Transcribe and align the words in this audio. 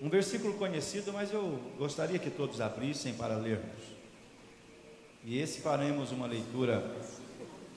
Um 0.00 0.08
versículo 0.08 0.54
conhecido, 0.54 1.12
mas 1.12 1.32
eu 1.32 1.58
gostaria 1.78 2.18
que 2.18 2.30
todos 2.30 2.60
abrissem 2.60 3.14
para 3.14 3.36
lermos. 3.36 3.94
E 5.24 5.38
esse 5.38 5.60
faremos 5.60 6.12
uma 6.12 6.26
leitura 6.26 6.94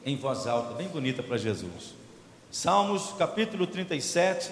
em 0.05 0.15
voz 0.15 0.47
alta, 0.47 0.73
bem 0.73 0.87
bonita 0.87 1.23
para 1.23 1.37
Jesus. 1.37 1.95
Salmos 2.51 3.13
capítulo 3.17 3.67
37, 3.67 4.51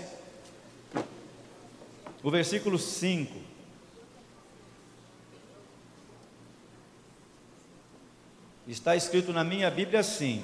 o 2.24 2.32
versículo 2.32 2.78
5. 2.78 3.34
Está 8.68 8.96
escrito 8.96 9.32
na 9.32 9.44
minha 9.44 9.70
Bíblia 9.70 10.00
assim: 10.00 10.44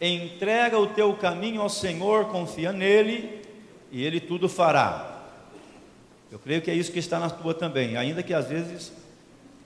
Entrega 0.00 0.78
o 0.78 0.88
teu 0.88 1.14
caminho 1.14 1.62
ao 1.62 1.68
Senhor, 1.68 2.26
confia 2.26 2.72
nele, 2.72 3.42
e 3.90 4.04
ele 4.04 4.20
tudo 4.20 4.48
fará. 4.48 5.17
Eu 6.30 6.38
creio 6.38 6.60
que 6.60 6.70
é 6.70 6.74
isso 6.74 6.92
que 6.92 6.98
está 6.98 7.18
na 7.18 7.30
tua 7.30 7.54
também, 7.54 7.96
ainda 7.96 8.22
que 8.22 8.34
às 8.34 8.48
vezes 8.48 8.92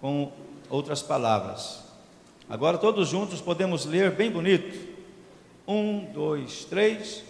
com 0.01 0.33
outras 0.71 1.03
palavras. 1.03 1.83
Agora 2.49 2.79
todos 2.79 3.09
juntos 3.09 3.41
podemos 3.41 3.85
ler 3.85 4.11
bem 4.13 4.31
bonito. 4.31 4.93
Um, 5.67 6.05
dois, 6.13 6.65
três. 6.65 7.25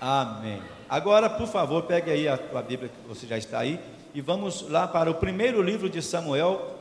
Amém. 0.00 0.62
Agora, 0.88 1.28
por 1.28 1.46
favor, 1.46 1.82
pegue 1.82 2.10
aí 2.10 2.28
a 2.28 2.38
tua 2.38 2.62
Bíblia 2.62 2.88
que 2.88 3.08
você 3.08 3.26
já 3.26 3.36
está 3.36 3.58
aí 3.58 3.80
e 4.14 4.20
vamos 4.20 4.68
lá 4.68 4.86
para 4.86 5.10
o 5.10 5.14
primeiro 5.14 5.60
livro 5.60 5.90
de 5.90 6.00
Samuel. 6.00 6.76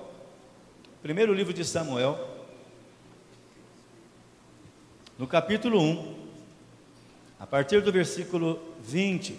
Primeiro 1.01 1.33
livro 1.33 1.53
de 1.53 1.65
Samuel, 1.65 2.17
no 5.17 5.25
capítulo 5.25 5.81
1, 5.81 6.15
a 7.39 7.47
partir 7.47 7.81
do 7.81 7.91
versículo 7.91 8.59
20. 8.83 9.37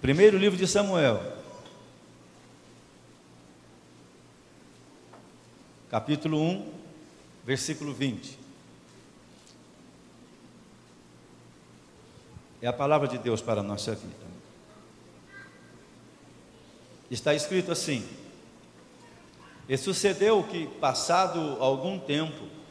Primeiro 0.00 0.38
livro 0.38 0.58
de 0.58 0.66
Samuel, 0.66 1.20
capítulo 5.90 6.40
1, 6.40 6.72
versículo 7.44 7.92
20. 7.92 8.38
É 12.62 12.66
a 12.68 12.72
palavra 12.72 13.08
de 13.08 13.18
Deus 13.18 13.42
para 13.42 13.60
a 13.60 13.64
nossa 13.64 13.94
vida. 13.94 14.32
Está 17.10 17.34
escrito 17.34 17.70
assim: 17.70 18.08
E 19.68 19.76
sucedeu 19.76 20.42
que, 20.44 20.66
passado 20.80 21.58
algum 21.60 21.98
tempo, 21.98 22.61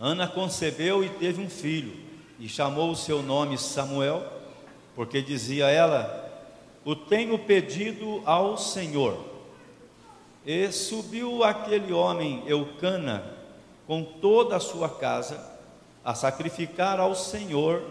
Ana 0.00 0.26
concebeu 0.26 1.04
e 1.04 1.10
teve 1.10 1.42
um 1.42 1.50
filho, 1.50 1.94
e 2.38 2.48
chamou 2.48 2.90
o 2.90 2.96
seu 2.96 3.22
nome 3.22 3.58
Samuel, 3.58 4.24
porque 4.96 5.20
dizia 5.20 5.68
ela: 5.68 6.26
O 6.86 6.96
tenho 6.96 7.38
pedido 7.38 8.22
ao 8.24 8.56
Senhor. 8.56 9.28
E 10.46 10.72
subiu 10.72 11.44
aquele 11.44 11.92
homem, 11.92 12.42
Eucana, 12.46 13.22
com 13.86 14.02
toda 14.02 14.56
a 14.56 14.60
sua 14.60 14.88
casa, 14.88 15.38
a 16.02 16.14
sacrificar 16.14 16.98
ao 16.98 17.14
Senhor 17.14 17.82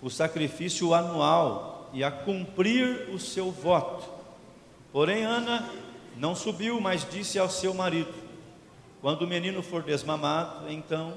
o 0.00 0.08
sacrifício 0.08 0.94
anual 0.94 1.90
e 1.92 2.02
a 2.02 2.10
cumprir 2.10 3.10
o 3.10 3.18
seu 3.18 3.50
voto. 3.50 4.08
Porém, 4.90 5.24
Ana 5.24 5.68
não 6.16 6.34
subiu, 6.34 6.80
mas 6.80 7.06
disse 7.06 7.38
ao 7.38 7.50
seu 7.50 7.74
marido: 7.74 8.14
Quando 9.02 9.22
o 9.22 9.26
menino 9.26 9.62
for 9.62 9.82
desmamado, 9.82 10.72
então 10.72 11.12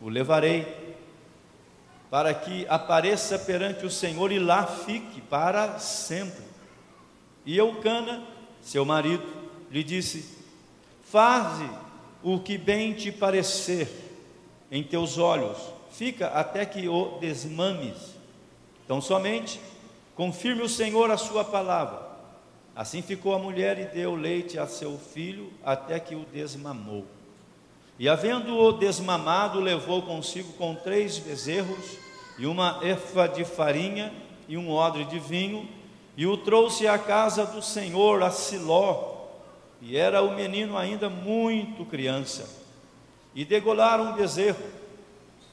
o 0.00 0.08
levarei, 0.08 0.96
para 2.10 2.34
que 2.34 2.66
apareça 2.68 3.38
perante 3.38 3.86
o 3.86 3.90
Senhor 3.90 4.32
e 4.32 4.38
lá 4.38 4.66
fique 4.66 5.20
para 5.20 5.78
sempre. 5.78 6.44
E 7.46 7.56
Eucana, 7.56 8.22
seu 8.62 8.84
marido, 8.84 9.26
lhe 9.70 9.84
disse: 9.84 10.38
Faze 11.04 11.68
o 12.22 12.38
que 12.40 12.58
bem 12.58 12.92
te 12.94 13.12
parecer 13.12 13.88
em 14.70 14.82
teus 14.82 15.18
olhos 15.18 15.80
fica 15.90 16.28
até 16.28 16.64
que 16.64 16.88
o 16.88 17.18
desmames. 17.18 18.14
Então 18.84 19.00
somente 19.00 19.60
confirme 20.14 20.62
o 20.62 20.68
Senhor 20.68 21.10
a 21.10 21.16
sua 21.16 21.44
palavra. 21.44 22.08
Assim 22.74 23.02
ficou 23.02 23.34
a 23.34 23.38
mulher 23.38 23.78
e 23.78 23.84
deu 23.84 24.14
leite 24.14 24.58
a 24.58 24.66
seu 24.66 24.96
filho 24.98 25.52
até 25.62 26.00
que 26.00 26.14
o 26.14 26.24
desmamou. 26.32 27.04
E 28.00 28.08
havendo-o 28.08 28.72
desmamado, 28.72 29.60
levou 29.60 30.00
consigo 30.00 30.54
com 30.54 30.74
três 30.74 31.18
bezerros 31.18 31.98
e 32.38 32.46
uma 32.46 32.80
efa 32.82 33.26
de 33.26 33.44
farinha 33.44 34.10
e 34.48 34.56
um 34.56 34.70
odre 34.70 35.04
de 35.04 35.18
vinho, 35.18 35.68
e 36.16 36.26
o 36.26 36.38
trouxe 36.38 36.88
à 36.88 36.98
casa 36.98 37.44
do 37.44 37.60
Senhor, 37.60 38.22
a 38.22 38.30
Siló. 38.30 39.26
E 39.82 39.98
era 39.98 40.22
o 40.22 40.34
menino 40.34 40.78
ainda 40.78 41.10
muito 41.10 41.84
criança. 41.84 42.48
E 43.34 43.44
degolaram 43.44 44.12
um 44.12 44.12
bezerro 44.14 44.64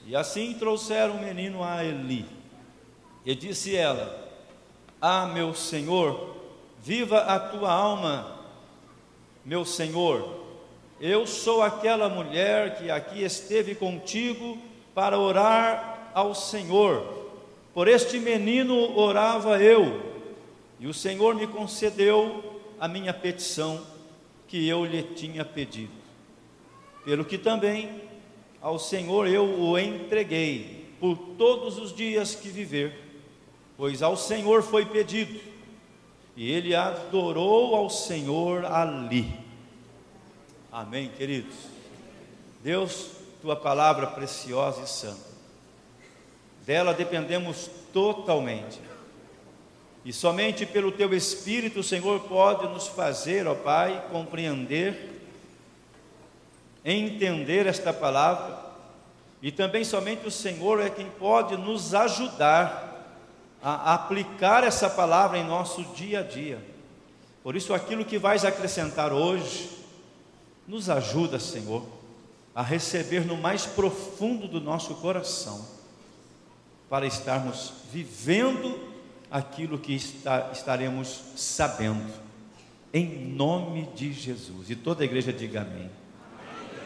e 0.06 0.16
assim 0.16 0.54
trouxeram 0.54 1.16
o 1.16 1.22
menino 1.22 1.62
a 1.62 1.84
Eli. 1.84 2.26
E 3.26 3.36
disse 3.36 3.76
ela: 3.76 4.26
Ah, 5.02 5.26
meu 5.26 5.54
senhor, 5.54 6.38
viva 6.82 7.20
a 7.20 7.38
tua 7.38 7.74
alma, 7.74 8.40
meu 9.44 9.66
senhor. 9.66 10.37
Eu 11.00 11.28
sou 11.28 11.62
aquela 11.62 12.10
mulher 12.10 12.80
que 12.80 12.90
aqui 12.90 13.24
esteve 13.24 13.76
contigo 13.76 14.58
para 14.96 15.20
orar 15.20 16.10
ao 16.12 16.34
Senhor. 16.34 17.30
Por 17.72 17.88
este 17.88 18.20
menino 18.20 18.98
orava 18.98 19.62
eu, 19.62 20.02
e 20.80 20.88
o 20.88 20.94
Senhor 20.94 21.36
me 21.36 21.46
concedeu 21.46 22.60
a 22.80 22.88
minha 22.88 23.14
petição 23.14 23.86
que 24.48 24.68
eu 24.68 24.84
lhe 24.84 25.04
tinha 25.04 25.46
pedido. 25.46 25.92
Pelo 27.06 27.24
que 27.24 27.38
também 27.38 28.02
ao 28.60 28.80
Senhor 28.80 29.28
eu 29.28 29.46
o 29.46 29.78
entreguei 29.78 30.88
por 31.00 31.16
todos 31.38 31.78
os 31.78 31.96
dias 31.96 32.34
que 32.34 32.50
viver, 32.50 32.92
pois 33.78 34.02
ao 34.02 34.18
Senhor 34.18 34.64
foi 34.64 34.84
pedido, 34.84 35.40
e 36.36 36.52
ele 36.52 36.74
adorou 36.74 37.76
ao 37.76 37.88
Senhor 37.88 38.66
ali. 38.66 39.47
Amém, 40.80 41.10
queridos. 41.18 41.56
Deus, 42.64 43.08
tua 43.42 43.56
palavra 43.56 44.06
preciosa 44.06 44.84
e 44.84 44.88
santa, 44.88 45.26
dela 46.68 46.94
dependemos 46.94 47.68
totalmente. 47.92 48.80
E 50.06 50.14
somente 50.14 50.68
pelo 50.68 50.92
teu 50.92 51.16
Espírito, 51.16 51.80
o 51.80 51.84
Senhor 51.84 52.20
pode 52.28 52.68
nos 52.68 52.88
fazer, 52.88 53.48
ó 53.48 53.56
Pai, 53.56 54.06
compreender 54.12 55.20
entender 56.86 57.66
esta 57.66 57.92
palavra, 57.92 58.60
e 59.42 59.52
também 59.52 59.84
somente 59.84 60.28
o 60.28 60.32
Senhor 60.32 60.80
é 60.80 60.92
quem 60.92 61.10
pode 61.10 61.58
nos 61.58 61.96
ajudar 61.96 63.18
a 63.64 63.96
aplicar 63.96 64.64
essa 64.64 64.88
palavra 64.88 65.40
em 65.40 65.44
nosso 65.44 65.84
dia 65.96 66.20
a 66.20 66.24
dia. 66.24 66.64
Por 67.42 67.56
isso, 67.56 67.74
aquilo 67.74 68.06
que 68.06 68.20
vais 68.20 68.46
acrescentar 68.46 69.12
hoje, 69.12 69.87
nos 70.68 70.90
ajuda, 70.90 71.40
Senhor, 71.40 71.86
a 72.54 72.62
receber 72.62 73.26
no 73.26 73.38
mais 73.38 73.66
profundo 73.66 74.48
do 74.48 74.60
nosso 74.60 74.96
coração, 74.96 75.66
para 76.90 77.06
estarmos 77.06 77.74
vivendo 77.92 78.80
aquilo 79.30 79.78
que 79.78 79.94
está, 79.94 80.50
estaremos 80.52 81.22
sabendo, 81.36 82.12
em 82.94 83.28
nome 83.28 83.88
de 83.96 84.12
Jesus. 84.12 84.70
E 84.70 84.76
toda 84.76 85.04
a 85.04 85.06
igreja 85.06 85.32
diga 85.32 85.62
amém. 85.62 85.90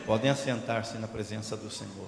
Podem 0.06 0.30
assentar-se 0.30 0.98
na 0.98 1.08
presença 1.08 1.56
do 1.56 1.70
Senhor. 1.70 2.08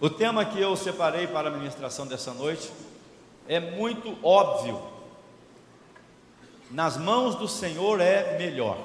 O 0.00 0.08
tema 0.08 0.44
que 0.44 0.60
eu 0.60 0.76
separei 0.76 1.26
para 1.26 1.48
a 1.48 1.52
ministração 1.52 2.06
dessa 2.06 2.32
noite 2.32 2.70
é 3.48 3.58
muito 3.58 4.16
óbvio. 4.22 4.80
Nas 6.70 6.96
mãos 6.96 7.34
do 7.34 7.48
Senhor 7.48 8.00
é 8.00 8.36
melhor. 8.36 8.78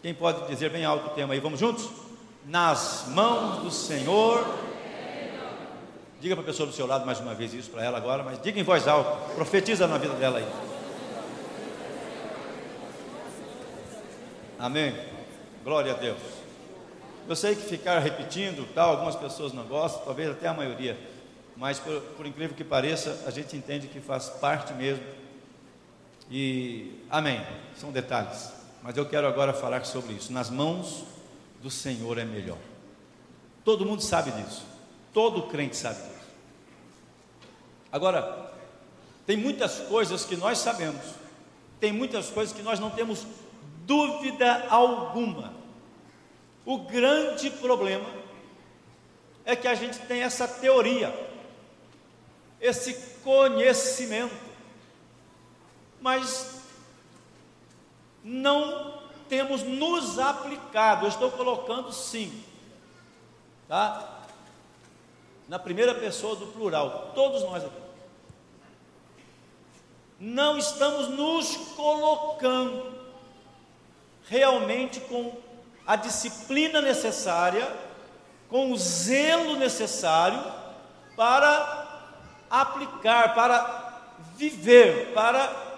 Quem 0.00 0.14
pode 0.14 0.46
dizer 0.46 0.70
bem 0.70 0.84
alto 0.84 1.08
o 1.08 1.10
tema 1.10 1.34
aí? 1.34 1.40
Vamos 1.40 1.58
juntos? 1.58 1.90
Nas 2.46 3.06
mãos 3.08 3.62
do 3.62 3.70
Senhor. 3.70 4.46
Diga 6.20 6.36
para 6.36 6.42
a 6.42 6.46
pessoa 6.46 6.66
do 6.66 6.72
seu 6.72 6.86
lado 6.86 7.04
mais 7.04 7.18
uma 7.18 7.34
vez 7.34 7.52
isso 7.52 7.70
para 7.70 7.84
ela 7.84 7.98
agora, 7.98 8.22
mas 8.22 8.40
diga 8.40 8.60
em 8.60 8.62
voz 8.62 8.86
alta, 8.86 9.34
profetiza 9.34 9.86
na 9.86 9.98
vida 9.98 10.14
dela 10.14 10.38
aí. 10.38 10.46
Amém? 14.58 14.94
Glória 15.64 15.92
a 15.92 15.96
Deus. 15.96 16.18
Eu 17.26 17.34
sei 17.34 17.54
que 17.54 17.62
ficar 17.62 17.98
repetindo, 18.00 18.68
tal, 18.74 18.90
algumas 18.90 19.16
pessoas 19.16 19.52
não 19.52 19.64
gostam, 19.64 20.04
talvez 20.04 20.30
até 20.30 20.48
a 20.48 20.54
maioria, 20.54 20.98
mas 21.56 21.78
por, 21.78 22.00
por 22.16 22.26
incrível 22.26 22.54
que 22.54 22.64
pareça, 22.64 23.24
a 23.26 23.30
gente 23.30 23.56
entende 23.56 23.86
que 23.86 24.00
faz 24.00 24.28
parte 24.28 24.74
mesmo. 24.74 25.02
E 26.30 27.04
amém. 27.10 27.44
São 27.76 27.90
detalhes. 27.90 28.52
Mas 28.82 28.96
eu 28.96 29.06
quero 29.06 29.26
agora 29.26 29.52
falar 29.52 29.84
sobre 29.84 30.14
isso. 30.14 30.32
Nas 30.32 30.48
mãos 30.48 31.04
do 31.62 31.70
Senhor 31.70 32.16
é 32.18 32.24
melhor. 32.24 32.58
Todo 33.64 33.84
mundo 33.84 34.02
sabe 34.02 34.30
disso. 34.30 34.64
Todo 35.12 35.42
crente 35.44 35.76
sabe 35.76 36.00
disso. 36.00 36.20
Agora, 37.92 38.52
tem 39.26 39.36
muitas 39.36 39.80
coisas 39.80 40.24
que 40.24 40.36
nós 40.36 40.58
sabemos, 40.58 41.02
tem 41.78 41.92
muitas 41.92 42.30
coisas 42.30 42.54
que 42.54 42.62
nós 42.62 42.78
não 42.78 42.90
temos 42.90 43.26
dúvida 43.84 44.66
alguma. 44.68 45.52
O 46.64 46.78
grande 46.78 47.50
problema 47.50 48.08
é 49.44 49.56
que 49.56 49.66
a 49.66 49.74
gente 49.74 49.98
tem 50.00 50.22
essa 50.22 50.46
teoria, 50.46 51.12
esse 52.60 52.94
conhecimento, 53.22 54.49
mas 56.00 56.60
não 58.22 59.00
temos 59.28 59.62
nos 59.62 60.18
aplicado. 60.18 61.06
Eu 61.06 61.08
estou 61.08 61.30
colocando 61.30 61.92
sim, 61.92 62.44
tá? 63.68 64.20
Na 65.48 65.58
primeira 65.58 65.94
pessoa 65.94 66.36
do 66.36 66.46
plural, 66.48 67.12
todos 67.14 67.42
nós 67.42 67.64
aqui. 67.64 67.80
Não 70.18 70.58
estamos 70.58 71.08
nos 71.08 71.56
colocando 71.76 73.00
realmente 74.28 75.00
com 75.00 75.36
a 75.86 75.96
disciplina 75.96 76.80
necessária, 76.80 77.66
com 78.48 78.70
o 78.70 78.76
zelo 78.76 79.56
necessário 79.56 80.40
para 81.16 81.88
aplicar, 82.50 83.34
para 83.34 84.02
viver, 84.36 85.12
para 85.14 85.69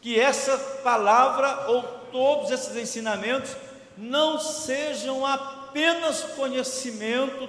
que 0.00 0.18
essa 0.18 0.56
palavra 0.82 1.68
ou 1.68 1.82
todos 2.12 2.50
esses 2.50 2.76
ensinamentos 2.76 3.56
não 3.96 4.38
sejam 4.38 5.24
apenas 5.24 6.22
conhecimento 6.22 7.48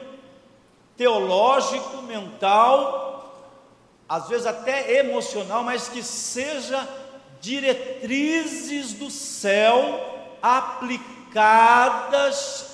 teológico, 0.96 2.02
mental, 2.02 3.08
às 4.10 4.28
vezes 4.30 4.48
até 4.48 5.00
emocional, 5.00 5.64
mas 5.64 5.90
que 5.90 6.02
seja 6.02 6.88
diretrizes 7.42 8.94
do 8.94 9.12
céu 9.12 10.16
aplicadas 10.42 11.38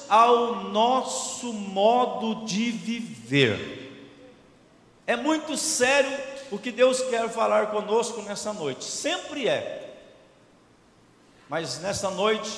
ao 0.07 0.63
nosso 0.65 1.51
modo 1.51 2.45
de 2.45 2.71
viver. 2.71 3.81
É 5.05 5.15
muito 5.17 5.57
sério 5.57 6.11
o 6.53 6.59
que 6.59 6.71
Deus 6.71 7.01
quer 7.01 7.27
falar 7.29 7.71
conosco 7.71 8.21
nessa 8.21 8.53
noite, 8.53 8.83
sempre 8.83 9.47
é. 9.47 9.97
Mas 11.49 11.79
nessa 11.79 12.11
noite 12.11 12.51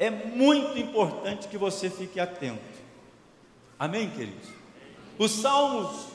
é 0.00 0.10
muito 0.10 0.76
importante 0.76 1.46
que 1.46 1.56
você 1.56 1.88
fique 1.88 2.18
atento. 2.18 2.58
Amém, 3.78 4.10
queridos? 4.10 4.48
Os 5.16 5.30
Salmos 5.30 6.06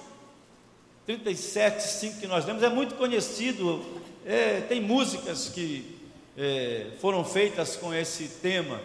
37, 1.06 1.84
5 1.84 2.20
que 2.20 2.28
nós 2.28 2.46
lemos 2.46 2.62
é 2.62 2.68
muito 2.68 2.96
conhecido, 2.96 3.82
é, 4.26 4.60
tem 4.68 4.82
músicas 4.82 5.48
que 5.48 5.98
é, 6.38 6.88
foram 7.00 7.24
feitas 7.24 7.78
com 7.78 7.94
esse 7.94 8.28
tema. 8.42 8.82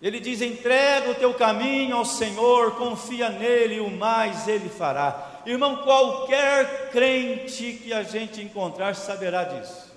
Ele 0.00 0.18
diz: 0.18 0.40
entrega 0.40 1.10
o 1.10 1.14
teu 1.14 1.34
caminho 1.34 1.96
ao 1.96 2.06
Senhor, 2.06 2.76
confia 2.76 3.28
nele, 3.28 3.74
e 3.74 3.80
o 3.80 3.90
mais 3.90 4.48
ele 4.48 4.70
fará. 4.70 5.29
Irmão, 5.46 5.78
qualquer 5.78 6.90
crente 6.90 7.80
que 7.82 7.92
a 7.92 8.02
gente 8.02 8.42
encontrar 8.42 8.94
saberá 8.94 9.44
disso. 9.44 9.90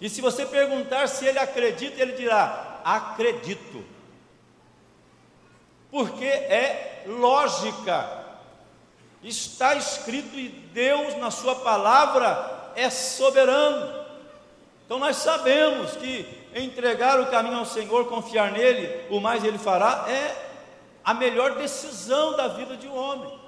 E 0.00 0.08
se 0.08 0.20
você 0.20 0.46
perguntar 0.46 1.08
se 1.08 1.26
ele 1.26 1.38
acredita, 1.38 2.00
ele 2.00 2.12
dirá: 2.12 2.80
acredito. 2.84 3.84
Porque 5.90 6.24
é 6.24 7.04
lógica. 7.06 8.22
Está 9.22 9.74
escrito 9.74 10.36
e 10.36 10.48
Deus, 10.48 11.16
na 11.18 11.30
Sua 11.30 11.54
palavra, 11.56 12.72
é 12.74 12.90
soberano. 12.90 14.02
Então 14.84 14.98
nós 14.98 15.16
sabemos 15.16 15.92
que 15.92 16.26
entregar 16.54 17.20
o 17.20 17.26
caminho 17.26 17.58
ao 17.58 17.64
Senhor, 17.64 18.08
confiar 18.08 18.52
nele, 18.52 19.06
o 19.10 19.20
mais 19.20 19.44
ele 19.44 19.58
fará, 19.58 20.06
é 20.08 20.50
a 21.04 21.14
melhor 21.14 21.56
decisão 21.56 22.36
da 22.36 22.48
vida 22.48 22.76
de 22.76 22.86
um 22.88 22.96
homem. 22.96 23.41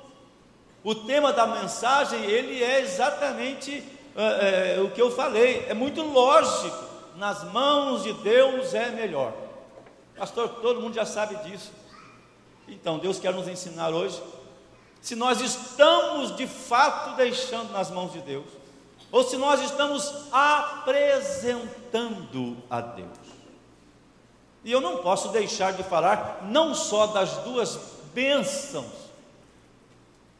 O 0.84 0.94
tema 0.94 1.32
da 1.32 1.46
mensagem, 1.46 2.22
ele 2.26 2.62
é 2.62 2.80
exatamente 2.82 3.82
é, 4.14 4.76
é, 4.76 4.80
o 4.80 4.90
que 4.90 5.00
eu 5.02 5.10
falei, 5.10 5.64
é 5.68 5.74
muito 5.74 6.02
lógico, 6.02 6.84
nas 7.16 7.42
mãos 7.52 8.02
de 8.02 8.12
Deus 8.12 8.74
é 8.74 8.90
melhor. 8.90 9.32
Pastor, 10.16 10.48
todo 10.60 10.80
mundo 10.80 10.94
já 10.94 11.06
sabe 11.06 11.34
disso. 11.48 11.72
Então, 12.68 12.98
Deus 12.98 13.18
quer 13.18 13.32
nos 13.32 13.48
ensinar 13.48 13.88
hoje, 13.90 14.22
se 15.00 15.16
nós 15.16 15.40
estamos 15.40 16.36
de 16.36 16.46
fato 16.46 17.16
deixando 17.16 17.72
nas 17.72 17.90
mãos 17.90 18.12
de 18.12 18.20
Deus, 18.20 18.46
ou 19.10 19.24
se 19.24 19.36
nós 19.36 19.60
estamos 19.62 20.26
apresentando 20.32 21.78
a 22.70 22.80
Deus. 22.80 23.08
E 24.62 24.70
eu 24.70 24.80
não 24.80 24.98
posso 24.98 25.28
deixar 25.28 25.72
de 25.72 25.82
falar 25.82 26.40
não 26.44 26.74
só 26.74 27.06
das 27.08 27.38
duas 27.38 27.78
bênçãos, 28.14 29.03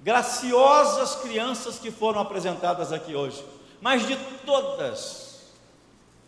graciosas 0.05 1.17
crianças 1.17 1.79
que 1.79 1.91
foram 1.91 2.21
apresentadas 2.21 2.93
aqui 2.93 3.15
hoje, 3.15 3.43
mas 3.81 4.07
de 4.07 4.15
todas 4.45 5.47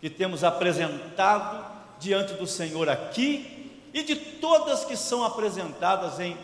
que 0.00 0.08
temos 0.08 0.42
apresentado 0.42 1.76
diante 1.98 2.32
do 2.32 2.46
Senhor 2.46 2.88
aqui 2.88 3.70
e 3.92 4.02
de 4.02 4.16
todas 4.16 4.86
que 4.86 4.96
são 4.96 5.22
apresentadas 5.22 6.18
em 6.18 6.38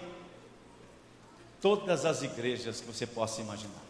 todas 1.58 2.04
as 2.04 2.22
igrejas 2.22 2.82
que 2.82 2.86
você 2.86 3.06
possa 3.06 3.40
imaginar. 3.40 3.82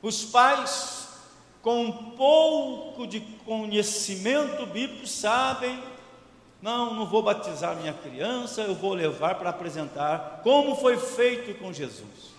Os 0.00 0.24
pais, 0.24 1.08
com 1.60 1.84
um 1.84 2.10
pouco 2.12 3.06
de 3.06 3.20
conhecimento 3.20 4.64
bíblico, 4.64 5.06
sabem: 5.06 5.82
não, 6.62 6.94
não 6.94 7.06
vou 7.06 7.24
batizar 7.24 7.74
minha 7.74 7.92
criança, 7.92 8.62
eu 8.62 8.74
vou 8.74 8.94
levar 8.94 9.34
para 9.34 9.50
apresentar 9.50 10.40
como 10.44 10.76
foi 10.76 10.96
feito 10.96 11.58
com 11.58 11.72
Jesus. 11.72 12.32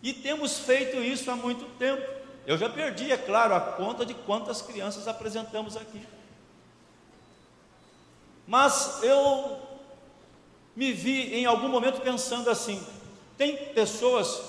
E 0.00 0.12
temos 0.12 0.60
feito 0.60 0.96
isso 0.98 1.28
há 1.28 1.34
muito 1.34 1.64
tempo. 1.76 2.08
Eu 2.46 2.56
já 2.56 2.68
perdi, 2.70 3.10
é 3.10 3.16
claro, 3.16 3.54
a 3.54 3.60
conta 3.60 4.06
de 4.06 4.14
quantas 4.14 4.62
crianças 4.62 5.08
apresentamos 5.08 5.76
aqui. 5.76 6.00
Mas 8.46 9.02
eu 9.02 9.58
me 10.74 10.92
vi 10.92 11.34
em 11.34 11.46
algum 11.46 11.68
momento 11.68 12.00
pensando 12.00 12.48
assim: 12.48 12.84
tem 13.36 13.56
pessoas 13.74 14.40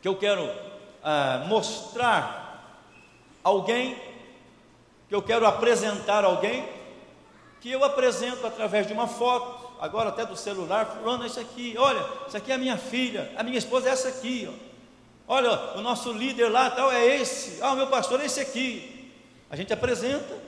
que 0.00 0.06
eu 0.06 0.16
quero 0.16 0.44
uh, 0.44 1.46
mostrar 1.46 2.86
alguém, 3.42 3.96
que 5.08 5.14
eu 5.14 5.22
quero 5.22 5.46
apresentar 5.46 6.24
alguém, 6.24 6.79
que 7.60 7.70
eu 7.70 7.84
apresento 7.84 8.46
através 8.46 8.86
de 8.86 8.92
uma 8.92 9.06
foto, 9.06 9.70
agora 9.80 10.08
até 10.08 10.24
do 10.24 10.36
celular, 10.36 10.86
fulano, 10.86 11.26
isso 11.26 11.38
aqui, 11.38 11.74
olha, 11.78 12.04
isso 12.26 12.36
aqui 12.36 12.50
é 12.50 12.54
a 12.54 12.58
minha 12.58 12.78
filha, 12.78 13.32
a 13.36 13.42
minha 13.42 13.58
esposa 13.58 13.88
é 13.88 13.92
essa 13.92 14.08
aqui, 14.08 14.48
ó. 14.50 15.34
olha, 15.34 15.76
o 15.76 15.80
nosso 15.82 16.12
líder 16.12 16.48
lá 16.48 16.70
tal 16.70 16.90
é 16.90 17.16
esse, 17.16 17.62
ah, 17.62 17.72
o 17.72 17.76
meu 17.76 17.86
pastor 17.88 18.20
é 18.20 18.26
esse 18.26 18.40
aqui. 18.40 19.12
A 19.50 19.56
gente 19.56 19.72
apresenta 19.72 20.38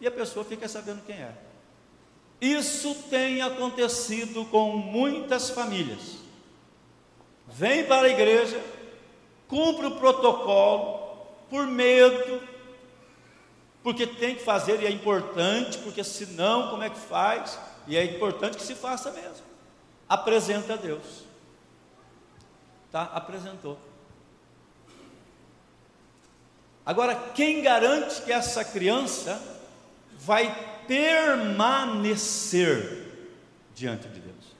e 0.00 0.06
a 0.06 0.10
pessoa 0.10 0.44
fica 0.44 0.66
sabendo 0.66 1.04
quem 1.04 1.16
é. 1.16 1.32
Isso 2.40 2.94
tem 3.10 3.42
acontecido 3.42 4.46
com 4.46 4.70
muitas 4.70 5.50
famílias. 5.50 6.16
Vem 7.46 7.84
para 7.84 8.06
a 8.06 8.10
igreja, 8.10 8.58
cumpre 9.46 9.86
o 9.86 9.96
protocolo 9.96 11.00
por 11.50 11.66
medo, 11.66 12.40
porque 13.82 14.06
tem 14.06 14.34
que 14.34 14.42
fazer 14.44 14.82
e 14.82 14.86
é 14.86 14.90
importante, 14.90 15.78
porque 15.78 16.04
senão 16.04 16.68
como 16.70 16.82
é 16.82 16.90
que 16.90 16.98
faz? 16.98 17.58
E 17.86 17.96
é 17.96 18.04
importante 18.04 18.56
que 18.56 18.62
se 18.62 18.74
faça 18.74 19.10
mesmo. 19.10 19.44
Apresenta 20.08 20.74
a 20.74 20.76
Deus. 20.76 21.24
Tá? 22.92 23.04
Apresentou. 23.14 23.78
Agora, 26.84 27.14
quem 27.34 27.62
garante 27.62 28.20
que 28.22 28.32
essa 28.32 28.64
criança 28.64 29.40
vai 30.18 30.84
permanecer 30.86 32.18
diante 33.74 34.08
de 34.08 34.20
Deus? 34.20 34.56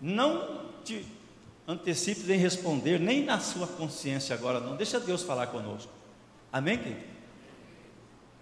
Não 0.00 0.64
te 0.84 1.06
antecipes 1.66 2.28
em 2.28 2.36
responder, 2.36 2.98
nem 2.98 3.24
na 3.24 3.40
sua 3.40 3.66
consciência 3.66 4.34
agora 4.34 4.60
não. 4.60 4.76
Deixa 4.76 5.00
Deus 5.00 5.22
falar 5.22 5.46
conosco. 5.48 5.90
Amém, 6.52 6.78
querido? 6.78 7.13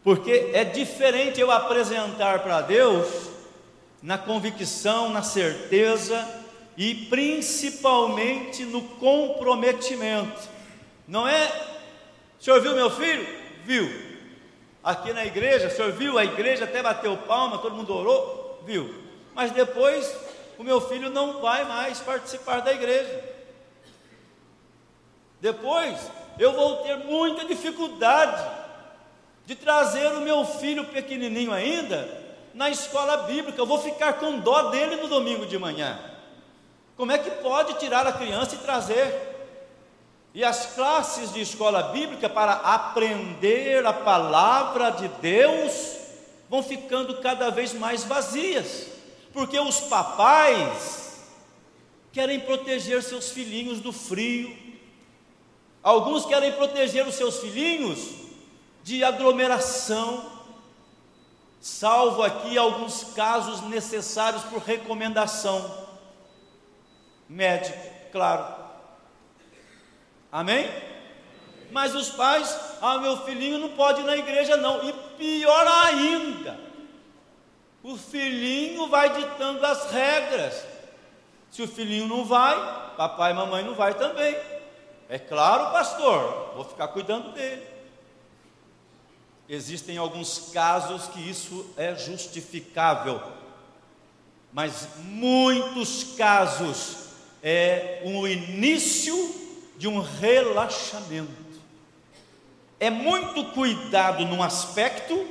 Porque 0.02 0.50
é 0.52 0.64
diferente 0.64 1.40
eu 1.40 1.50
apresentar 1.50 2.40
para 2.40 2.61
Deus 2.61 3.30
na 4.02 4.18
convicção, 4.18 5.11
na 5.11 5.23
certeza 5.23 6.42
e 6.76 6.94
principalmente 7.06 8.64
no 8.64 8.82
comprometimento. 8.82 10.49
Não 11.06 11.28
é, 11.28 11.47
o 12.40 12.42
senhor 12.42 12.61
viu 12.61 12.75
meu 12.75 12.90
filho? 12.90 13.42
Viu. 13.64 14.12
aqui 14.82 15.12
na 15.12 15.25
igreja, 15.25 15.68
o 15.68 15.71
senhor 15.71 15.92
viu 15.92 16.18
a 16.18 16.25
igreja, 16.25 16.64
até 16.64 16.82
bateu 16.82 17.16
palma, 17.16 17.59
todo 17.59 17.76
mundo 17.76 17.94
orou, 17.94 18.61
viu. 18.66 18.92
Mas 19.32 19.52
depois 19.52 20.12
o 20.59 20.64
meu 20.64 20.80
filho 20.80 21.09
não 21.11 21.40
vai 21.40 21.64
mais 21.64 22.00
participar 22.00 22.61
da 22.61 22.73
igreja. 22.73 23.23
Depois 25.40 25.99
eu 26.38 26.52
vou 26.52 26.78
ter 26.78 26.97
muita 26.97 27.44
dificuldade 27.44 28.62
de 29.44 29.54
trazer 29.54 30.06
o 30.12 30.20
meu 30.20 30.44
filho 30.44 30.84
pequenininho 30.84 31.52
ainda 31.52 32.22
na 32.54 32.70
escola 32.70 33.18
bíblica, 33.18 33.61
eu 33.61 33.66
vou 33.66 33.80
ficar 33.80 34.14
com 34.14 34.38
dó 34.38 34.70
dele 34.70 34.96
no 34.96 35.08
domingo 35.08 35.46
de 35.46 35.58
manhã. 35.58 35.99
Como 36.96 37.11
é 37.11 37.18
que 37.18 37.30
pode 37.42 37.75
tirar 37.75 38.06
a 38.06 38.12
criança 38.12 38.54
e 38.54 38.58
trazer? 38.58 39.30
E 40.34 40.44
as 40.44 40.75
classes 40.75 41.32
de 41.32 41.40
escola 41.40 41.84
bíblica 41.84 42.28
para 42.28 42.52
aprender 42.52 43.84
a 43.87 43.92
palavra 43.92 44.90
de 44.90 45.08
Deus 45.08 45.96
vão 46.49 46.62
ficando 46.62 47.20
cada 47.20 47.50
vez 47.50 47.72
mais 47.72 48.04
vazias, 48.04 48.87
porque 49.32 49.58
os 49.58 49.80
papais 49.80 51.20
querem 52.12 52.40
proteger 52.40 53.02
seus 53.02 53.30
filhinhos 53.30 53.80
do 53.80 53.92
frio, 53.92 54.54
alguns 55.82 56.26
querem 56.26 56.52
proteger 56.52 57.06
os 57.06 57.14
seus 57.14 57.38
filhinhos 57.40 58.21
de 58.82 59.04
aglomeração, 59.04 60.30
salvo 61.60 62.22
aqui 62.22 62.58
alguns 62.58 63.04
casos 63.14 63.60
necessários 63.62 64.42
por 64.44 64.60
recomendação 64.60 65.82
médica, 67.28 67.78
claro. 68.10 68.62
Amém? 70.30 70.68
Mas 71.70 71.94
os 71.94 72.10
pais, 72.10 72.58
ah, 72.82 72.98
meu 72.98 73.24
filhinho 73.24 73.58
não 73.58 73.70
pode 73.70 74.00
ir 74.00 74.04
na 74.04 74.16
igreja, 74.16 74.56
não. 74.56 74.86
E 74.86 74.92
pior 75.16 75.66
ainda, 75.66 76.58
o 77.82 77.96
filhinho 77.96 78.88
vai 78.88 79.10
ditando 79.10 79.64
as 79.64 79.90
regras. 79.90 80.66
Se 81.50 81.62
o 81.62 81.68
filhinho 81.68 82.06
não 82.06 82.24
vai, 82.24 82.56
papai 82.96 83.32
e 83.32 83.34
mamãe 83.34 83.64
não 83.64 83.74
vai 83.74 83.94
também. 83.94 84.36
É 85.08 85.18
claro, 85.18 85.70
pastor, 85.72 86.52
vou 86.54 86.64
ficar 86.64 86.88
cuidando 86.88 87.32
dele. 87.32 87.71
Existem 89.52 89.99
alguns 89.99 90.50
casos 90.50 91.09
que 91.09 91.21
isso 91.21 91.66
é 91.76 91.94
justificável, 91.94 93.21
mas 94.50 94.88
muitos 95.04 96.14
casos 96.16 97.09
é 97.42 98.00
um 98.02 98.26
início 98.26 99.14
de 99.76 99.87
um 99.87 100.00
relaxamento. 100.00 101.61
É 102.80 102.88
muito 102.88 103.44
cuidado 103.52 104.25
num 104.25 104.42
aspecto 104.42 105.28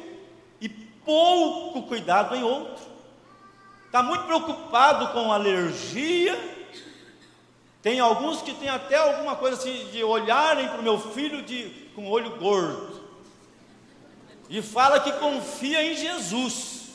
e 0.62 0.70
pouco 0.70 1.82
cuidado 1.88 2.36
em 2.36 2.44
outro. 2.44 2.86
Está 3.88 4.04
muito 4.04 4.26
preocupado 4.26 5.08
com 5.14 5.32
alergia. 5.32 6.40
Tem 7.82 8.00
alguns 8.00 8.44
que 8.44 8.54
têm 8.54 8.70
até 8.70 8.98
alguma 8.98 9.36
coisa 9.36 9.58
assim 9.58 9.88
de 9.92 10.04
olharem 10.04 10.68
para 10.68 10.80
o 10.80 10.84
meu 10.84 11.00
filho 11.00 11.42
de, 11.42 11.72
com 11.96 12.08
olho 12.08 12.38
gordo 12.38 13.01
e 14.52 14.62
fala 14.62 15.00
que 15.00 15.14
confia 15.14 15.82
em 15.82 15.96
Jesus. 15.96 16.90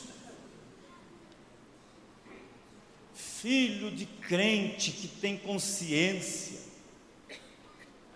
Filho 3.15 3.89
de 3.89 4.05
crente 4.05 4.91
que 4.91 5.07
tem 5.07 5.35
consciência, 5.35 6.59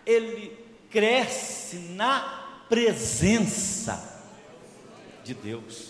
ele 0.05 0.55
cresce 0.91 1.77
na 1.77 2.65
presença 2.69 4.23
de 5.23 5.33
Deus. 5.33 5.87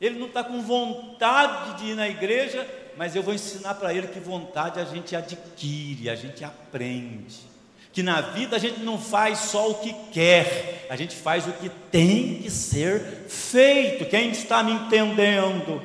Ele 0.00 0.20
não 0.20 0.28
está 0.28 0.44
com 0.44 0.62
vontade 0.62 1.82
de 1.82 1.90
ir 1.90 1.94
na 1.96 2.08
igreja, 2.08 2.64
mas 2.96 3.16
eu 3.16 3.24
vou 3.24 3.34
ensinar 3.34 3.74
para 3.74 3.92
ele 3.92 4.06
que 4.06 4.20
vontade 4.20 4.78
a 4.78 4.84
gente 4.84 5.16
adquire, 5.16 6.08
a 6.08 6.14
gente 6.14 6.44
aprende 6.44 7.53
que 7.94 8.02
na 8.02 8.20
vida 8.20 8.56
a 8.56 8.58
gente 8.58 8.80
não 8.80 9.00
faz 9.00 9.38
só 9.38 9.70
o 9.70 9.76
que 9.76 9.94
quer, 10.10 10.84
a 10.90 10.96
gente 10.96 11.14
faz 11.14 11.46
o 11.46 11.52
que 11.52 11.68
tem 11.68 12.42
que 12.42 12.50
ser 12.50 13.24
feito. 13.28 14.04
Quem 14.06 14.30
está 14.30 14.64
me 14.64 14.72
entendendo? 14.72 15.80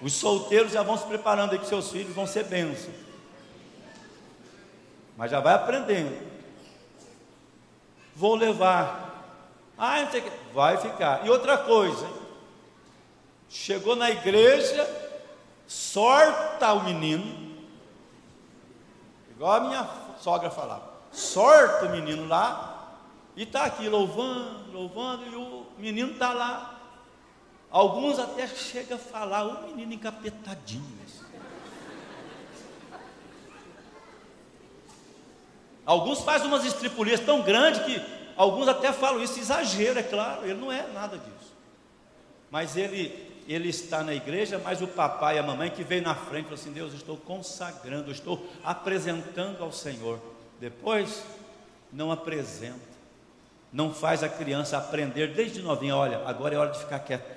Os 0.00 0.14
solteiros 0.14 0.72
já 0.72 0.82
vão 0.82 0.96
se 0.96 1.04
preparando 1.04 1.52
aí 1.52 1.58
que 1.58 1.66
seus 1.66 1.90
filhos 1.90 2.14
vão 2.14 2.26
ser 2.26 2.44
bênçãos. 2.44 2.96
Mas 5.18 5.30
já 5.30 5.38
vai 5.38 5.52
aprendendo. 5.52 6.18
Vou 8.16 8.34
levar. 8.34 9.36
Ah, 9.76 10.00
não 10.00 10.06
que. 10.06 10.22
Vai 10.54 10.78
ficar. 10.78 11.26
E 11.26 11.30
outra 11.30 11.58
coisa, 11.58 12.08
chegou 13.50 13.94
na 13.94 14.10
igreja, 14.10 14.88
sorta 15.66 16.72
o 16.72 16.84
menino, 16.84 17.52
igual 19.30 19.52
a 19.52 19.60
minha 19.60 19.84
sogra 20.22 20.50
falava. 20.50 20.90
Sorta 21.10 21.86
o 21.86 21.90
menino 21.90 22.26
lá 22.26 22.96
e 23.36 23.42
está 23.42 23.64
aqui 23.64 23.88
louvando, 23.88 24.72
louvando, 24.72 25.26
e 25.26 25.34
o 25.34 25.66
menino 25.76 26.12
está 26.12 26.32
lá. 26.32 26.78
Alguns 27.70 28.18
até 28.18 28.46
chegam 28.46 28.96
a 28.96 29.00
falar, 29.00 29.44
o 29.44 29.66
menino 29.68 29.94
encapetadinho. 29.94 31.02
Alguns 35.84 36.20
fazem 36.20 36.46
umas 36.46 36.64
estripulias 36.64 37.20
tão 37.20 37.42
grandes 37.42 37.82
que 37.82 38.00
alguns 38.36 38.68
até 38.68 38.92
falam 38.92 39.22
isso, 39.22 39.38
exagero, 39.38 39.98
é 39.98 40.02
claro, 40.02 40.44
ele 40.44 40.60
não 40.60 40.70
é 40.70 40.86
nada 40.86 41.18
disso. 41.18 41.52
Mas 42.50 42.76
ele 42.76 43.31
ele 43.48 43.68
está 43.68 44.02
na 44.02 44.14
igreja, 44.14 44.60
mas 44.62 44.80
o 44.80 44.86
papai 44.86 45.36
e 45.36 45.38
a 45.38 45.42
mamãe 45.42 45.70
que 45.70 45.82
veio 45.82 46.02
na 46.02 46.14
frente 46.14 46.44
falou 46.44 46.58
assim: 46.58 46.72
Deus, 46.72 46.92
estou 46.94 47.16
consagrando, 47.16 48.10
estou 48.10 48.46
apresentando 48.62 49.62
ao 49.62 49.72
Senhor. 49.72 50.18
Depois, 50.60 51.22
não 51.92 52.10
apresenta, 52.12 52.78
não 53.72 53.92
faz 53.92 54.22
a 54.22 54.28
criança 54.28 54.78
aprender 54.78 55.34
desde 55.34 55.60
novinha: 55.60 55.96
olha, 55.96 56.22
agora 56.26 56.54
é 56.54 56.58
hora 56.58 56.70
de 56.70 56.78
ficar 56.78 57.00
quieto, 57.00 57.30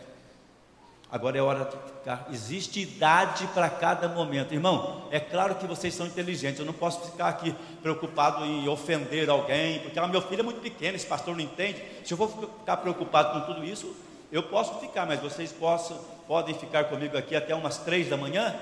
agora 1.11 1.37
é 1.37 1.41
hora 1.41 1.65
de 1.65 1.71
ficar. 1.71 2.27
Existe 2.31 2.81
idade 2.81 3.47
para 3.47 3.69
cada 3.69 4.07
momento, 4.07 4.53
irmão. 4.53 5.07
É 5.11 5.19
claro 5.19 5.55
que 5.55 5.65
vocês 5.65 5.93
são 5.93 6.05
inteligentes, 6.05 6.59
eu 6.59 6.65
não 6.65 6.73
posso 6.73 7.11
ficar 7.11 7.29
aqui 7.29 7.55
preocupado 7.81 8.45
em 8.45 8.67
ofender 8.67 9.29
alguém, 9.29 9.79
porque 9.79 9.97
ah, 9.97 10.07
meu 10.07 10.21
filho 10.21 10.41
é 10.41 10.43
muito 10.43 10.61
pequeno, 10.61 10.95
esse 10.95 11.07
pastor 11.07 11.35
não 11.35 11.43
entende. 11.43 11.81
Se 12.03 12.13
eu 12.13 12.17
for 12.17 12.29
ficar 12.29 12.77
preocupado 12.77 13.39
com 13.39 13.53
tudo 13.53 13.65
isso, 13.65 13.95
eu 14.31 14.43
posso 14.43 14.79
ficar, 14.79 15.05
mas 15.05 15.19
vocês 15.19 15.51
possam, 15.51 15.97
podem 16.27 16.55
ficar 16.55 16.85
comigo 16.85 17.17
aqui 17.17 17.35
até 17.35 17.53
umas 17.53 17.77
três 17.79 18.09
da 18.09 18.17
manhã? 18.17 18.55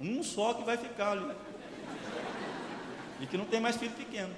Um 0.00 0.22
só 0.22 0.54
que 0.54 0.64
vai 0.64 0.76
ficar 0.76 1.12
ali. 1.12 1.34
E 3.20 3.26
que 3.26 3.36
não 3.36 3.44
tem 3.44 3.60
mais 3.60 3.76
filho 3.76 3.92
pequeno. 3.92 4.34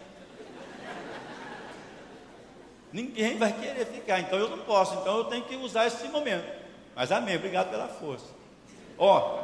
Ninguém 2.92 3.36
vai 3.38 3.52
querer 3.52 3.86
ficar, 3.86 4.20
então 4.20 4.38
eu 4.38 4.48
não 4.48 4.58
posso, 4.58 4.94
então 5.00 5.18
eu 5.18 5.24
tenho 5.24 5.44
que 5.44 5.56
usar 5.56 5.86
esse 5.86 6.06
momento. 6.08 6.46
Mas 6.94 7.10
amém, 7.10 7.36
obrigado 7.36 7.70
pela 7.70 7.88
força. 7.88 8.26
Ó, 8.96 9.43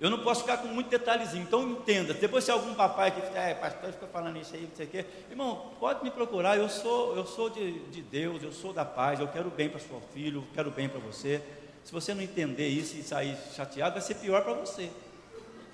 eu 0.00 0.10
não 0.10 0.18
posso 0.20 0.42
ficar 0.42 0.58
com 0.58 0.68
muito 0.68 0.88
detalhezinho, 0.88 1.42
então 1.42 1.68
entenda. 1.68 2.14
Depois, 2.14 2.44
se 2.44 2.52
algum 2.52 2.72
papai 2.74 3.10
que 3.10 3.20
fica, 3.20 3.38
é, 3.38 3.52
pastor, 3.52 3.92
fica 3.92 4.06
falando 4.06 4.38
isso 4.38 4.54
aí, 4.54 4.62
não 4.62 4.76
sei 4.76 4.86
o 4.86 4.88
quê, 4.88 5.04
irmão, 5.28 5.72
pode 5.80 6.04
me 6.04 6.10
procurar. 6.10 6.56
Eu 6.56 6.68
sou, 6.68 7.16
eu 7.16 7.26
sou 7.26 7.50
de, 7.50 7.80
de 7.88 8.00
Deus, 8.00 8.42
eu 8.42 8.52
sou 8.52 8.72
da 8.72 8.84
paz, 8.84 9.18
eu 9.18 9.26
quero 9.26 9.50
bem 9.50 9.68
para 9.68 9.80
seu 9.80 10.00
filho, 10.14 10.40
eu 10.40 10.54
quero 10.54 10.70
bem 10.70 10.88
para 10.88 11.00
você. 11.00 11.42
Se 11.84 11.90
você 11.90 12.14
não 12.14 12.22
entender 12.22 12.68
isso 12.68 12.96
e 12.96 13.02
sair 13.02 13.36
chateado, 13.56 13.94
vai 13.94 14.02
ser 14.02 14.14
pior 14.14 14.42
para 14.44 14.52
você. 14.52 14.88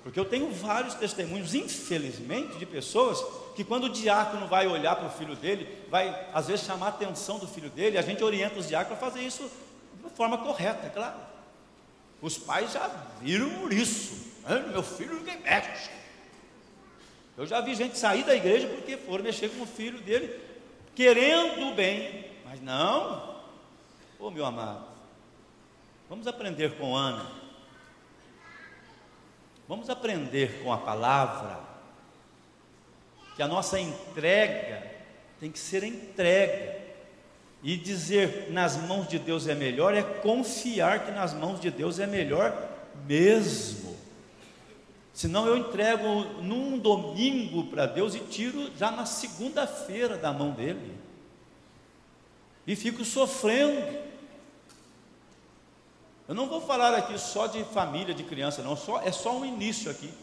Porque 0.01 0.19
eu 0.19 0.25
tenho 0.25 0.51
vários 0.51 0.95
testemunhos, 0.95 1.53
infelizmente, 1.53 2.57
de 2.57 2.65
pessoas 2.65 3.23
que 3.55 3.63
quando 3.63 3.85
o 3.85 3.89
diácono 3.89 4.47
vai 4.47 4.65
olhar 4.65 4.95
para 4.95 5.07
o 5.07 5.09
filho 5.11 5.35
dele, 5.35 5.67
vai 5.89 6.29
às 6.33 6.47
vezes 6.47 6.65
chamar 6.65 6.87
a 6.87 6.89
atenção 6.89 7.37
do 7.37 7.47
filho 7.47 7.69
dele, 7.69 7.97
a 7.97 8.01
gente 8.01 8.23
orienta 8.23 8.59
os 8.59 8.67
diáconos 8.67 8.97
a 8.97 9.05
fazer 9.05 9.21
isso 9.21 9.49
de 10.03 10.09
forma 10.15 10.37
correta, 10.37 10.89
claro. 10.89 11.34
Os 12.25 12.39
pais 12.39 12.71
já 12.71 12.87
viram 13.21 13.69
isso. 13.69 14.33
Meu 14.71 14.81
filho 14.81 15.13
ninguém 15.17 15.39
mexe. 15.41 15.91
Eu 17.37 17.45
já 17.45 17.61
vi 17.61 17.75
gente 17.75 17.99
sair 17.99 18.23
da 18.23 18.35
igreja 18.35 18.67
porque 18.67 18.97
foram 18.97 19.23
mexer 19.23 19.49
com 19.49 19.61
o 19.61 19.67
filho 19.67 20.01
dele, 20.01 20.35
querendo 20.95 21.75
bem. 21.75 22.25
Mas 22.43 22.59
não. 22.63 23.43
Ô 24.17 24.31
meu 24.31 24.43
amado, 24.43 24.87
vamos 26.09 26.25
aprender 26.25 26.75
com 26.79 26.95
Ana. 26.95 27.29
Vamos 29.67 29.87
aprender 29.87 30.63
com 30.63 30.73
a 30.73 30.79
palavra. 30.79 31.59
Que 33.35 33.43
a 33.43 33.47
nossa 33.47 33.79
entrega 33.79 34.81
tem 35.39 35.51
que 35.51 35.59
ser 35.59 35.83
entrega 35.83 36.84
e 37.65 37.75
dizer 37.75 38.51
nas 38.51 38.77
mãos 38.77 39.07
de 39.07 39.17
Deus 39.17 39.47
é 39.47 39.55
melhor 39.55 39.95
é 39.95 40.03
confiar 40.03 41.03
que 41.03 41.11
nas 41.11 41.33
mãos 41.33 41.59
de 41.59 41.71
Deus 41.71 41.97
é 41.97 42.05
melhor 42.05 42.55
mesmo. 43.07 43.97
Senão 45.11 45.47
eu 45.47 45.57
entrego 45.57 46.07
num 46.43 46.77
domingo 46.77 47.63
para 47.63 47.87
Deus 47.87 48.13
e 48.13 48.19
tiro 48.19 48.69
já 48.77 48.91
na 48.91 49.07
segunda-feira 49.07 50.15
da 50.15 50.31
mão 50.31 50.51
dele. 50.51 50.95
E 52.67 52.75
fico 52.75 53.03
sofrendo. 53.03 53.97
Eu 56.27 56.35
não 56.35 56.47
vou 56.47 56.61
falar 56.61 56.93
aqui 56.93 57.17
só 57.17 57.47
de 57.47 57.63
família, 57.63 58.13
de 58.13 58.23
criança, 58.23 58.61
não, 58.61 58.77
só, 58.77 59.01
é 59.01 59.11
só 59.11 59.35
um 59.35 59.43
início 59.43 59.89
aqui. 59.89 60.13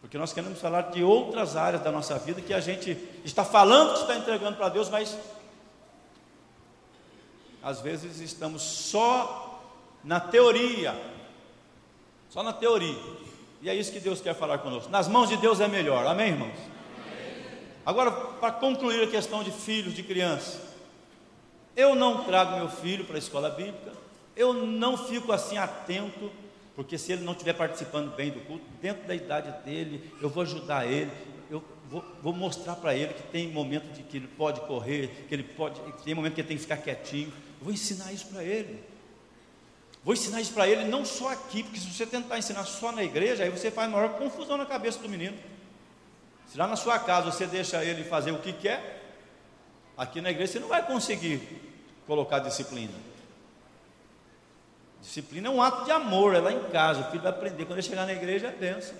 Porque 0.00 0.16
nós 0.16 0.32
queremos 0.32 0.60
falar 0.60 0.92
de 0.92 1.02
outras 1.02 1.56
áreas 1.56 1.82
da 1.82 1.90
nossa 1.90 2.16
vida 2.20 2.40
que 2.40 2.54
a 2.54 2.60
gente 2.60 2.96
está 3.24 3.44
falando 3.44 3.94
que 3.94 4.02
está 4.02 4.16
entregando 4.16 4.56
para 4.56 4.68
Deus, 4.68 4.88
mas 4.88 5.16
às 7.64 7.80
vezes 7.80 8.20
estamos 8.20 8.60
só 8.62 9.62
na 10.04 10.20
teoria, 10.20 10.94
só 12.28 12.42
na 12.42 12.52
teoria. 12.52 12.98
E 13.62 13.70
é 13.70 13.74
isso 13.74 13.90
que 13.90 13.98
Deus 13.98 14.20
quer 14.20 14.34
falar 14.34 14.58
conosco. 14.58 14.90
Nas 14.90 15.08
mãos 15.08 15.30
de 15.30 15.38
Deus 15.38 15.60
é 15.60 15.66
melhor, 15.66 16.06
amém, 16.06 16.28
irmãos? 16.28 16.58
Agora, 17.86 18.10
para 18.10 18.52
concluir 18.52 19.02
a 19.02 19.10
questão 19.10 19.42
de 19.42 19.50
filhos, 19.50 19.94
de 19.94 20.02
crianças, 20.02 20.60
eu 21.74 21.94
não 21.94 22.24
trago 22.24 22.56
meu 22.56 22.68
filho 22.68 23.04
para 23.06 23.16
a 23.16 23.18
escola 23.18 23.48
bíblica, 23.48 23.92
eu 24.36 24.52
não 24.52 24.98
fico 24.98 25.32
assim 25.32 25.56
atento, 25.56 26.30
porque 26.76 26.98
se 26.98 27.12
ele 27.12 27.24
não 27.24 27.32
estiver 27.32 27.54
participando 27.54 28.14
bem 28.14 28.30
do 28.30 28.40
culto, 28.40 28.64
dentro 28.82 29.06
da 29.08 29.14
idade 29.14 29.50
dele, 29.64 30.12
eu 30.20 30.28
vou 30.28 30.42
ajudar 30.42 30.86
ele, 30.86 31.10
eu 31.50 31.62
vou, 31.90 32.04
vou 32.22 32.32
mostrar 32.32 32.76
para 32.76 32.94
ele 32.94 33.14
que 33.14 33.22
tem 33.24 33.48
momento 33.48 33.92
de 33.92 34.02
que 34.02 34.18
ele 34.18 34.28
pode 34.28 34.60
correr, 34.62 35.24
que 35.28 35.34
ele 35.34 35.44
pode, 35.44 35.80
que 35.80 36.04
tem 36.04 36.14
momento 36.14 36.34
que 36.34 36.40
ele 36.40 36.48
tem 36.48 36.56
que 36.56 36.62
ficar 36.62 36.76
quietinho. 36.76 37.32
Vou 37.64 37.72
ensinar 37.72 38.12
isso 38.12 38.26
para 38.26 38.44
ele. 38.44 38.84
Vou 40.04 40.12
ensinar 40.12 40.38
isso 40.42 40.52
para 40.52 40.68
ele 40.68 40.84
não 40.84 41.02
só 41.02 41.30
aqui, 41.30 41.62
porque 41.62 41.80
se 41.80 41.90
você 41.90 42.04
tentar 42.04 42.38
ensinar 42.38 42.64
só 42.66 42.92
na 42.92 43.02
igreja, 43.02 43.42
aí 43.42 43.48
você 43.48 43.70
faz 43.70 43.90
maior 43.90 44.18
confusão 44.18 44.58
na 44.58 44.66
cabeça 44.66 44.98
do 44.98 45.08
menino. 45.08 45.34
Se 46.46 46.58
lá 46.58 46.66
na 46.66 46.76
sua 46.76 46.98
casa 46.98 47.32
você 47.32 47.46
deixa 47.46 47.82
ele 47.82 48.04
fazer 48.04 48.32
o 48.32 48.38
que 48.38 48.52
quer, 48.52 49.02
aqui 49.96 50.20
na 50.20 50.30
igreja 50.30 50.52
você 50.52 50.60
não 50.60 50.68
vai 50.68 50.86
conseguir 50.86 51.40
colocar 52.06 52.38
disciplina. 52.40 52.92
Disciplina 55.00 55.48
é 55.48 55.50
um 55.50 55.62
ato 55.62 55.86
de 55.86 55.90
amor, 55.90 56.34
é 56.34 56.40
lá 56.40 56.52
em 56.52 56.64
casa. 56.64 57.00
O 57.00 57.10
filho 57.10 57.22
vai 57.22 57.32
aprender. 57.32 57.64
Quando 57.64 57.78
ele 57.78 57.88
chegar 57.88 58.04
na 58.04 58.12
igreja, 58.12 58.48
é 58.48 58.52
benção. 58.52 58.94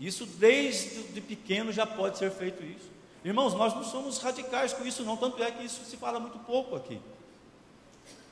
Isso 0.00 0.26
desde 0.26 1.04
de 1.04 1.20
pequeno 1.20 1.70
já 1.70 1.86
pode 1.86 2.18
ser 2.18 2.32
feito 2.32 2.64
isso. 2.64 2.90
Irmãos, 3.24 3.54
nós 3.54 3.74
não 3.74 3.84
somos 3.84 4.18
radicais 4.18 4.72
com 4.72 4.84
isso, 4.86 5.04
não. 5.04 5.16
Tanto 5.16 5.42
é 5.42 5.50
que 5.50 5.64
isso 5.64 5.84
se 5.84 5.96
fala 5.96 6.18
muito 6.18 6.38
pouco 6.38 6.74
aqui. 6.74 7.00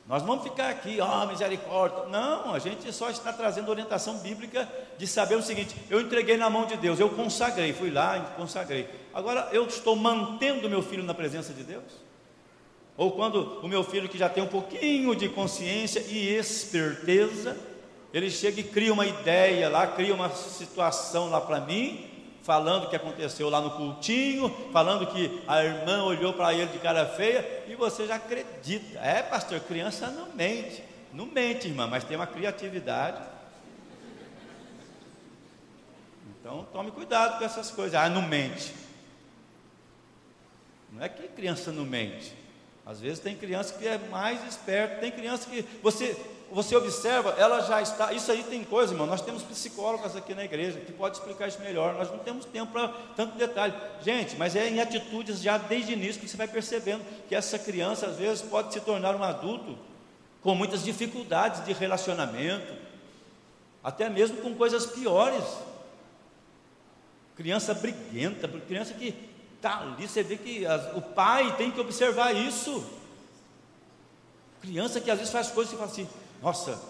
Nós 0.08 0.22
vamos 0.22 0.42
ficar 0.42 0.70
aqui, 0.70 0.98
ó, 1.02 1.22
oh, 1.22 1.26
misericórdia. 1.26 2.06
Não, 2.06 2.54
a 2.54 2.58
gente 2.58 2.90
só 2.94 3.10
está 3.10 3.30
trazendo 3.30 3.68
orientação 3.68 4.16
bíblica 4.18 4.66
de 4.96 5.06
saber 5.06 5.34
o 5.34 5.42
seguinte: 5.42 5.76
eu 5.90 6.00
entreguei 6.00 6.38
na 6.38 6.48
mão 6.48 6.64
de 6.64 6.78
Deus, 6.78 6.98
eu 6.98 7.10
consagrei, 7.10 7.74
fui 7.74 7.90
lá 7.90 8.16
e 8.16 8.36
consagrei. 8.36 8.88
Agora 9.12 9.50
eu 9.52 9.66
estou 9.66 9.94
mantendo 9.94 10.70
meu 10.70 10.82
filho 10.82 11.02
na 11.02 11.12
presença 11.12 11.52
de 11.52 11.62
Deus? 11.62 12.08
Ou 12.96 13.12
quando 13.12 13.60
o 13.62 13.68
meu 13.68 13.84
filho 13.84 14.08
que 14.08 14.16
já 14.16 14.30
tem 14.30 14.42
um 14.42 14.48
pouquinho 14.48 15.14
de 15.14 15.28
consciência 15.28 16.00
e 16.00 16.34
esperteza, 16.34 17.54
ele 18.12 18.30
chega 18.30 18.60
e 18.60 18.64
cria 18.64 18.92
uma 18.92 19.06
ideia 19.06 19.68
lá, 19.68 19.86
cria 19.86 20.14
uma 20.14 20.30
situação 20.30 21.28
lá 21.28 21.40
para 21.40 21.60
mim, 21.60 22.07
falando 22.48 22.84
o 22.84 22.88
que 22.88 22.96
aconteceu 22.96 23.50
lá 23.50 23.60
no 23.60 23.72
cultinho, 23.72 24.48
falando 24.72 25.06
que 25.06 25.42
a 25.46 25.62
irmã 25.62 26.02
olhou 26.04 26.32
para 26.32 26.54
ele 26.54 26.72
de 26.72 26.78
cara 26.78 27.04
feia, 27.04 27.64
e 27.68 27.74
você 27.74 28.06
já 28.06 28.14
acredita. 28.14 28.98
É, 29.00 29.22
pastor, 29.22 29.60
criança 29.60 30.06
não 30.06 30.34
mente. 30.34 30.82
Não 31.12 31.26
mente, 31.26 31.68
irmã, 31.68 31.86
mas 31.86 32.04
tem 32.04 32.16
uma 32.16 32.26
criatividade. 32.26 33.20
Então 36.40 36.66
tome 36.72 36.90
cuidado 36.90 37.38
com 37.38 37.44
essas 37.44 37.70
coisas. 37.70 37.94
Ah, 37.94 38.08
não 38.08 38.22
mente. 38.22 38.72
Não 40.90 41.04
é 41.04 41.08
que 41.10 41.28
criança 41.28 41.70
não 41.70 41.84
mente. 41.84 42.32
Às 42.86 42.98
vezes 42.98 43.18
tem 43.18 43.36
criança 43.36 43.74
que 43.74 43.86
é 43.86 43.98
mais 43.98 44.42
esperta, 44.48 45.02
tem 45.02 45.10
criança 45.10 45.50
que 45.50 45.60
você 45.82 46.16
você 46.50 46.74
observa, 46.74 47.30
ela 47.38 47.60
já 47.60 47.80
está. 47.82 48.12
Isso 48.12 48.30
aí 48.32 48.42
tem 48.42 48.64
coisa, 48.64 48.92
irmão. 48.92 49.06
Nós 49.06 49.20
temos 49.20 49.42
psicólogas 49.42 50.16
aqui 50.16 50.34
na 50.34 50.44
igreja 50.44 50.80
que 50.80 50.92
pode 50.92 51.16
explicar 51.16 51.48
isso 51.48 51.60
melhor. 51.60 51.94
Nós 51.94 52.10
não 52.10 52.18
temos 52.18 52.44
tempo 52.44 52.72
para 52.72 52.88
tanto 53.16 53.36
detalhe. 53.36 53.74
Gente, 54.02 54.36
mas 54.36 54.56
é 54.56 54.68
em 54.68 54.80
atitudes 54.80 55.40
já 55.40 55.58
desde 55.58 55.92
o 55.92 55.96
início 55.96 56.20
que 56.20 56.28
você 56.28 56.36
vai 56.36 56.48
percebendo 56.48 57.04
que 57.28 57.34
essa 57.34 57.58
criança 57.58 58.06
às 58.06 58.16
vezes 58.16 58.42
pode 58.42 58.72
se 58.72 58.80
tornar 58.80 59.14
um 59.14 59.22
adulto 59.22 59.78
com 60.42 60.54
muitas 60.54 60.84
dificuldades 60.84 61.64
de 61.64 61.72
relacionamento, 61.72 62.72
até 63.82 64.08
mesmo 64.08 64.38
com 64.38 64.54
coisas 64.54 64.86
piores. 64.86 65.44
Criança 67.36 67.74
briguenta, 67.74 68.48
criança 68.48 68.94
que 68.94 69.28
Está 69.58 69.80
ali, 69.80 70.06
você 70.06 70.22
vê 70.22 70.36
que 70.36 70.64
as, 70.64 70.96
o 70.96 71.02
pai 71.02 71.56
tem 71.56 71.72
que 71.72 71.80
observar 71.80 72.32
isso. 72.32 72.88
Criança 74.60 75.00
que 75.00 75.10
às 75.10 75.18
vezes 75.18 75.32
faz 75.32 75.50
coisas 75.50 75.74
e 75.74 75.76
fala 75.76 75.90
assim, 75.90 76.08
nossa, 76.42 76.80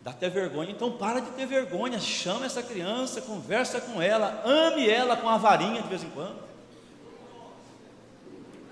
dá 0.00 0.10
até 0.10 0.28
vergonha. 0.28 0.70
Então 0.70 0.92
para 0.92 1.20
de 1.20 1.30
ter 1.30 1.46
vergonha, 1.46 1.98
chama 1.98 2.46
essa 2.46 2.62
criança, 2.62 3.20
conversa 3.20 3.80
com 3.80 4.00
ela, 4.00 4.42
ame 4.44 4.88
ela 4.88 5.16
com 5.16 5.28
a 5.28 5.36
varinha 5.36 5.82
de 5.82 5.88
vez 5.88 6.02
em 6.02 6.10
quando. 6.10 6.38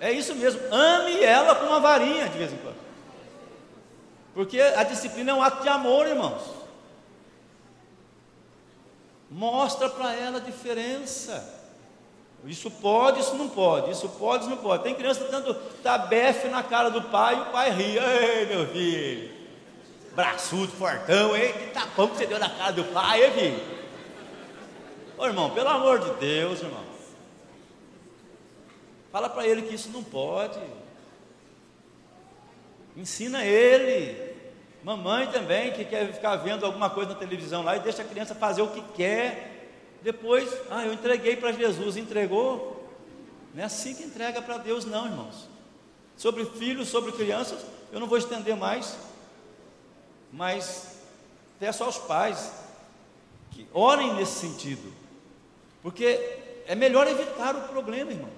É 0.00 0.12
isso 0.12 0.34
mesmo, 0.34 0.60
ame 0.72 1.22
ela 1.22 1.54
com 1.56 1.66
uma 1.66 1.80
varinha 1.80 2.28
de 2.28 2.38
vez 2.38 2.52
em 2.52 2.58
quando. 2.58 2.78
Porque 4.34 4.60
a 4.60 4.84
disciplina 4.84 5.32
é 5.32 5.34
um 5.34 5.42
ato 5.42 5.62
de 5.62 5.68
amor, 5.68 6.06
irmãos. 6.06 6.42
Mostra 9.28 9.90
para 9.90 10.14
ela 10.14 10.38
a 10.38 10.40
diferença. 10.40 11.56
Isso 12.44 12.70
pode, 12.70 13.20
isso 13.20 13.34
não 13.34 13.48
pode, 13.48 13.90
isso 13.90 14.08
pode, 14.10 14.44
isso 14.44 14.50
não 14.50 14.58
pode. 14.58 14.84
Tem 14.84 14.94
criança 14.94 15.24
dando 15.24 15.54
tabefe 15.82 16.46
na 16.48 16.62
cara 16.62 16.88
do 16.88 17.02
pai 17.02 17.36
e 17.36 17.40
o 17.40 17.46
pai 17.46 17.70
ri. 17.70 17.98
Ei, 17.98 18.46
meu 18.46 18.68
filho, 18.68 19.37
braçudo, 20.18 20.72
fortão, 20.72 21.36
ei, 21.36 21.52
que 21.52 21.66
tapão 21.66 22.08
que 22.08 22.16
você 22.16 22.26
deu 22.26 22.40
na 22.40 22.50
cara 22.50 22.72
do 22.72 22.82
pai, 22.86 23.24
hein, 23.24 23.32
filho? 23.32 23.78
Ô 25.16 25.26
irmão, 25.26 25.50
pelo 25.50 25.68
amor 25.68 26.00
de 26.00 26.10
Deus, 26.14 26.60
irmão. 26.60 26.82
Fala 29.12 29.28
para 29.28 29.46
ele 29.46 29.62
que 29.62 29.76
isso 29.76 29.90
não 29.90 30.02
pode. 30.02 30.58
Ensina 32.96 33.44
ele. 33.44 34.34
Mamãe 34.82 35.28
também, 35.28 35.72
que 35.72 35.84
quer 35.84 36.12
ficar 36.12 36.34
vendo 36.34 36.66
alguma 36.66 36.90
coisa 36.90 37.12
na 37.12 37.16
televisão 37.16 37.62
lá 37.62 37.76
e 37.76 37.80
deixa 37.80 38.02
a 38.02 38.04
criança 38.04 38.34
fazer 38.34 38.62
o 38.62 38.72
que 38.72 38.82
quer. 38.96 39.70
Depois, 40.02 40.52
ah, 40.68 40.84
eu 40.84 40.92
entreguei 40.92 41.36
para 41.36 41.52
Jesus, 41.52 41.96
entregou. 41.96 42.90
Não 43.54 43.62
é 43.62 43.66
assim 43.66 43.94
que 43.94 44.02
entrega 44.02 44.42
para 44.42 44.58
Deus, 44.58 44.84
não, 44.84 45.06
irmãos. 45.06 45.48
Sobre 46.16 46.44
filhos, 46.44 46.88
sobre 46.88 47.12
crianças, 47.12 47.64
eu 47.92 48.00
não 48.00 48.08
vou 48.08 48.18
estender 48.18 48.56
mais, 48.56 48.98
mas 50.32 50.98
peço 51.58 51.84
aos 51.84 51.98
pais 51.98 52.52
que 53.50 53.66
orem 53.72 54.14
nesse 54.14 54.38
sentido, 54.40 54.92
porque 55.82 56.38
é 56.66 56.74
melhor 56.74 57.06
evitar 57.06 57.56
o 57.56 57.68
problema, 57.68 58.10
irmão. 58.10 58.30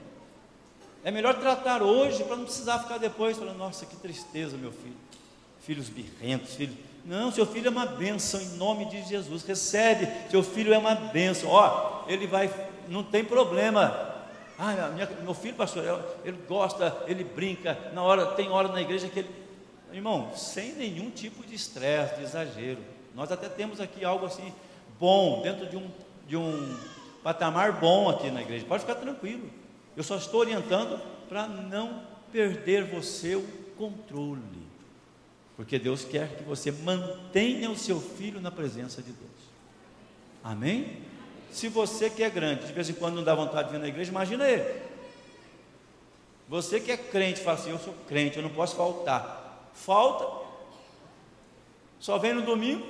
É 1.03 1.11
melhor 1.11 1.39
tratar 1.41 1.83
hoje 1.83 2.23
para 2.25 2.37
não 2.37 2.45
precisar 2.45 2.79
ficar 2.81 2.99
depois 2.99 3.39
falando, 3.39 3.57
nossa, 3.57 3.87
que 3.87 3.97
tristeza, 3.97 4.57
meu 4.57 4.71
filho. 4.71 4.97
Filhos 5.61 5.89
birrentos, 5.89 6.55
filhos 6.55 6.77
não, 7.05 7.33
seu 7.33 7.47
filho 7.47 7.69
é 7.69 7.71
uma 7.71 7.87
bênção 7.87 8.41
em 8.41 8.57
nome 8.57 8.85
de 8.87 9.03
Jesus. 9.03 9.43
Recebe, 9.43 10.09
seu 10.31 10.43
filho 10.43 10.73
é 10.73 10.79
uma 10.79 10.95
bênção. 10.95 11.49
Ó, 11.49 12.05
ele 12.07 12.27
vai, 12.27 12.53
não 12.89 13.03
tem 13.03 13.25
problema. 13.25 14.09
Ah, 14.59 14.91
minha, 14.93 15.09
meu 15.23 15.33
filho, 15.33 15.55
pastor, 15.55 16.05
ele 16.25 16.39
gosta, 16.47 17.05
ele 17.07 17.25
brinca. 17.25 17.79
Na 17.95 18.03
hora, 18.03 18.27
tem 18.27 18.51
hora 18.51 18.69
na 18.69 18.83
igreja 18.83 19.09
que 19.09 19.21
ele, 19.21 19.31
irmão, 19.93 20.33
sem 20.37 20.73
nenhum 20.75 21.11
tipo 21.11 21.45
de 21.47 21.55
estresse, 21.55 22.17
de 22.17 22.23
exagero. 22.23 22.81
Nós 23.15 23.31
até 23.33 23.49
temos 23.49 23.81
aqui 23.81 24.05
algo 24.05 24.27
assim 24.27 24.53
bom 24.99 25.43
dentro 25.43 25.67
de 25.67 25.77
um 25.77 25.91
de 26.31 26.37
um 26.37 26.77
patamar 27.25 27.73
bom 27.73 28.09
aqui 28.09 28.31
na 28.31 28.41
igreja. 28.41 28.65
Pode 28.65 28.83
ficar 28.83 28.95
tranquilo. 28.95 29.51
Eu 29.97 30.05
só 30.05 30.17
estou 30.17 30.41
orientando 30.41 31.01
para 31.29 31.49
não 31.49 32.05
perder 32.31 32.85
você 32.85 33.35
o 33.35 33.43
controle. 33.77 34.41
Porque 35.57 35.77
Deus 35.77 36.05
quer 36.05 36.37
que 36.37 36.45
você 36.45 36.71
mantenha 36.71 37.69
o 37.69 37.77
seu 37.77 38.01
filho 38.01 38.41
na 38.41 38.51
presença 38.51 39.03
de 39.03 39.11
Deus. 39.11 39.31
Amém? 40.43 40.99
Se 41.51 41.69
você 41.69 42.09
que 42.09 42.23
é 42.23 42.31
grande, 42.31 42.67
de 42.67 42.73
vez 42.73 42.89
em 42.89 42.95
quando 42.95 43.17
não 43.17 43.25
dá 43.25 43.35
vontade 43.35 43.69
de 43.69 43.73
vir 43.75 43.81
na 43.81 43.89
igreja, 43.89 44.11
imagina 44.11 44.49
ele. 44.49 44.83
Você 46.49 46.79
que 46.79 46.93
é 46.93 46.97
crente, 46.97 47.41
fala 47.41 47.59
assim: 47.59 47.71
Eu 47.71 47.79
sou 47.79 47.95
crente, 48.07 48.37
eu 48.37 48.43
não 48.43 48.51
posso 48.51 48.77
faltar. 48.77 49.40
Falta, 49.75 50.47
só 51.99 52.19
vem 52.19 52.33
no 52.33 52.43
domingo, 52.43 52.87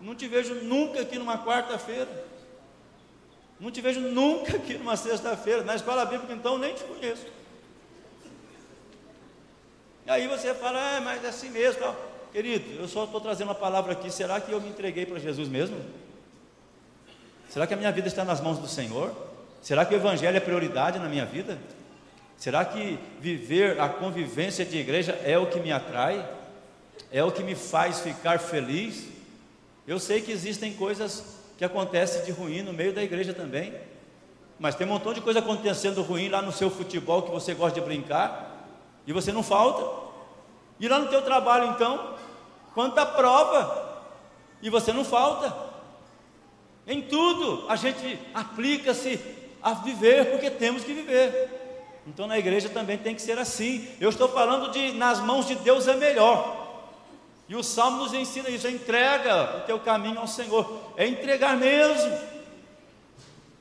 não 0.00 0.14
te 0.14 0.26
vejo 0.28 0.54
nunca 0.54 1.00
aqui 1.00 1.18
numa 1.18 1.44
quarta-feira, 1.44 2.08
não 3.58 3.70
te 3.70 3.80
vejo 3.80 4.00
nunca 4.00 4.56
aqui 4.56 4.74
numa 4.74 4.96
sexta-feira, 4.96 5.62
na 5.62 5.74
escola 5.74 6.04
bíblica, 6.04 6.32
então 6.32 6.58
nem 6.58 6.74
te 6.74 6.84
conheço. 6.84 7.26
E 10.06 10.10
aí 10.10 10.26
você 10.26 10.54
fala, 10.54 10.96
ah, 10.96 11.00
mas 11.00 11.22
é 11.24 11.28
assim 11.28 11.50
mesmo, 11.50 11.80
tal. 11.80 11.94
Querido, 12.32 12.80
eu 12.80 12.88
só 12.88 13.04
estou 13.04 13.20
trazendo 13.20 13.48
uma 13.48 13.54
palavra 13.54 13.92
aqui. 13.92 14.10
Será 14.10 14.40
que 14.40 14.52
eu 14.52 14.60
me 14.60 14.68
entreguei 14.68 15.04
para 15.04 15.18
Jesus 15.18 15.48
mesmo? 15.48 15.78
Será 17.48 17.66
que 17.66 17.74
a 17.74 17.76
minha 17.76 17.90
vida 17.90 18.08
está 18.08 18.24
nas 18.24 18.40
mãos 18.40 18.58
do 18.58 18.68
Senhor? 18.68 19.14
Será 19.60 19.84
que 19.84 19.94
o 19.94 19.96
Evangelho 19.96 20.36
é 20.36 20.40
prioridade 20.40 20.98
na 20.98 21.08
minha 21.08 21.26
vida? 21.26 21.58
Será 22.38 22.64
que 22.64 22.96
viver 23.20 23.80
a 23.80 23.88
convivência 23.88 24.64
de 24.64 24.78
igreja 24.78 25.20
é 25.24 25.36
o 25.36 25.46
que 25.46 25.58
me 25.58 25.72
atrai? 25.72 26.24
É 27.10 27.22
o 27.24 27.32
que 27.32 27.42
me 27.42 27.56
faz 27.56 27.98
ficar 27.98 28.38
feliz? 28.38 29.08
Eu 29.86 29.98
sei 29.98 30.20
que 30.20 30.30
existem 30.30 30.72
coisas 30.72 31.24
que 31.58 31.64
acontecem 31.64 32.24
de 32.24 32.30
ruim 32.30 32.62
no 32.62 32.72
meio 32.72 32.92
da 32.92 33.02
igreja 33.02 33.34
também, 33.34 33.74
mas 34.56 34.76
tem 34.76 34.86
um 34.86 34.90
montão 34.90 35.12
de 35.12 35.20
coisa 35.20 35.40
acontecendo 35.40 36.00
ruim 36.00 36.28
lá 36.28 36.40
no 36.40 36.52
seu 36.52 36.70
futebol 36.70 37.22
que 37.22 37.30
você 37.32 37.54
gosta 37.54 37.80
de 37.80 37.84
brincar 37.84 38.68
e 39.04 39.12
você 39.12 39.32
não 39.32 39.42
falta. 39.42 40.06
E 40.78 40.86
lá 40.86 41.00
no 41.00 41.08
teu 41.08 41.22
trabalho 41.22 41.72
então, 41.72 42.14
quanta 42.72 43.04
prova 43.04 44.04
e 44.62 44.70
você 44.70 44.92
não 44.92 45.04
falta. 45.04 45.52
Em 46.86 47.02
tudo 47.02 47.68
a 47.68 47.74
gente 47.74 48.16
aplica-se 48.32 49.18
a 49.60 49.74
viver 49.74 50.30
porque 50.30 50.50
temos 50.50 50.84
que 50.84 50.92
viver. 50.92 51.57
Então 52.08 52.26
na 52.26 52.38
igreja 52.38 52.70
também 52.70 52.96
tem 52.96 53.14
que 53.14 53.20
ser 53.20 53.38
assim. 53.38 53.86
Eu 54.00 54.08
estou 54.08 54.28
falando 54.28 54.70
de 54.70 54.92
nas 54.92 55.20
mãos 55.20 55.46
de 55.46 55.54
Deus 55.56 55.86
é 55.86 55.94
melhor. 55.94 56.56
E 57.46 57.54
o 57.54 57.62
Salmo 57.62 57.98
nos 57.98 58.14
ensina 58.14 58.48
isso: 58.48 58.66
entrega 58.66 59.58
o 59.58 59.60
teu 59.66 59.78
caminho 59.78 60.18
ao 60.18 60.26
Senhor, 60.26 60.94
é 60.96 61.06
entregar 61.06 61.56
mesmo. 61.56 62.18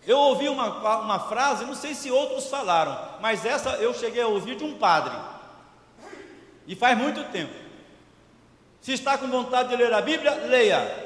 Eu 0.05 0.17
ouvi 0.17 0.47
uma, 0.47 0.99
uma 1.01 1.19
frase, 1.19 1.65
não 1.65 1.75
sei 1.75 1.93
se 1.93 2.09
outros 2.09 2.47
falaram, 2.47 2.97
mas 3.19 3.45
essa 3.45 3.71
eu 3.71 3.93
cheguei 3.93 4.21
a 4.21 4.27
ouvir 4.27 4.55
de 4.55 4.63
um 4.63 4.77
padre, 4.77 5.13
e 6.65 6.73
faz 6.73 6.97
muito 6.97 7.25
tempo. 7.25 7.53
Se 8.79 8.93
está 8.93 9.17
com 9.17 9.27
vontade 9.27 9.67
de 9.67 9.75
ler 9.75 9.91
a 9.91 10.01
Bíblia, 10.01 10.31
leia. 10.45 11.05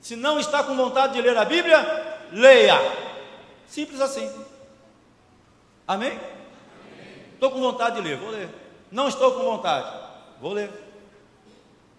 Se 0.00 0.14
não 0.14 0.38
está 0.38 0.62
com 0.62 0.76
vontade 0.76 1.14
de 1.14 1.20
ler 1.20 1.36
a 1.36 1.44
Bíblia, 1.44 2.28
leia. 2.30 2.78
Simples 3.66 4.00
assim. 4.00 4.30
Amém? 5.90 6.12
Estou 7.34 7.50
com 7.50 7.58
vontade 7.58 7.96
de 7.96 8.02
ler, 8.02 8.16
vou 8.16 8.30
ler. 8.30 8.48
Não 8.92 9.08
estou 9.08 9.32
com 9.32 9.42
vontade, 9.42 9.92
vou 10.40 10.52
ler. 10.52 10.70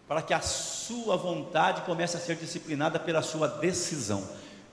Para 0.08 0.22
que 0.22 0.34
a 0.34 0.40
sua 0.40 1.18
vontade 1.18 1.82
comece 1.82 2.16
a 2.16 2.20
ser 2.22 2.38
disciplinada 2.38 2.98
pela 2.98 3.22
sua 3.22 3.50
decisão. 3.50 4.24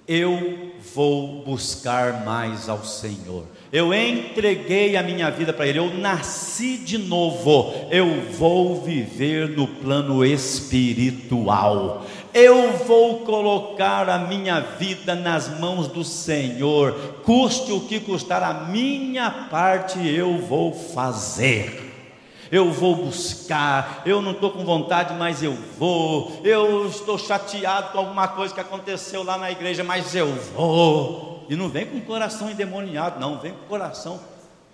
Eu 0.07 0.73
vou 0.95 1.43
buscar 1.43 2.25
mais 2.25 2.69
ao 2.69 2.85
Senhor. 2.85 3.45
Eu 3.73 3.93
entreguei 3.93 4.97
a 4.97 5.03
minha 5.03 5.33
vida 5.33 5.53
para 5.53 5.67
Ele. 5.67 5.81
Eu 5.81 5.93
nasci 5.95 6.79
de 6.79 6.97
novo. 6.97 7.75
Eu 7.91 8.23
vou 8.35 8.81
viver 8.83 9.49
no 9.49 9.67
plano 9.67 10.25
espiritual 10.25 12.07
eu 12.33 12.73
vou 12.73 13.21
colocar 13.21 14.09
a 14.09 14.19
minha 14.19 14.61
vida 14.61 15.15
nas 15.15 15.49
mãos 15.59 15.89
do 15.89 16.05
Senhor, 16.05 16.93
custe 17.25 17.73
o 17.73 17.81
que 17.81 18.01
custar, 18.01 18.43
a 18.43 18.53
minha 18.53 19.31
parte 19.51 20.07
eu 20.07 20.39
vou 20.39 20.73
fazer. 20.73 21.87
Eu 22.51 22.73
vou 22.73 22.97
buscar, 22.97 24.03
eu 24.07 24.23
não 24.23 24.33
estou 24.33 24.51
com 24.51 24.65
vontade, 24.65 25.13
mas 25.19 25.43
eu 25.43 25.53
vou. 25.79 26.41
Eu 26.43 26.89
estou 26.89 27.19
chateado 27.19 27.93
com 27.93 27.99
alguma 27.99 28.27
coisa 28.27 28.55
que 28.55 28.61
aconteceu 28.61 29.23
lá 29.23 29.37
na 29.37 29.51
igreja, 29.51 29.85
mas 29.85 30.15
eu 30.15 30.35
vou. 30.55 31.47
E 31.51 31.55
não 31.55 31.69
vem 31.69 31.85
com 31.85 31.99
o 31.99 32.03
coração 32.03 32.51
endemoniado, 32.51 33.21
não, 33.21 33.39
vem 33.39 33.53
com 33.53 33.65
o 33.65 33.69
coração 33.69 34.19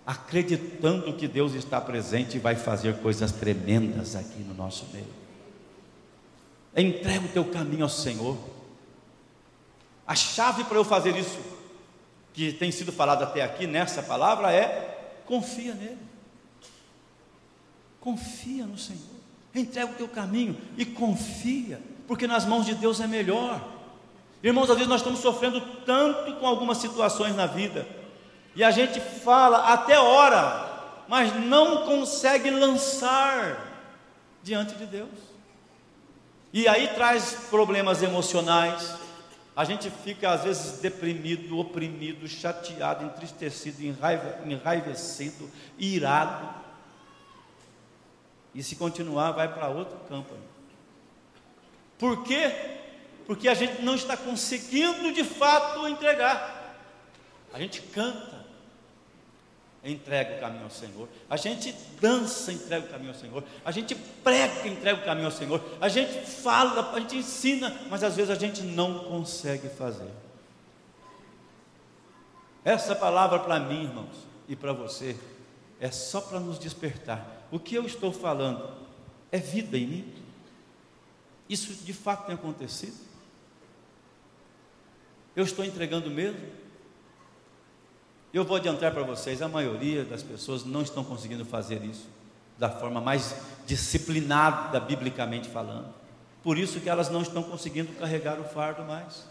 acreditando 0.07 1.13
que 1.15 1.27
Deus 1.27 1.55
está 1.55 1.81
presente 1.81 2.37
e 2.37 2.41
vai 2.41 2.55
fazer 2.55 2.99
coisas 2.99 3.33
tremendas 3.33 4.15
aqui 4.15 4.41
no 4.41 4.55
nosso 4.55 4.87
meio. 4.93 5.24
Entrega 6.77 7.25
o 7.25 7.29
teu 7.29 7.45
caminho 7.45 7.85
ao 7.85 7.89
Senhor. 7.89 8.37
A 10.07 10.15
chave 10.15 10.65
para 10.65 10.77
eu 10.77 10.85
fazer 10.85 11.17
isso, 11.17 11.39
que 12.33 12.53
tem 12.53 12.71
sido 12.71 12.93
falado 12.93 13.23
até 13.23 13.43
aqui 13.43 13.67
nessa 13.67 14.03
palavra, 14.03 14.53
é 14.53 15.23
confia 15.25 15.73
nele. 15.75 15.99
Confia 18.01 18.67
no 18.67 18.77
Senhor. 18.77 19.01
Entrega 19.55 19.93
o 19.93 19.95
teu 19.95 20.09
caminho 20.09 20.61
e 20.77 20.85
confia, 20.85 21.81
porque 22.09 22.27
nas 22.27 22.45
mãos 22.45 22.67
de 22.67 22.75
Deus 22.75 23.01
é 23.01 23.07
melhor. 23.07 23.61
Irmãos, 24.43 24.69
às 24.69 24.77
vezes 24.77 24.89
nós 24.89 25.01
estamos 25.01 25.21
sofrendo 25.21 25.61
tanto 25.87 26.35
com 26.35 26.47
algumas 26.47 26.79
situações 26.79 27.35
na 27.35 27.47
vida, 27.47 27.89
e 28.55 28.63
a 28.63 28.71
gente 28.71 29.01
fala 29.01 29.73
até 29.73 29.99
ora, 29.99 31.05
mas 31.09 31.35
não 31.47 31.87
consegue 31.87 32.51
lançar 32.51 33.73
diante 34.43 34.75
de 34.75 34.87
Deus. 34.87 35.34
E 36.55 36.69
aí 36.69 36.87
traz 36.87 37.49
problemas 37.51 38.01
emocionais. 38.01 38.95
A 39.57 39.65
gente 39.65 39.91
fica 39.91 40.31
às 40.31 40.45
vezes 40.45 40.79
deprimido, 40.79 41.59
oprimido, 41.59 42.29
chateado, 42.29 43.05
entristecido, 43.05 43.83
enraiva, 43.83 44.39
enraivecido, 44.47 45.51
irado. 45.77 46.49
E 48.55 48.63
se 48.63 48.77
continuar, 48.77 49.33
vai 49.33 49.53
para 49.53 49.69
outro 49.69 49.99
campo. 50.09 50.33
Por 51.99 52.23
quê? 52.23 52.53
Porque 53.27 53.49
a 53.49 53.55
gente 53.55 53.83
não 53.83 53.97
está 53.97 54.17
conseguindo 54.17 55.13
de 55.13 55.25
fato 55.25 55.89
entregar. 55.89 56.79
A 57.53 57.59
gente 57.59 57.83
canta, 57.83 58.34
entrega 59.85 60.37
o 60.37 60.41
caminho 60.41 60.65
ao 60.65 60.71
Senhor. 60.71 61.09
A 61.29 61.37
gente 61.37 61.75
dança, 62.01 62.53
entrega 62.53 62.87
o 62.87 62.89
caminho 62.89 63.11
ao 63.11 63.19
Senhor. 63.19 63.45
A 63.65 63.71
gente 63.71 63.95
prega, 63.95 64.67
entrega 64.67 65.01
o 65.01 65.05
caminho 65.05 65.27
ao 65.27 65.33
Senhor. 65.33 65.63
A 65.81 65.89
gente 65.89 66.27
fala, 66.27 66.93
a 66.95 67.01
gente 67.01 67.17
ensina, 67.17 67.77
mas 67.91 68.03
às 68.03 68.17
vezes 68.17 68.31
a 68.31 68.35
gente 68.35 68.63
não 68.63 69.01
consegue 69.05 69.69
fazer. 69.69 70.11
Essa 72.65 72.97
palavra 72.97 73.39
para 73.41 73.61
mim, 73.61 73.85
irmãos, 73.85 74.27
e 74.49 74.57
para 74.57 74.73
você, 74.73 75.17
é 75.79 75.91
só 75.91 76.21
para 76.21 76.41
nos 76.41 76.59
despertar. 76.59 77.47
O 77.51 77.59
que 77.59 77.75
eu 77.75 77.85
estou 77.85 78.11
falando 78.11 78.67
é 79.31 79.39
vida 79.39 79.77
em 79.77 79.87
mim. 79.87 80.15
Isso 81.47 81.75
de 81.85 81.93
fato 81.93 82.27
tem 82.27 82.35
acontecido. 82.35 82.97
Eu 85.37 85.45
estou 85.45 85.65
entregando 85.65 86.11
mesmo. 86.11 86.64
Eu 88.35 88.43
vou 88.43 88.57
adiantar 88.57 88.91
para 88.91 89.05
vocês, 89.05 89.41
a 89.41 89.49
maioria 89.49 90.05
das 90.05 90.21
pessoas 90.21 90.65
não 90.65 90.83
estão 90.83 91.05
conseguindo 91.05 91.45
fazer 91.45 91.81
isso 91.85 92.09
da 92.59 92.69
forma 92.69 93.01
mais 93.01 93.37
disciplinada, 93.65 94.81
biblicamente 94.81 95.49
falando. 95.49 95.95
Por 96.43 96.59
isso 96.59 96.81
que 96.81 96.91
elas 96.91 97.09
não 97.09 97.23
estão 97.23 97.45
conseguindo 97.45 97.93
carregar 97.93 98.41
o 98.41 98.45
fardo 98.45 98.83
mais. 98.83 99.25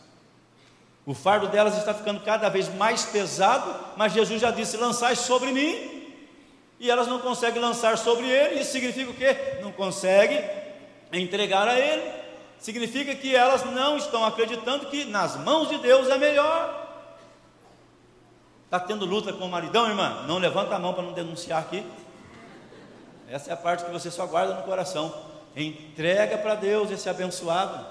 O 1.05 1.13
fardo 1.13 1.49
delas 1.49 1.77
está 1.77 1.93
ficando 1.93 2.21
cada 2.21 2.47
vez 2.47 2.73
mais 2.75 3.03
pesado, 3.03 3.75
mas 3.97 4.13
Jesus 4.13 4.39
já 4.39 4.51
disse: 4.51 4.77
lançai 4.77 5.17
sobre 5.17 5.51
mim. 5.51 6.13
E 6.79 6.89
elas 6.89 7.07
não 7.07 7.19
conseguem 7.19 7.61
lançar 7.61 7.97
sobre 7.97 8.25
ele. 8.25 8.61
Isso 8.61 8.71
significa 8.71 9.11
o 9.11 9.13
quê? 9.13 9.59
Não 9.61 9.73
conseguem 9.73 10.41
entregar 11.11 11.67
a 11.67 11.77
ele. 11.77 12.09
Significa 12.57 13.13
que 13.13 13.35
elas 13.35 13.65
não 13.65 13.97
estão 13.97 14.23
acreditando 14.23 14.85
que 14.85 15.03
nas 15.03 15.35
mãos 15.35 15.67
de 15.67 15.77
Deus 15.79 16.07
é 16.07 16.17
melhor. 16.17 16.82
Está 18.73 18.87
tendo 18.87 19.05
luta 19.05 19.31
com 19.31 19.45
o 19.45 19.49
maridão, 19.51 19.87
irmã? 19.87 20.25
Não 20.27 20.39
levanta 20.39 20.73
a 20.73 20.79
mão 20.79 20.95
para 20.95 21.03
não 21.03 21.13
denunciar 21.13 21.61
aqui. 21.61 21.85
Essa 23.29 23.51
é 23.51 23.53
a 23.53 23.55
parte 23.55 23.85
que 23.85 23.91
você 23.91 24.09
só 24.09 24.25
guarda 24.25 24.55
no 24.55 24.63
coração. 24.63 25.13
Entrega 25.55 26.39
para 26.39 26.55
Deus 26.55 26.89
esse 26.89 27.07
abençoado. 27.07 27.85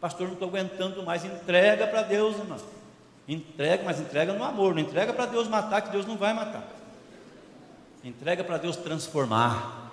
Pastor, 0.00 0.28
não 0.28 0.34
estou 0.34 0.48
aguentando 0.48 1.02
mais. 1.02 1.24
Entrega 1.24 1.88
para 1.88 2.02
Deus, 2.02 2.36
irmã. 2.38 2.56
Entrega, 3.26 3.82
mas 3.82 3.98
entrega 3.98 4.32
no 4.32 4.44
amor. 4.44 4.76
Não 4.76 4.80
entrega 4.80 5.12
para 5.12 5.26
Deus 5.26 5.48
matar, 5.48 5.82
que 5.82 5.90
Deus 5.90 6.06
não 6.06 6.16
vai 6.16 6.32
matar. 6.32 6.62
Entrega 8.04 8.44
para 8.44 8.58
Deus 8.58 8.76
transformar. 8.76 9.90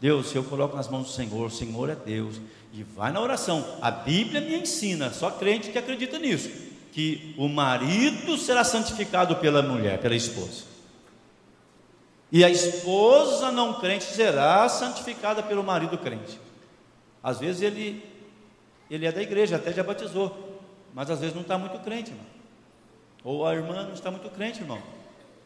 Deus, 0.00 0.28
se 0.28 0.36
eu 0.36 0.44
coloco 0.44 0.76
nas 0.76 0.86
mãos 0.86 1.08
do 1.08 1.12
Senhor, 1.12 1.46
o 1.46 1.50
Senhor 1.50 1.90
é 1.90 1.96
Deus. 1.96 2.40
E 2.72 2.84
vai 2.84 3.10
na 3.10 3.20
oração. 3.20 3.76
A 3.82 3.90
Bíblia 3.90 4.40
me 4.40 4.56
ensina, 4.56 5.12
só 5.12 5.32
crente 5.32 5.72
que 5.72 5.78
acredita 5.78 6.16
nisso 6.16 6.67
que 6.92 7.34
o 7.38 7.48
marido 7.48 8.36
será 8.36 8.64
santificado 8.64 9.36
pela 9.36 9.62
mulher, 9.62 9.98
pela 10.00 10.16
esposa. 10.16 10.64
E 12.30 12.44
a 12.44 12.50
esposa 12.50 13.50
não 13.50 13.74
crente 13.74 14.04
será 14.04 14.68
santificada 14.68 15.42
pelo 15.42 15.62
marido 15.62 15.96
crente. 15.96 16.38
Às 17.22 17.38
vezes 17.38 17.62
ele, 17.62 18.04
ele 18.90 19.06
é 19.06 19.12
da 19.12 19.22
igreja, 19.22 19.56
até 19.56 19.72
já 19.72 19.82
batizou, 19.82 20.60
mas 20.94 21.10
às 21.10 21.20
vezes 21.20 21.34
não 21.34 21.42
está 21.42 21.56
muito 21.56 21.78
crente, 21.80 22.10
irmão. 22.10 22.26
Ou 23.24 23.46
a 23.46 23.54
irmã 23.54 23.84
não 23.84 23.94
está 23.94 24.10
muito 24.10 24.28
crente, 24.30 24.60
irmão. 24.60 24.80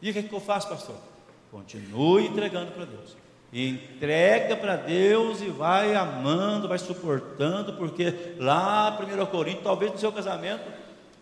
E 0.01 0.09
o 0.09 0.13
que, 0.13 0.19
é 0.19 0.23
que 0.23 0.33
eu 0.33 0.39
faço, 0.39 0.67
pastor? 0.67 0.95
Continue 1.51 2.27
entregando 2.27 2.71
para 2.71 2.85
Deus. 2.85 3.15
Entrega 3.53 4.57
para 4.57 4.75
Deus 4.75 5.41
e 5.41 5.45
vai 5.45 5.95
amando, 5.95 6.67
vai 6.67 6.79
suportando, 6.79 7.73
porque 7.73 8.35
lá, 8.39 8.97
1 8.99 9.25
Coríntios, 9.27 9.63
talvez 9.63 9.91
no 9.91 9.97
seu 9.97 10.11
casamento, 10.11 10.63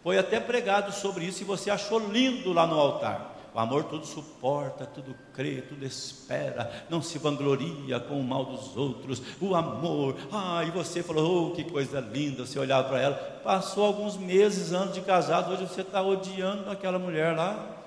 foi 0.04 0.18
até 0.18 0.40
pregado 0.40 0.92
sobre 0.92 1.26
isso 1.26 1.42
e 1.42 1.46
você 1.46 1.70
achou 1.70 2.00
lindo 2.00 2.54
lá 2.54 2.66
no 2.66 2.80
altar. 2.80 3.32
O 3.54 3.60
amor 3.60 3.84
tudo 3.84 4.06
suporta, 4.06 4.86
tudo 4.86 5.14
crê, 5.34 5.62
tudo 5.62 5.86
espera, 5.86 6.86
não 6.90 7.02
se 7.02 7.18
vangloria 7.18 8.00
com 8.00 8.18
o 8.20 8.24
mal 8.24 8.46
dos 8.46 8.78
outros. 8.78 9.22
O 9.42 9.54
amor, 9.56 10.16
ah, 10.32 10.64
e 10.66 10.72
você 10.72 11.04
falou, 11.04 11.50
oh, 11.50 11.52
que 11.52 11.66
coisa 11.66 12.00
linda. 12.00 12.46
Você 12.46 12.58
olhava 12.58 12.88
para 12.88 13.00
ela, 13.00 13.16
passou 13.44 13.86
alguns 13.86 14.16
meses, 14.16 14.72
anos 14.72 14.94
de 14.94 15.02
casado, 15.02 15.52
hoje 15.52 15.68
você 15.68 15.82
está 15.82 16.02
odiando 16.02 16.70
aquela 16.70 16.98
mulher 16.98 17.36
lá. 17.36 17.78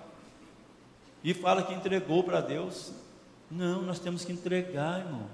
E 1.22 1.32
fala 1.32 1.62
que 1.62 1.72
entregou 1.72 2.22
para 2.22 2.42
Deus. 2.42 2.92
Não, 3.50 3.80
nós 3.80 3.98
temos 3.98 4.22
que 4.22 4.32
entregar, 4.32 5.00
irmão. 5.00 5.26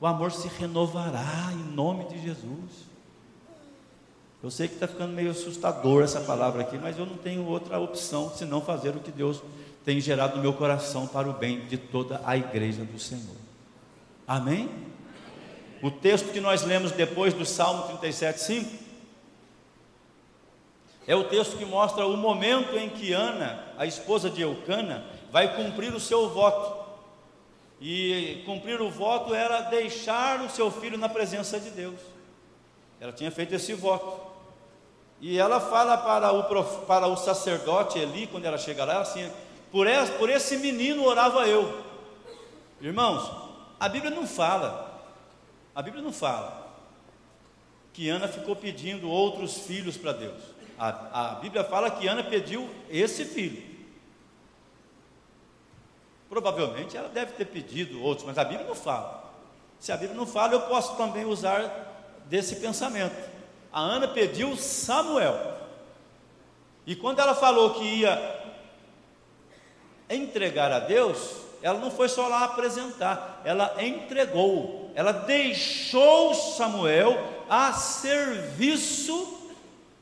O 0.00 0.06
amor 0.06 0.32
se 0.32 0.48
renovará 0.48 1.50
em 1.52 1.74
nome 1.74 2.08
de 2.08 2.22
Jesus. 2.22 2.93
Eu 4.44 4.50
sei 4.50 4.68
que 4.68 4.74
está 4.74 4.86
ficando 4.86 5.14
meio 5.14 5.30
assustador 5.30 6.04
essa 6.04 6.20
palavra 6.20 6.60
aqui, 6.60 6.76
mas 6.76 6.98
eu 6.98 7.06
não 7.06 7.16
tenho 7.16 7.46
outra 7.46 7.78
opção 7.80 8.30
senão 8.36 8.60
fazer 8.60 8.90
o 8.90 9.00
que 9.00 9.10
Deus 9.10 9.42
tem 9.86 9.98
gerado 9.98 10.36
no 10.36 10.42
meu 10.42 10.52
coração 10.52 11.06
para 11.06 11.26
o 11.26 11.32
bem 11.32 11.60
de 11.60 11.78
toda 11.78 12.20
a 12.26 12.36
igreja 12.36 12.84
do 12.84 12.98
Senhor. 12.98 13.36
Amém? 14.28 14.68
O 15.82 15.90
texto 15.90 16.30
que 16.30 16.42
nós 16.42 16.62
lemos 16.62 16.92
depois 16.92 17.32
do 17.32 17.46
Salmo 17.46 17.84
37, 17.84 18.40
5, 18.42 18.84
é 21.06 21.16
o 21.16 21.24
texto 21.24 21.56
que 21.56 21.64
mostra 21.64 22.06
o 22.06 22.14
momento 22.14 22.76
em 22.76 22.90
que 22.90 23.14
Ana, 23.14 23.64
a 23.78 23.86
esposa 23.86 24.28
de 24.28 24.42
Eucana, 24.42 25.06
vai 25.32 25.56
cumprir 25.56 25.94
o 25.94 26.00
seu 26.00 26.28
voto. 26.28 26.84
E 27.80 28.42
cumprir 28.44 28.82
o 28.82 28.90
voto 28.90 29.32
era 29.32 29.62
deixar 29.62 30.42
o 30.42 30.50
seu 30.50 30.70
filho 30.70 30.98
na 30.98 31.08
presença 31.08 31.58
de 31.58 31.70
Deus. 31.70 31.98
Ela 33.00 33.10
tinha 33.10 33.30
feito 33.30 33.54
esse 33.54 33.72
voto. 33.72 34.33
E 35.26 35.38
ela 35.38 35.58
fala 35.58 35.96
para 35.96 36.32
o, 36.32 36.64
para 36.84 37.06
o 37.06 37.16
sacerdote 37.16 37.98
Eli, 37.98 38.26
quando 38.26 38.44
ela 38.44 38.58
chega 38.58 38.84
lá, 38.84 39.00
assim: 39.00 39.32
por 39.72 39.86
esse, 39.86 40.12
por 40.12 40.28
esse 40.28 40.58
menino 40.58 41.02
orava 41.02 41.48
eu. 41.48 41.82
Irmãos, 42.78 43.32
a 43.80 43.88
Bíblia 43.88 44.10
não 44.10 44.26
fala, 44.26 45.02
a 45.74 45.80
Bíblia 45.80 46.02
não 46.02 46.12
fala 46.12 46.76
que 47.94 48.06
Ana 48.06 48.28
ficou 48.28 48.54
pedindo 48.54 49.08
outros 49.08 49.60
filhos 49.60 49.96
para 49.96 50.12
Deus. 50.12 50.42
A, 50.78 50.88
a 51.30 51.34
Bíblia 51.36 51.64
fala 51.64 51.90
que 51.90 52.06
Ana 52.06 52.22
pediu 52.22 52.68
esse 52.90 53.24
filho. 53.24 53.62
Provavelmente 56.28 56.98
ela 56.98 57.08
deve 57.08 57.32
ter 57.32 57.46
pedido 57.46 58.02
outros, 58.02 58.26
mas 58.26 58.36
a 58.36 58.44
Bíblia 58.44 58.68
não 58.68 58.74
fala. 58.74 59.24
Se 59.80 59.90
a 59.90 59.96
Bíblia 59.96 60.18
não 60.18 60.26
fala, 60.26 60.52
eu 60.52 60.60
posso 60.60 60.98
também 60.98 61.24
usar 61.24 62.20
desse 62.26 62.56
pensamento. 62.56 63.32
A 63.74 63.80
Ana 63.80 64.06
pediu 64.06 64.56
Samuel. 64.56 65.36
E 66.86 66.94
quando 66.94 67.18
ela 67.18 67.34
falou 67.34 67.74
que 67.74 67.82
ia 67.82 68.40
entregar 70.08 70.70
a 70.70 70.78
Deus, 70.78 71.38
ela 71.60 71.80
não 71.80 71.90
foi 71.90 72.08
só 72.08 72.28
lá 72.28 72.44
apresentar, 72.44 73.42
ela 73.44 73.74
entregou, 73.82 74.92
ela 74.94 75.10
deixou 75.10 76.32
Samuel 76.34 77.18
a 77.50 77.72
serviço 77.72 79.40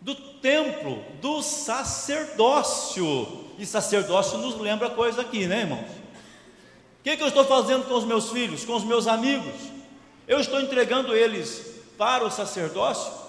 do 0.02 0.14
templo, 0.14 1.02
do 1.22 1.40
sacerdócio. 1.40 3.46
E 3.58 3.64
sacerdócio 3.64 4.36
nos 4.36 4.58
lembra 4.58 4.90
coisa 4.90 5.22
aqui, 5.22 5.46
né, 5.46 5.60
irmãos? 5.60 5.88
O 5.88 7.04
que, 7.04 7.16
que 7.16 7.22
eu 7.22 7.28
estou 7.28 7.46
fazendo 7.46 7.88
com 7.88 7.94
os 7.94 8.04
meus 8.04 8.30
filhos, 8.30 8.66
com 8.66 8.74
os 8.74 8.84
meus 8.84 9.06
amigos? 9.06 9.54
Eu 10.28 10.40
estou 10.40 10.60
entregando 10.60 11.16
eles 11.16 11.80
para 11.96 12.22
o 12.22 12.30
sacerdócio? 12.30 13.21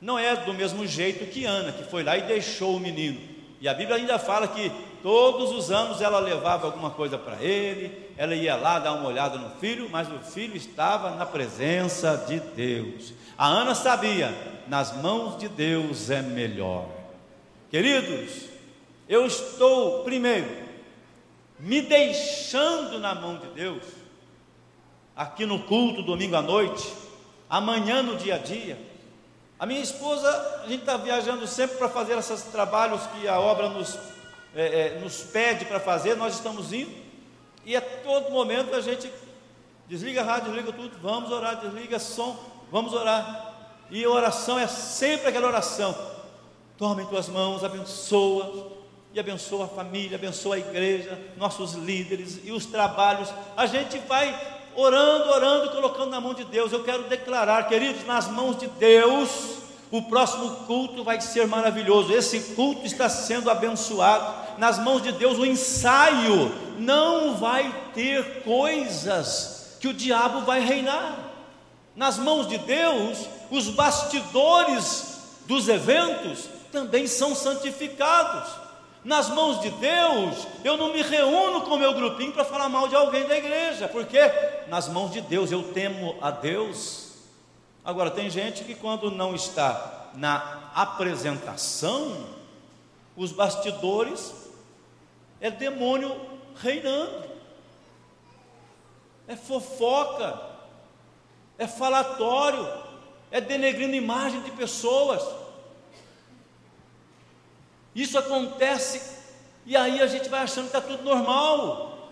Não 0.00 0.18
é 0.18 0.36
do 0.36 0.54
mesmo 0.54 0.86
jeito 0.86 1.26
que 1.26 1.44
Ana, 1.44 1.72
que 1.72 1.84
foi 1.84 2.02
lá 2.02 2.16
e 2.16 2.22
deixou 2.22 2.76
o 2.76 2.80
menino. 2.80 3.20
E 3.60 3.68
a 3.68 3.74
Bíblia 3.74 3.96
ainda 3.96 4.18
fala 4.18 4.48
que 4.48 4.72
Todos 5.02 5.50
os 5.52 5.70
anos 5.70 6.02
ela 6.02 6.18
levava 6.18 6.66
alguma 6.66 6.90
coisa 6.90 7.16
para 7.16 7.42
ele, 7.42 8.10
ela 8.18 8.34
ia 8.34 8.54
lá 8.54 8.78
dar 8.78 8.92
uma 8.92 9.08
olhada 9.08 9.38
no 9.38 9.50
filho, 9.58 9.88
mas 9.90 10.08
o 10.08 10.18
filho 10.18 10.56
estava 10.56 11.12
na 11.12 11.24
presença 11.24 12.22
de 12.28 12.38
Deus. 12.38 13.14
A 13.36 13.46
Ana 13.46 13.74
sabia, 13.74 14.34
nas 14.68 14.94
mãos 15.00 15.38
de 15.38 15.48
Deus 15.48 16.10
é 16.10 16.20
melhor. 16.20 16.86
Queridos, 17.70 18.44
eu 19.08 19.24
estou, 19.24 20.04
primeiro, 20.04 20.48
me 21.58 21.80
deixando 21.80 22.98
na 22.98 23.14
mão 23.14 23.38
de 23.38 23.46
Deus, 23.48 23.84
aqui 25.16 25.46
no 25.46 25.60
culto, 25.60 26.02
domingo 26.02 26.36
à 26.36 26.42
noite, 26.42 26.86
amanhã 27.48 28.02
no 28.02 28.16
dia 28.16 28.34
a 28.34 28.38
dia. 28.38 28.89
A 29.60 29.66
minha 29.66 29.80
esposa, 29.80 30.28
a 30.64 30.66
gente 30.66 30.80
está 30.80 30.96
viajando 30.96 31.46
sempre 31.46 31.76
para 31.76 31.88
fazer 31.88 32.16
esses 32.16 32.42
trabalhos 32.44 33.02
que 33.08 33.28
a 33.28 33.38
obra 33.38 33.68
nos 33.68 33.96
é, 34.54 34.96
é, 34.96 34.98
nos 35.00 35.22
pede 35.22 35.64
para 35.64 35.78
fazer, 35.78 36.16
nós 36.16 36.34
estamos 36.34 36.72
indo, 36.72 36.92
e 37.64 37.76
a 37.76 37.80
todo 37.80 38.30
momento 38.30 38.74
a 38.74 38.80
gente 38.80 39.12
desliga 39.86 40.22
a 40.22 40.24
rádio, 40.24 40.52
desliga 40.52 40.72
tudo, 40.72 40.96
vamos 41.00 41.30
orar, 41.30 41.60
desliga 41.60 41.98
som, 41.98 42.36
vamos 42.70 42.92
orar. 42.92 43.54
E 43.90 44.04
a 44.04 44.10
oração 44.10 44.58
é 44.58 44.66
sempre 44.66 45.28
aquela 45.28 45.46
oração. 45.46 45.96
Toma 46.78 47.02
em 47.02 47.06
tuas 47.06 47.28
mãos, 47.28 47.62
abençoa, 47.62 48.72
e 49.12 49.20
abençoa 49.20 49.66
a 49.66 49.68
família, 49.68 50.16
abençoa 50.16 50.54
a 50.54 50.58
igreja, 50.58 51.20
nossos 51.36 51.74
líderes 51.74 52.40
e 52.42 52.50
os 52.50 52.64
trabalhos. 52.64 53.32
A 53.56 53.66
gente 53.66 53.98
vai 53.98 54.59
orando, 54.74 55.30
orando, 55.30 55.70
colocando 55.70 56.10
na 56.10 56.20
mão 56.20 56.34
de 56.34 56.44
Deus. 56.44 56.72
Eu 56.72 56.84
quero 56.84 57.04
declarar, 57.04 57.68
queridos, 57.68 58.06
nas 58.06 58.28
mãos 58.28 58.58
de 58.58 58.66
Deus 58.66 59.60
o 59.90 60.02
próximo 60.02 60.50
culto 60.66 61.02
vai 61.02 61.20
ser 61.20 61.46
maravilhoso. 61.48 62.12
Esse 62.12 62.54
culto 62.54 62.86
está 62.86 63.08
sendo 63.08 63.50
abençoado. 63.50 64.56
Nas 64.56 64.78
mãos 64.78 65.02
de 65.02 65.10
Deus, 65.12 65.36
o 65.36 65.44
ensaio 65.44 66.52
não 66.78 67.36
vai 67.36 67.74
ter 67.92 68.42
coisas 68.42 69.76
que 69.80 69.88
o 69.88 69.94
diabo 69.94 70.42
vai 70.42 70.60
reinar. 70.60 71.18
Nas 71.96 72.18
mãos 72.18 72.46
de 72.46 72.56
Deus, 72.58 73.26
os 73.50 73.68
bastidores 73.68 75.18
dos 75.46 75.68
eventos 75.68 76.48
também 76.70 77.08
são 77.08 77.34
santificados. 77.34 78.48
Nas 79.02 79.28
mãos 79.30 79.60
de 79.60 79.70
Deus, 79.70 80.46
eu 80.62 80.76
não 80.76 80.92
me 80.92 81.02
reúno 81.02 81.62
com 81.62 81.78
meu 81.78 81.94
grupinho 81.94 82.32
para 82.32 82.44
falar 82.44 82.68
mal 82.68 82.86
de 82.86 82.94
alguém 82.94 83.26
da 83.26 83.36
igreja, 83.36 83.88
porque 83.88 84.18
nas 84.68 84.88
mãos 84.88 85.10
de 85.10 85.20
Deus 85.20 85.50
eu 85.50 85.62
temo 85.72 86.16
a 86.20 86.30
Deus 86.30 87.10
Agora, 87.84 88.10
tem 88.10 88.28
gente 88.28 88.62
que 88.64 88.74
quando 88.74 89.10
não 89.10 89.34
está 89.34 90.10
na 90.14 90.70
apresentação, 90.74 92.26
os 93.16 93.32
bastidores 93.32 94.34
é 95.40 95.50
demônio 95.50 96.14
reinando, 96.56 97.30
é 99.26 99.34
fofoca, 99.34 100.40
é 101.56 101.66
falatório, 101.66 102.68
é 103.30 103.40
denegrindo 103.40 103.94
imagem 103.94 104.42
de 104.42 104.50
pessoas. 104.50 105.22
Isso 107.94 108.18
acontece 108.18 109.18
e 109.66 109.76
aí 109.76 110.00
a 110.00 110.06
gente 110.06 110.28
vai 110.28 110.40
achando 110.40 110.70
que 110.70 110.76
está 110.76 110.80
tudo 110.80 111.02
normal. 111.02 112.10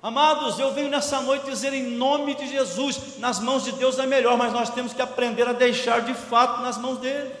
Amados, 0.00 0.58
eu 0.60 0.72
venho 0.72 0.88
nessa 0.88 1.20
noite 1.20 1.46
dizer 1.46 1.72
em 1.72 1.82
nome 1.82 2.34
de 2.34 2.46
Jesus, 2.46 3.18
nas 3.18 3.40
mãos 3.40 3.64
de 3.64 3.72
Deus 3.72 3.98
é 3.98 4.06
melhor, 4.06 4.36
mas 4.36 4.52
nós 4.52 4.70
temos 4.70 4.92
que 4.92 5.02
aprender 5.02 5.48
a 5.48 5.52
deixar 5.52 6.02
de 6.02 6.14
fato 6.14 6.62
nas 6.62 6.78
mãos 6.78 6.98
dele. 6.98 7.32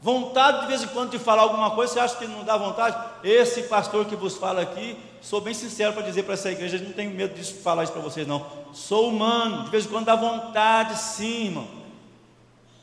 Vontade 0.00 0.60
de 0.60 0.66
vez 0.66 0.82
em 0.82 0.88
quando 0.88 1.10
de 1.10 1.18
falar 1.18 1.42
alguma 1.42 1.70
coisa, 1.70 1.94
você 1.94 2.00
acha 2.00 2.16
que 2.16 2.26
não 2.26 2.44
dá 2.44 2.56
vontade? 2.56 2.96
Esse 3.24 3.62
pastor 3.62 4.04
que 4.04 4.14
vos 4.14 4.36
fala 4.36 4.60
aqui, 4.60 4.96
sou 5.20 5.40
bem 5.40 5.54
sincero 5.54 5.92
para 5.92 6.02
dizer 6.02 6.24
para 6.24 6.34
essa 6.34 6.50
igreja, 6.50 6.78
não 6.78 6.92
tenho 6.92 7.10
medo 7.10 7.34
de 7.34 7.52
falar 7.54 7.84
isso 7.84 7.92
para 7.92 8.02
vocês 8.02 8.26
não. 8.26 8.46
Sou 8.72 9.08
humano, 9.08 9.64
de 9.64 9.70
vez 9.70 9.86
em 9.86 9.88
quando 9.88 10.04
dá 10.04 10.14
vontade 10.14 10.96
sim, 10.98 11.46
irmão. 11.46 11.77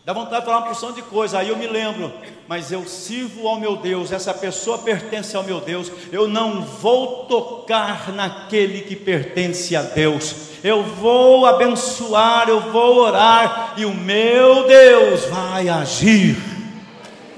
Dá 0.06 0.14
vontade 0.14 0.42
de 0.42 0.46
falar 0.46 0.60
uma 0.60 0.68
porção 0.68 0.92
de 0.92 1.02
coisa, 1.02 1.40
aí 1.40 1.50
eu 1.50 1.58
me 1.58 1.66
lembro, 1.66 2.14
mas 2.48 2.72
eu 2.72 2.86
sirvo 2.86 3.48
ao 3.48 3.60
meu 3.60 3.76
Deus, 3.76 4.12
essa 4.12 4.36
pessoa 4.36 4.78
pertence 4.78 5.36
ao 5.36 5.42
meu 5.42 5.60
Deus, 5.60 5.92
eu 6.12 6.28
não 6.28 6.62
vou 6.62 7.26
tocar 7.26 8.12
naquele 8.14 8.82
que 8.82 8.96
pertence 8.96 9.76
a 9.76 9.82
Deus, 9.82 10.36
eu 10.64 10.84
vou 10.84 11.48
abençoar, 11.48 12.48
eu 12.48 12.60
vou 12.72 12.98
orar, 12.98 13.74
e 13.78 13.84
o 13.84 13.96
meu 13.96 14.68
Deus 14.68 15.26
vai 15.26 15.70
agir, 15.70 16.38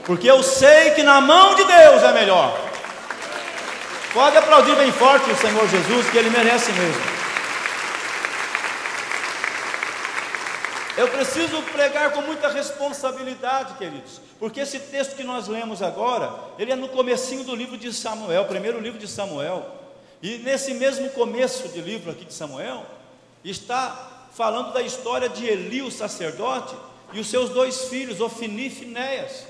porque 0.06 0.30
eu 0.30 0.44
sei 0.44 0.92
que 0.92 1.04
na 1.04 1.22
mão 1.22 1.56
de 1.56 1.64
Deus 1.64 2.04
é 2.04 2.12
melhor. 2.12 2.54
Pode 4.14 4.36
aplaudir 4.36 4.76
bem 4.76 4.92
forte 4.92 5.32
o 5.32 5.38
Senhor 5.38 5.70
Jesus, 5.70 6.10
que 6.10 6.18
Ele 6.18 6.30
merece 6.30 6.74
mesmo. 6.74 7.17
Eu 10.98 11.08
preciso 11.10 11.62
pregar 11.62 12.12
com 12.12 12.24
muita 12.24 12.50
responsabilidade, 12.50 13.76
queridos, 13.76 14.20
porque 14.40 14.62
esse 14.62 14.80
texto 14.80 15.16
que 15.16 15.24
nós 15.24 15.48
lemos 15.48 15.84
agora, 15.84 16.34
ele 16.58 16.72
é 16.72 16.76
no 16.76 16.90
comecinho 16.90 17.44
do 17.44 17.56
livro 17.56 17.78
de 17.78 17.94
Samuel, 17.94 18.46
primeiro 18.46 18.80
livro 18.80 18.98
de 18.98 19.08
Samuel. 19.08 19.64
E 20.24 20.40
nesse 20.40 20.74
mesmo 20.74 21.08
começo 21.12 21.70
de 21.70 21.82
livro 21.82 22.10
aqui 22.10 22.26
de 22.26 22.34
Samuel, 22.34 22.84
está 23.46 24.28
falando 24.34 24.74
da 24.74 24.82
história 24.82 25.30
de 25.30 25.46
Eli, 25.46 25.84
o 25.84 25.92
sacerdote, 25.92 26.76
e 27.14 27.20
os 27.20 27.28
seus 27.28 27.52
dois 27.52 27.86
filhos, 27.86 28.20
Ofni 28.20 28.66
e 28.66 28.70
Finéias, 28.72 29.46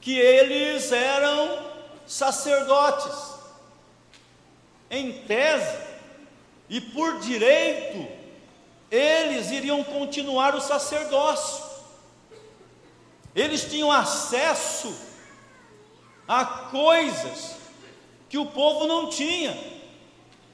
que 0.00 0.18
eles 0.18 0.90
eram 0.90 1.66
sacerdotes. 2.06 3.32
Em 4.90 5.12
tese 5.24 5.78
e 6.68 6.80
por 6.80 7.20
direito, 7.20 8.21
eles 8.92 9.50
iriam 9.50 9.82
continuar 9.82 10.54
o 10.54 10.60
sacerdócio. 10.60 11.64
Eles 13.34 13.64
tinham 13.64 13.90
acesso 13.90 14.94
a 16.28 16.44
coisas 16.44 17.56
que 18.28 18.36
o 18.36 18.44
povo 18.44 18.86
não 18.86 19.08
tinha. 19.08 19.58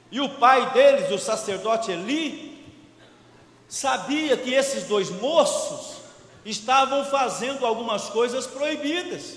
E 0.09 0.21
o 0.21 0.29
pai 0.29 0.71
deles, 0.71 1.11
o 1.11 1.17
sacerdote 1.17 1.91
Eli, 1.91 2.65
sabia 3.67 4.37
que 4.37 4.53
esses 4.53 4.85
dois 4.85 5.09
moços 5.09 5.97
estavam 6.45 7.03
fazendo 7.03 7.65
algumas 7.65 8.09
coisas 8.09 8.47
proibidas. 8.47 9.35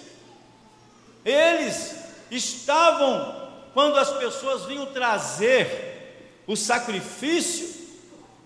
Eles 1.24 1.96
estavam, 2.30 3.50
quando 3.74 3.98
as 3.98 4.10
pessoas 4.12 4.64
vinham 4.64 4.86
trazer 4.86 6.44
o 6.46 6.56
sacrifício, 6.56 7.82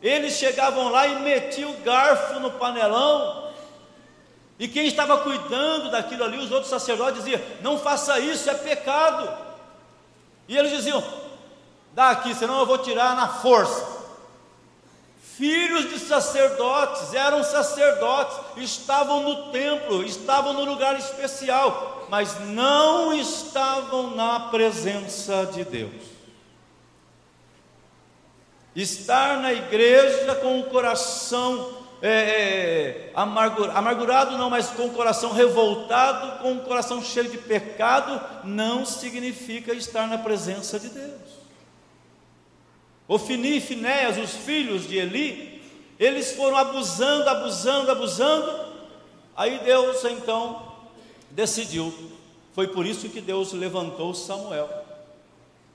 eles 0.07 0.35
chegavam 0.35 0.89
lá 0.89 1.07
e 1.07 1.21
metiam 1.21 1.71
o 1.71 1.79
garfo 1.79 2.39
no 2.41 2.51
panelão, 2.53 3.51
e 4.59 4.69
quem 4.69 4.87
estava 4.87 5.19
cuidando 5.19 5.91
daquilo 5.91 6.25
ali, 6.25 6.39
os 6.39 6.51
outros 6.51 6.71
sacerdotes 6.71 7.25
diziam: 7.25 7.41
Não 7.61 7.79
faça 7.79 8.19
isso, 8.19 8.49
é 8.49 8.55
pecado. 8.55 9.29
E 10.49 10.57
eles 10.57 10.71
diziam: 10.71 11.05
Dá 11.93 12.11
aqui, 12.11 12.35
senão 12.35 12.61
eu 12.61 12.67
vou 12.67 12.79
tirar 12.79 13.15
na 13.15 13.29
força 13.29 13.97
filhos 15.37 15.91
de 15.91 15.99
sacerdotes, 15.99 17.13
eram 17.13 17.45
sacerdotes, 17.45 18.39
estavam 18.57 19.23
no 19.23 19.53
templo, 19.53 20.03
estavam 20.03 20.55
no 20.55 20.65
lugar 20.65 20.99
especial, 20.99 22.07
mas 22.09 22.41
não 22.41 23.13
estavam 23.13 24.17
na 24.17 24.41
presença 24.41 25.45
de 25.53 25.63
Deus. 25.63 26.16
Estar 28.77 29.41
na 29.41 29.55
igreja 29.55 30.35
com 30.35 30.61
o 30.61 30.65
coração 30.65 31.75
é, 32.03 32.11
é 32.11 33.13
amargurado, 33.15 34.37
não, 34.37 34.51
mas 34.51 34.69
com 34.69 34.85
o 34.85 34.93
coração 34.93 35.33
revoltado, 35.33 36.43
com 36.43 36.53
o 36.53 36.61
coração 36.61 37.03
cheio 37.03 37.31
de 37.31 37.39
pecado, 37.39 38.21
não 38.45 38.85
significa 38.85 39.73
estar 39.73 40.07
na 40.07 40.19
presença 40.19 40.79
de 40.79 40.91
Deus. 40.91 41.37
Ofni 43.09 43.57
e 43.57 43.61
Finéas, 43.61 44.19
os 44.19 44.33
filhos 44.33 44.87
de 44.87 44.99
Eli, 44.99 45.63
eles 45.99 46.33
foram 46.33 46.59
abusando, 46.59 47.31
abusando, 47.31 47.91
abusando. 47.91 48.75
Aí 49.35 49.59
Deus 49.61 50.05
então 50.05 50.75
decidiu. 51.31 51.95
Foi 52.55 52.69
por 52.69 52.85
isso 52.85 53.09
que 53.09 53.23
Deus 53.23 53.53
levantou 53.53 54.13
Samuel. 54.13 54.69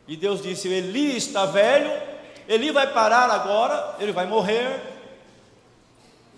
E 0.07 0.15
Deus 0.15 0.41
disse: 0.41 0.67
Eli 0.67 1.15
está 1.15 1.45
velho, 1.45 2.10
Eli 2.51 2.69
vai 2.69 2.91
parar 2.91 3.31
agora, 3.31 3.95
ele 3.97 4.11
vai 4.11 4.25
morrer. 4.25 4.81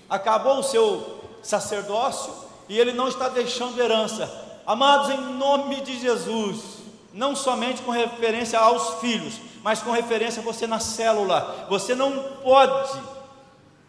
Acabou 0.08 0.60
o 0.60 0.64
seu 0.64 1.24
sacerdócio 1.42 2.32
e 2.70 2.78
ele 2.78 2.94
não 2.94 3.08
está 3.08 3.30
deixando 3.30 3.82
herança. 3.82 4.32
Amados, 4.64 5.10
em 5.10 5.18
nome 5.18 5.82
de 5.82 6.00
Jesus, 6.00 6.84
não 7.12 7.36
somente 7.36 7.82
com 7.82 7.90
referência 7.90 8.60
aos 8.60 9.02
filhos, 9.02 9.40
mas 9.64 9.82
com 9.82 9.90
referência 9.90 10.40
a 10.40 10.46
você 10.46 10.68
na 10.68 10.80
célula. 10.80 11.66
Você 11.68 11.96
não 11.96 12.12
pode 12.44 13.02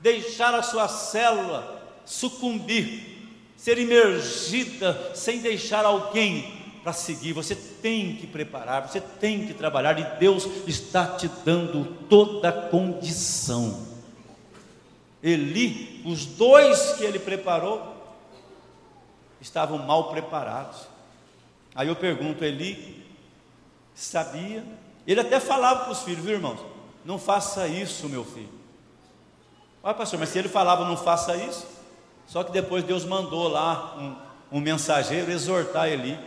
deixar 0.01 0.55
a 0.55 0.63
sua 0.63 0.89
célula 0.89 1.79
sucumbir, 2.07 3.29
ser 3.55 3.77
imergida 3.77 5.13
sem 5.15 5.41
deixar 5.41 5.85
alguém 5.85 6.64
para 6.85 6.93
seguir. 6.93 7.33
Você 7.33 7.57
tem 7.57 8.15
que 8.15 8.29
preparar, 8.29 8.87
você 8.87 9.01
tem 9.01 9.47
que 9.47 9.55
trabalhar 9.55 9.99
e 9.99 10.19
Deus 10.21 10.47
está 10.69 11.17
te 11.17 11.27
dando 11.45 11.85
toda 12.09 12.51
a 12.51 12.69
condição. 12.69 13.95
Eli, 15.21 16.03
os 16.05 16.25
dois 16.25 16.93
que 16.93 17.03
ele 17.03 17.19
preparou, 17.19 17.93
estavam 19.41 19.79
mal 19.79 20.11
preparados. 20.11 20.87
Aí 21.75 21.89
eu 21.89 21.97
pergunto, 21.97 22.45
Eli 22.45 23.03
sabia 23.95 24.65
ele 25.07 25.21
até 25.21 25.39
falava 25.39 25.85
para 25.85 25.93
os 25.93 26.03
filhos, 26.03 26.25
viu 26.25 26.35
irmãos? 26.35 26.59
Não 27.05 27.19
faça 27.19 27.67
isso, 27.69 28.09
meu 28.09 28.25
filho. 28.25 28.49
Olha, 29.83 29.95
pastor, 29.95 30.19
mas 30.19 30.31
se 30.31 30.39
ele 30.39 30.49
falava 30.49 30.87
não 30.87 30.97
faça 30.97 31.37
isso, 31.37 31.67
só 32.27 32.43
que 32.43 32.51
depois 32.51 32.85
Deus 32.85 33.05
mandou 33.05 33.49
lá 33.49 33.97
um, 34.51 34.59
um 34.59 34.61
mensageiro 34.61 35.31
exortar 35.31 35.89
Eli. 35.89 36.19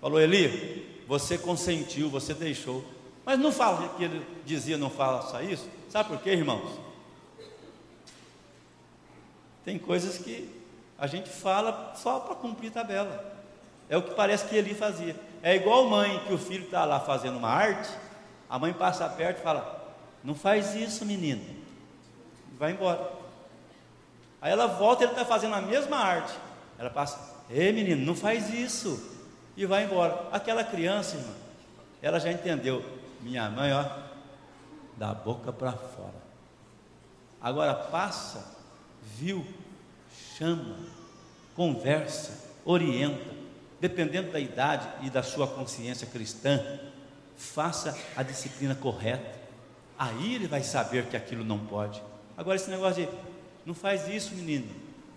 Falou, 0.00 0.20
Eli, 0.20 1.04
você 1.06 1.36
consentiu, 1.36 2.08
você 2.08 2.34
deixou. 2.34 2.84
Mas 3.24 3.38
não 3.38 3.52
fala 3.52 3.88
que 3.96 4.04
ele 4.04 4.24
dizia 4.44 4.78
não 4.78 4.90
faça 4.90 5.42
isso. 5.42 5.68
Sabe 5.88 6.08
por 6.08 6.20
quê, 6.20 6.30
irmãos? 6.30 6.78
Tem 9.64 9.78
coisas 9.78 10.18
que 10.18 10.48
a 10.98 11.06
gente 11.06 11.28
fala 11.28 11.94
só 11.96 12.20
para 12.20 12.34
cumprir 12.34 12.70
tabela. 12.70 13.36
É 13.88 13.96
o 13.96 14.02
que 14.02 14.14
parece 14.14 14.46
que 14.46 14.56
Eli 14.56 14.74
fazia. 14.74 15.16
É 15.42 15.56
igual 15.56 15.88
mãe 15.88 16.20
que 16.26 16.32
o 16.32 16.38
filho 16.38 16.64
está 16.64 16.84
lá 16.84 17.00
fazendo 17.00 17.36
uma 17.36 17.48
arte 17.48 17.90
a 18.48 18.58
mãe 18.58 18.72
passa 18.72 19.08
perto 19.08 19.40
e 19.40 19.42
fala: 19.42 19.94
Não 20.24 20.34
faz 20.34 20.74
isso, 20.74 21.04
menino. 21.04 21.44
Vai 22.58 22.72
embora. 22.72 23.12
Aí 24.40 24.50
ela 24.50 24.66
volta 24.66 25.02
e 25.02 25.06
ele 25.06 25.12
está 25.12 25.24
fazendo 25.24 25.54
a 25.54 25.60
mesma 25.60 25.98
arte. 25.98 26.32
Ela 26.78 26.90
passa: 26.90 27.18
Ei, 27.50 27.72
menino, 27.72 28.04
não 28.06 28.14
faz 28.14 28.52
isso. 28.52 29.17
E 29.58 29.66
vai 29.66 29.82
embora. 29.82 30.28
Aquela 30.30 30.62
criança, 30.62 31.16
irmã, 31.16 31.34
ela 32.00 32.20
já 32.20 32.30
entendeu. 32.30 32.80
Minha 33.20 33.50
mãe, 33.50 33.72
ó, 33.72 33.84
da 34.96 35.12
boca 35.12 35.52
para 35.52 35.72
fora. 35.72 36.14
Agora 37.40 37.74
passa, 37.74 38.56
viu, 39.16 39.44
chama, 40.36 40.76
conversa, 41.56 42.52
orienta, 42.64 43.34
dependendo 43.80 44.30
da 44.30 44.38
idade 44.38 44.88
e 45.02 45.10
da 45.10 45.24
sua 45.24 45.48
consciência 45.48 46.06
cristã, 46.06 46.78
faça 47.36 47.98
a 48.16 48.22
disciplina 48.22 48.76
correta. 48.76 49.40
Aí 49.98 50.36
ele 50.36 50.46
vai 50.46 50.62
saber 50.62 51.06
que 51.06 51.16
aquilo 51.16 51.42
não 51.42 51.58
pode. 51.58 52.00
Agora, 52.36 52.54
esse 52.54 52.70
negócio 52.70 53.04
de 53.04 53.12
não 53.66 53.74
faz 53.74 54.06
isso, 54.06 54.36
menino, 54.36 54.72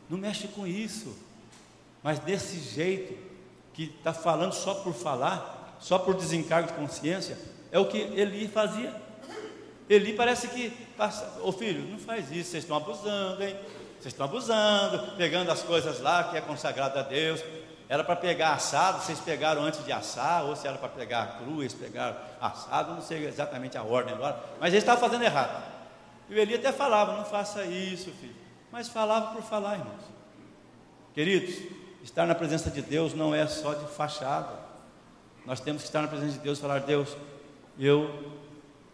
não 0.09 0.17
mexe 0.17 0.47
com 0.47 0.65
isso. 0.65 1.15
Mas 2.01 2.17
desse 2.17 2.57
jeito, 2.57 3.30
que 3.73 3.93
está 3.97 4.13
falando 4.13 4.53
só 4.53 4.75
por 4.75 4.93
falar, 4.93 5.77
só 5.79 5.97
por 5.97 6.15
desencargo 6.15 6.67
de 6.67 6.73
consciência, 6.73 7.37
é 7.71 7.79
o 7.79 7.85
que 7.85 7.97
Eli 7.97 8.47
fazia. 8.47 8.93
Eli 9.89 10.13
parece 10.13 10.47
que 10.47 10.69
passa, 10.97 11.39
ô 11.41 11.51
filho, 11.51 11.87
não 11.89 11.99
faz 11.99 12.31
isso, 12.31 12.51
vocês 12.51 12.63
estão 12.63 12.77
abusando, 12.77 13.43
hein? 13.43 13.55
Vocês 13.99 14.13
estão 14.13 14.25
abusando, 14.25 15.15
pegando 15.17 15.51
as 15.51 15.61
coisas 15.61 15.99
lá 15.99 16.23
que 16.25 16.37
é 16.37 16.41
consagrado 16.41 16.97
a 16.97 17.01
Deus, 17.01 17.43
era 17.87 18.03
para 18.03 18.15
pegar 18.15 18.53
assado, 18.53 19.03
vocês 19.03 19.19
pegaram 19.19 19.63
antes 19.63 19.83
de 19.83 19.91
assar, 19.91 20.45
ou 20.45 20.55
se 20.55 20.65
era 20.65 20.77
para 20.77 20.87
pegar 20.87 21.39
cru, 21.39 21.61
eles 21.61 21.73
pegaram 21.73 22.15
assado, 22.39 22.93
não 22.93 23.01
sei 23.01 23.25
exatamente 23.27 23.77
a 23.77 23.83
ordem 23.83 24.13
agora, 24.13 24.41
mas 24.59 24.69
eles 24.69 24.83
estavam 24.83 25.01
fazendo 25.01 25.23
errado. 25.23 25.61
E 26.29 26.33
o 26.33 26.37
Eli 26.39 26.55
até 26.55 26.71
falava, 26.71 27.17
não 27.17 27.25
faça 27.25 27.65
isso, 27.65 28.11
filho. 28.11 28.35
Mas 28.71 28.87
falava 28.87 29.35
por 29.35 29.43
falar, 29.43 29.73
irmãos. 29.73 30.03
Queridos, 31.13 31.53
estar 32.03 32.25
na 32.25 32.35
presença 32.35 32.69
de 32.69 32.81
Deus 32.81 33.13
não 33.13 33.33
é 33.33 33.45
só 33.47 33.73
de 33.73 33.85
fachada. 33.93 34.59
Nós 35.45 35.59
temos 35.59 35.81
que 35.81 35.87
estar 35.87 36.01
na 36.01 36.07
presença 36.07 36.33
de 36.33 36.39
Deus 36.39 36.57
e 36.57 36.61
falar, 36.61 36.79
Deus, 36.79 37.15
eu 37.79 38.31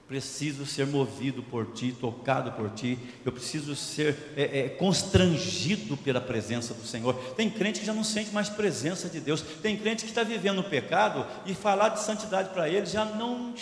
preciso 0.08 0.66
ser 0.66 0.88
movido 0.88 1.44
por 1.44 1.74
ti, 1.74 1.92
tocado 1.92 2.54
por 2.54 2.70
ti, 2.70 2.98
eu 3.26 3.32
preciso 3.32 3.76
ser 3.76 4.34
é, 4.38 4.60
é, 4.60 4.70
constrangido 4.70 5.98
pela 5.98 6.22
presença 6.22 6.74
do 6.74 6.86
Senhor. 6.86 7.14
Tem 7.36 7.50
crente 7.50 7.82
que 7.82 7.86
já 7.86 7.94
não 7.94 8.06
sente 8.06 8.32
mais 8.32 8.48
presença 8.48 9.10
de 9.10 9.20
Deus, 9.20 9.42
tem 9.42 9.76
crente 9.76 10.06
que 10.06 10.10
está 10.10 10.24
vivendo 10.24 10.60
o 10.60 10.64
pecado 10.64 11.26
e 11.46 11.54
falar 11.54 11.90
de 11.90 12.02
santidade 12.02 12.50
para 12.50 12.70
ele 12.70 12.86
já 12.86 13.04
não, 13.04 13.54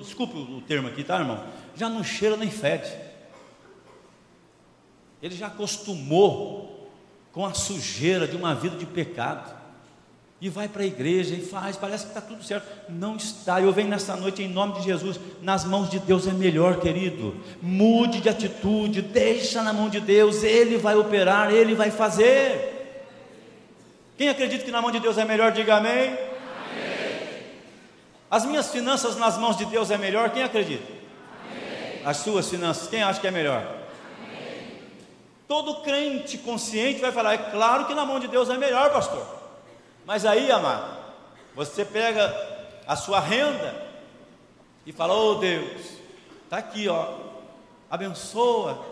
desculpe 0.00 0.38
o 0.38 0.62
termo 0.62 0.88
aqui, 0.88 1.04
tá 1.04 1.18
irmão? 1.18 1.44
Já 1.76 1.90
não 1.90 2.02
cheira 2.02 2.36
nem 2.36 2.50
fede, 2.50 2.90
ele 5.22 5.36
já 5.36 5.48
acostumou 5.48 6.77
com 7.38 7.46
a 7.46 7.54
sujeira 7.54 8.26
de 8.26 8.34
uma 8.34 8.52
vida 8.52 8.76
de 8.76 8.84
pecado 8.84 9.54
e 10.40 10.48
vai 10.48 10.66
para 10.66 10.82
a 10.82 10.86
igreja 10.86 11.36
e 11.36 11.40
faz, 11.40 11.76
parece 11.76 12.06
que 12.06 12.10
está 12.10 12.20
tudo 12.20 12.42
certo. 12.42 12.66
Não 12.88 13.14
está. 13.14 13.60
Eu 13.60 13.72
venho 13.72 13.86
nessa 13.86 14.16
noite 14.16 14.42
em 14.42 14.48
nome 14.48 14.74
de 14.74 14.82
Jesus. 14.82 15.20
Nas 15.40 15.64
mãos 15.64 15.88
de 15.88 16.00
Deus 16.00 16.26
é 16.26 16.32
melhor, 16.32 16.80
querido. 16.80 17.36
Mude 17.62 18.20
de 18.20 18.28
atitude, 18.28 19.02
deixa 19.02 19.62
na 19.62 19.72
mão 19.72 19.88
de 19.88 20.00
Deus. 20.00 20.42
Ele 20.42 20.78
vai 20.78 20.96
operar, 20.96 21.52
ele 21.52 21.76
vai 21.76 21.92
fazer. 21.92 23.06
Quem 24.16 24.28
acredita 24.28 24.64
que 24.64 24.72
na 24.72 24.82
mão 24.82 24.90
de 24.90 24.98
Deus 24.98 25.16
é 25.16 25.24
melhor, 25.24 25.52
diga 25.52 25.76
amém. 25.76 26.18
As 28.28 28.44
minhas 28.44 28.68
finanças 28.72 29.16
nas 29.16 29.38
mãos 29.38 29.56
de 29.56 29.64
Deus 29.64 29.92
é 29.92 29.96
melhor, 29.96 30.30
quem 30.30 30.42
acredita? 30.42 30.92
Amém. 31.44 32.02
As 32.04 32.16
suas 32.16 32.48
finanças, 32.48 32.88
quem 32.88 33.00
acha 33.00 33.20
que 33.20 33.28
é 33.28 33.30
melhor? 33.30 33.77
Todo 35.48 35.80
crente 35.80 36.36
consciente 36.36 37.00
vai 37.00 37.10
falar: 37.10 37.32
é 37.32 37.50
claro 37.50 37.86
que 37.86 37.94
na 37.94 38.04
mão 38.04 38.20
de 38.20 38.28
Deus 38.28 38.50
é 38.50 38.58
melhor, 38.58 38.92
pastor. 38.92 39.26
Mas 40.04 40.26
aí, 40.26 40.50
amado, 40.52 40.98
Você 41.54 41.84
pega 41.84 42.32
a 42.86 42.94
sua 42.94 43.18
renda 43.18 43.74
e 44.84 44.92
fala: 44.92 45.14
"Oh 45.14 45.36
Deus, 45.36 45.98
está 46.44 46.58
aqui, 46.58 46.86
ó, 46.86 47.14
abençoa, 47.90 48.84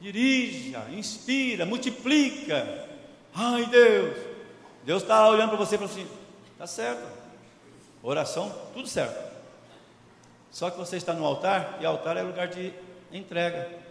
dirija, 0.00 0.86
inspira, 0.90 1.66
multiplica. 1.66 2.88
Ai 3.34 3.66
Deus, 3.66 4.16
Deus 4.84 5.02
está 5.02 5.28
olhando 5.28 5.50
para 5.50 5.58
você 5.58 5.74
e 5.74 5.78
fala 5.78 5.90
assim: 5.90 6.08
está 6.52 6.66
certo, 6.66 7.06
oração, 8.02 8.50
tudo 8.72 8.88
certo. 8.88 9.30
Só 10.50 10.70
que 10.70 10.78
você 10.78 10.96
está 10.96 11.12
no 11.12 11.24
altar 11.24 11.78
e 11.80 11.86
altar 11.86 12.16
é 12.16 12.22
lugar 12.22 12.48
de 12.48 12.72
entrega. 13.10 13.81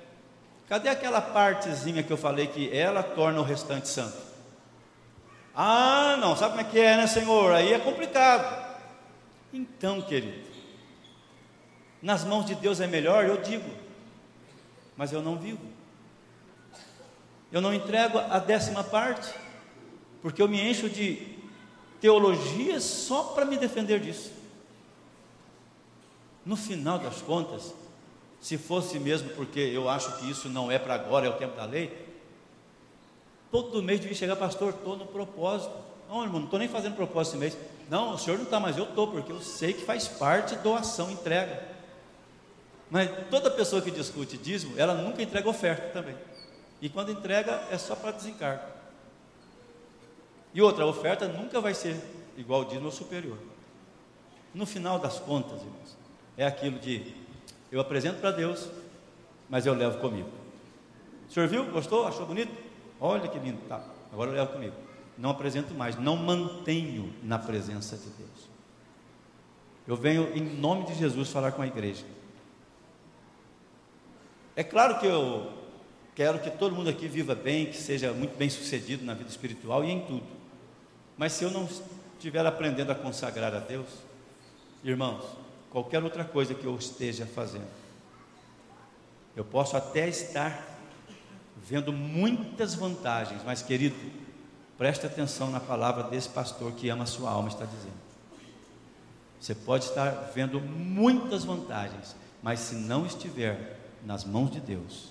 Cadê 0.72 0.88
aquela 0.88 1.20
partezinha 1.20 2.02
que 2.02 2.14
eu 2.14 2.16
falei 2.16 2.48
que 2.48 2.74
ela 2.74 3.04
torna 3.04 3.42
o 3.42 3.44
restante 3.44 3.90
santo? 3.90 4.16
Ah, 5.54 6.16
não, 6.18 6.34
sabe 6.34 6.52
como 6.52 6.62
é 6.62 6.72
que 6.72 6.80
é, 6.80 6.96
né, 6.96 7.08
Senhor? 7.08 7.52
Aí 7.52 7.74
é 7.74 7.78
complicado. 7.78 8.80
Então, 9.52 10.02
querido, 10.02 10.48
nas 12.02 12.24
mãos 12.24 12.46
de 12.46 12.56
Deus 12.56 12.80
é 12.80 12.88
melhor, 12.88 13.26
eu 13.26 13.42
digo, 13.42 13.70
mas 14.96 15.12
eu 15.12 15.22
não 15.22 15.36
vivo. 15.36 15.60
Eu 17.52 17.60
não 17.60 17.74
entrego 17.74 18.18
a 18.18 18.40
décima 18.40 18.82
parte, 18.82 19.30
porque 20.22 20.42
eu 20.42 20.48
me 20.48 20.62
encho 20.62 20.90
de 20.90 21.38
teologias 22.00 22.86
só 22.86 23.24
para 23.24 23.44
me 23.44 23.58
defender 23.58 24.00
disso. 24.00 24.32
No 26.46 26.56
final 26.56 26.98
das 26.98 27.22
contas, 27.22 27.74
se 28.42 28.58
fosse 28.58 29.00
mesmo 29.00 29.30
porque 29.30 29.60
eu 29.60 29.88
acho 29.88 30.18
que 30.18 30.30
isso 30.30 30.50
não 30.50 30.72
é 30.72 30.80
para 30.80 30.96
agora, 30.96 31.28
é 31.28 31.30
o 31.30 31.34
tempo 31.34 31.56
da 31.56 31.64
lei, 31.64 31.96
todo 33.52 33.84
mês 33.84 34.00
devia 34.00 34.16
chegar, 34.16 34.36
pastor, 34.36 34.74
estou 34.74 34.98
no 34.98 35.06
propósito. 35.06 35.74
Não, 36.10 36.24
irmão, 36.24 36.40
não 36.40 36.46
estou 36.46 36.60
nem 36.60 36.68
fazendo 36.68 36.96
propósito 36.96 37.34
esse 37.34 37.40
mês. 37.40 37.58
Não, 37.88 38.16
o 38.16 38.18
senhor 38.18 38.38
não 38.38 38.46
está, 38.46 38.60
mas 38.60 38.78
eu 38.78 38.86
estou, 38.86 39.08
porque 39.08 39.32
eu 39.32 39.40
sei 39.40 39.74
que 39.74 39.86
faz 39.86 40.08
parte 40.08 40.56
doação, 40.56 41.12
entrega. 41.12 41.70
Mas 42.90 43.10
toda 43.30 43.52
pessoa 43.52 43.82
que 43.82 43.92
discute 43.92 44.38
dízimo, 44.38 44.74
ela 44.78 44.96
nunca 44.96 45.22
entrega 45.22 45.48
oferta 45.48 45.90
também. 45.90 46.16
E 46.82 46.90
quando 46.90 47.12
entrega, 47.12 47.64
é 47.70 47.78
só 47.78 47.96
para 47.96 48.12
desencargo. 48.12 48.66
E 50.54 50.62
outra, 50.62 50.84
a 50.84 50.88
oferta 50.88 51.28
nunca 51.28 51.62
vai 51.62 51.74
ser 51.74 51.96
igual 52.36 52.62
ao 52.62 52.66
dízimo 52.68 52.88
ou 52.88 52.92
superior. 52.92 53.38
No 54.54 54.66
final 54.66 55.00
das 55.00 55.20
contas, 55.20 55.62
irmãos, 55.62 55.98
é 56.36 56.46
aquilo 56.46 56.80
de 56.80 57.21
eu 57.72 57.80
apresento 57.80 58.20
para 58.20 58.32
Deus, 58.32 58.70
mas 59.50 59.66
eu 59.66 59.74
levo 59.74 60.00
comigo. 60.00 60.30
O 61.30 61.32
senhor 61.32 61.48
viu? 61.48 61.66
Gostou? 61.72 62.06
Achou 62.06 62.26
bonito? 62.26 62.52
Olha 63.00 63.28
que 63.28 63.40
lindo, 63.40 63.60
tá. 63.68 63.82
Agora 64.12 64.30
eu 64.30 64.36
levo 64.36 64.52
comigo. 64.52 64.76
Não 65.18 65.30
apresento 65.30 65.74
mais, 65.74 65.98
não 65.98 66.18
mantenho 66.18 67.14
na 67.24 67.40
presença 67.40 67.96
de 67.96 68.10
Deus. 68.10 68.50
Eu 69.88 69.96
venho 69.96 70.36
em 70.36 70.42
nome 70.42 70.86
de 70.86 70.96
Jesus 70.96 71.30
falar 71.30 71.54
com 71.54 71.62
a 71.62 71.68
igreja. 71.68 72.06
É 74.56 74.64
claro 74.64 75.00
que 75.00 75.06
eu 75.06 75.52
quero 76.14 76.40
que 76.40 76.52
todo 76.52 76.76
mundo 76.76 76.90
aqui 76.90 77.08
viva 77.08 77.34
bem, 77.34 77.68
que 77.68 77.78
seja 77.78 78.12
muito 78.12 78.38
bem 78.38 78.50
sucedido 78.50 79.06
na 79.06 79.14
vida 79.14 79.30
espiritual 79.30 79.84
e 79.84 79.92
em 79.92 80.02
tudo. 80.02 80.28
Mas 81.18 81.34
se 81.34 81.44
eu 81.44 81.52
não 81.52 81.68
estiver 82.18 82.46
aprendendo 82.46 82.92
a 82.92 82.96
consagrar 82.96 83.54
a 83.56 83.60
Deus, 83.60 83.88
irmãos, 84.84 85.24
qualquer 85.72 86.04
outra 86.04 86.24
coisa 86.24 86.54
que 86.54 86.66
eu 86.66 86.76
esteja 86.76 87.26
fazendo. 87.26 87.68
Eu 89.36 89.46
posso 89.46 89.78
até 89.78 90.08
estar 90.08 90.68
vendo 91.58 91.94
muitas 91.94 92.76
vantagens, 92.76 93.42
mas 93.44 93.62
querido, 93.62 93.96
preste 94.78 95.06
atenção 95.06 95.50
na 95.50 95.60
palavra 95.60 96.04
desse 96.04 96.30
pastor 96.30 96.74
que 96.74 96.90
ama 96.90 97.04
a 97.04 97.08
sua 97.08 97.32
alma 97.32 97.48
está 97.48 97.66
dizendo. 97.66 98.12
Você 99.40 99.56
pode 99.56 99.86
estar 99.86 100.12
vendo 100.36 100.60
muitas 100.60 101.46
vantagens, 101.46 102.16
mas 102.44 102.60
se 102.60 102.76
não 102.76 103.06
estiver 103.06 103.80
nas 104.06 104.26
mãos 104.26 104.52
de 104.52 104.60
Deus, 104.60 105.10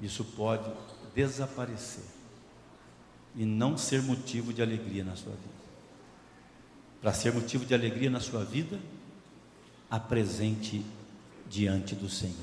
isso 0.00 0.24
pode 0.24 0.70
desaparecer 1.14 2.04
e 3.34 3.44
não 3.44 3.76
ser 3.76 4.02
motivo 4.02 4.52
de 4.52 4.62
alegria 4.62 5.02
na 5.02 5.16
sua 5.16 5.32
vida. 5.32 5.54
Para 7.00 7.12
ser 7.12 7.32
motivo 7.32 7.64
de 7.64 7.74
alegria 7.74 8.10
na 8.10 8.20
sua 8.20 8.44
vida, 8.44 8.78
apresente 9.94 10.84
diante 11.48 11.94
do 11.94 12.08
Senhor 12.08 12.34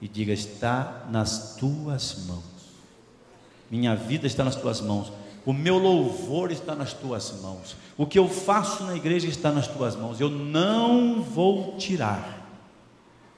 e 0.00 0.08
diga: 0.08 0.32
Está 0.32 1.06
nas 1.10 1.56
tuas 1.56 2.26
mãos, 2.26 2.42
minha 3.70 3.94
vida 3.94 4.26
está 4.26 4.44
nas 4.44 4.56
tuas 4.56 4.80
mãos, 4.80 5.12
o 5.46 5.52
meu 5.52 5.78
louvor 5.78 6.50
está 6.50 6.74
nas 6.74 6.92
tuas 6.92 7.40
mãos, 7.40 7.76
o 7.96 8.06
que 8.06 8.18
eu 8.18 8.28
faço 8.28 8.84
na 8.84 8.94
igreja 8.94 9.28
está 9.28 9.50
nas 9.50 9.66
tuas 9.66 9.96
mãos, 9.96 10.20
eu 10.20 10.28
não 10.28 11.22
vou 11.22 11.76
tirar. 11.78 12.40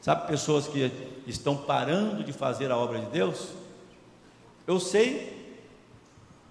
Sabe, 0.00 0.26
pessoas 0.26 0.66
que 0.66 0.92
estão 1.26 1.56
parando 1.56 2.22
de 2.24 2.32
fazer 2.32 2.70
a 2.70 2.76
obra 2.76 3.00
de 3.00 3.06
Deus? 3.06 3.48
Eu 4.66 4.78
sei 4.78 5.34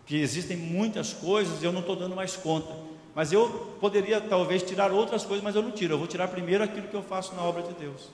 que 0.06 0.16
existem 0.16 0.58
muitas 0.58 1.14
coisas 1.14 1.62
e 1.62 1.66
eu 1.66 1.72
não 1.72 1.82
estou 1.82 1.96
dando 1.96 2.16
mais 2.16 2.36
conta. 2.36 2.83
Mas 3.16 3.32
eu 3.32 3.78
poderia 3.80 4.20
talvez 4.20 4.64
tirar 4.64 4.92
outras 4.92 5.24
coisas, 5.24 5.44
mas 5.44 5.56
eu 5.56 5.62
não 5.62 5.72
tiro. 5.72 5.94
Eu 5.94 5.98
vou 5.98 6.08
tirar 6.08 6.28
primeiro 6.28 6.64
aquilo 6.64 6.88
que 6.88 6.96
eu 6.96 7.04
faço 7.04 7.36
na 7.36 7.44
obra 7.44 7.62
de 7.62 7.74
Deus. 7.74 8.10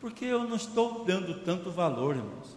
Porque 0.00 0.24
eu 0.24 0.44
não 0.44 0.56
estou 0.56 1.04
dando 1.04 1.34
tanto 1.42 1.70
valor, 1.70 2.16
irmãos. 2.16 2.56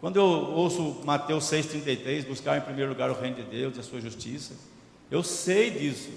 Quando 0.00 0.16
eu 0.16 0.24
ouço 0.24 1.00
Mateus 1.04 1.44
6,33, 1.44 2.26
buscar 2.26 2.58
em 2.58 2.60
primeiro 2.60 2.90
lugar 2.90 3.10
o 3.10 3.14
reino 3.14 3.36
de 3.36 3.44
Deus 3.44 3.76
e 3.76 3.80
a 3.80 3.82
sua 3.82 4.00
justiça, 4.00 4.54
eu 5.10 5.22
sei 5.22 5.70
disso, 5.70 6.10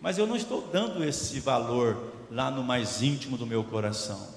mas 0.00 0.16
eu 0.16 0.26
não 0.26 0.36
estou 0.36 0.62
dando 0.72 1.04
esse 1.04 1.40
valor 1.40 2.12
lá 2.30 2.50
no 2.50 2.62
mais 2.62 3.02
íntimo 3.02 3.36
do 3.36 3.46
meu 3.46 3.64
coração. 3.64 4.28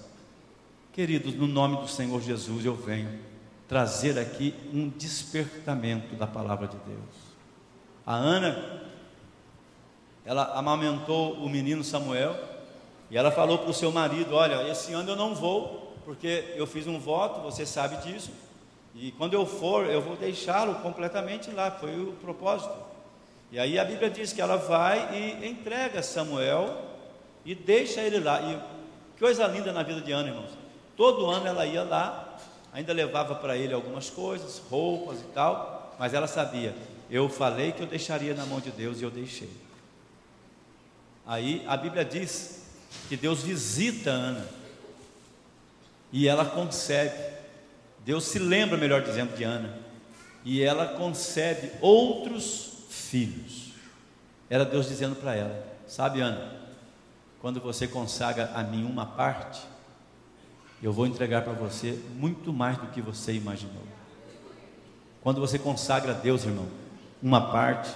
Queridos, 0.91 1.35
no 1.35 1.47
nome 1.47 1.77
do 1.77 1.87
Senhor 1.87 2.21
Jesus 2.21 2.65
eu 2.65 2.75
venho 2.75 3.19
trazer 3.67 4.17
aqui 4.17 4.53
um 4.73 4.89
despertamento 4.89 6.15
da 6.15 6.25
palavra 6.25 6.67
de 6.67 6.77
Deus. 6.77 7.35
A 8.05 8.15
Ana 8.15 8.84
ela 10.25 10.57
amamentou 10.57 11.33
o 11.33 11.47
menino 11.47 11.83
Samuel 11.83 12.35
e 13.11 13.17
ela 13.17 13.31
falou 13.31 13.59
para 13.59 13.69
o 13.69 13.73
seu 13.73 13.91
marido: 13.91 14.35
Olha, 14.35 14.69
esse 14.69 14.93
ano 14.93 15.11
eu 15.11 15.15
não 15.15 15.35
vou, 15.35 15.95
porque 16.03 16.53
eu 16.55 16.65
fiz 16.65 16.87
um 16.87 16.99
voto, 16.99 17.41
você 17.41 17.65
sabe 17.65 17.97
disso, 17.97 18.31
e 18.95 19.11
quando 19.11 19.33
eu 19.33 19.45
for, 19.45 19.85
eu 19.85 20.01
vou 20.01 20.15
deixá-lo 20.15 20.75
completamente 20.75 21.51
lá, 21.51 21.69
foi 21.69 21.99
o 21.99 22.13
propósito. 22.13 22.73
E 23.51 23.59
aí 23.59 23.77
a 23.77 23.85
Bíblia 23.85 24.09
diz 24.09 24.33
que 24.33 24.41
ela 24.41 24.55
vai 24.55 25.15
e 25.15 25.47
entrega 25.47 26.01
Samuel 26.01 26.75
e 27.45 27.53
deixa 27.53 28.01
ele 28.01 28.19
lá. 28.19 28.41
E 28.41 29.19
coisa 29.19 29.45
linda 29.47 29.71
na 29.71 29.83
vida 29.83 30.01
de 30.01 30.11
Ana, 30.11 30.29
irmãos. 30.29 30.51
Todo 30.97 31.29
ano 31.29 31.45
ela 31.45 31.65
ia 31.65 31.83
lá, 31.83 32.37
ainda 32.73 32.93
levava 32.93 33.35
para 33.35 33.55
ele 33.57 33.73
algumas 33.73 34.09
coisas, 34.09 34.61
roupas 34.69 35.19
e 35.19 35.25
tal, 35.33 35.93
mas 35.99 36.13
ela 36.13 36.27
sabia, 36.27 36.73
eu 37.09 37.29
falei 37.29 37.71
que 37.71 37.81
eu 37.81 37.87
deixaria 37.87 38.33
na 38.33 38.45
mão 38.45 38.59
de 38.59 38.71
Deus 38.71 39.01
e 39.01 39.03
eu 39.03 39.11
deixei. 39.11 39.49
Aí 41.25 41.63
a 41.67 41.75
Bíblia 41.75 42.05
diz 42.05 42.63
que 43.09 43.17
Deus 43.17 43.41
visita 43.41 44.11
Ana 44.11 44.45
e 46.11 46.27
ela 46.27 46.45
concebe. 46.45 47.35
Deus 48.05 48.25
se 48.25 48.37
lembra, 48.37 48.77
melhor 48.77 49.01
dizendo, 49.01 49.35
de 49.35 49.43
Ana 49.43 49.85
e 50.45 50.61
ela 50.61 50.85
concebe 50.85 51.71
outros 51.81 52.73
filhos. 52.89 53.73
Era 54.47 54.63
Deus 54.63 54.87
dizendo 54.87 55.15
para 55.15 55.35
ela: 55.35 55.65
Sabe, 55.87 56.21
Ana, 56.21 56.53
quando 57.41 57.59
você 57.59 57.87
consagra 57.87 58.51
a 58.53 58.61
mim 58.61 58.85
uma 58.85 59.07
parte, 59.07 59.61
eu 60.83 60.93
vou 60.93 61.07
entregar 61.07 61.41
para 61.41 61.53
você 61.53 61.99
muito 62.13 62.53
mais 62.53 62.77
do 62.77 62.87
que 62.87 63.01
você 63.01 63.33
imaginou. 63.33 63.83
Quando 65.21 65.41
você 65.41 65.57
consagra 65.57 66.11
a 66.11 66.15
Deus, 66.15 66.45
irmão, 66.45 66.67
uma 67.21 67.51
parte, 67.51 67.89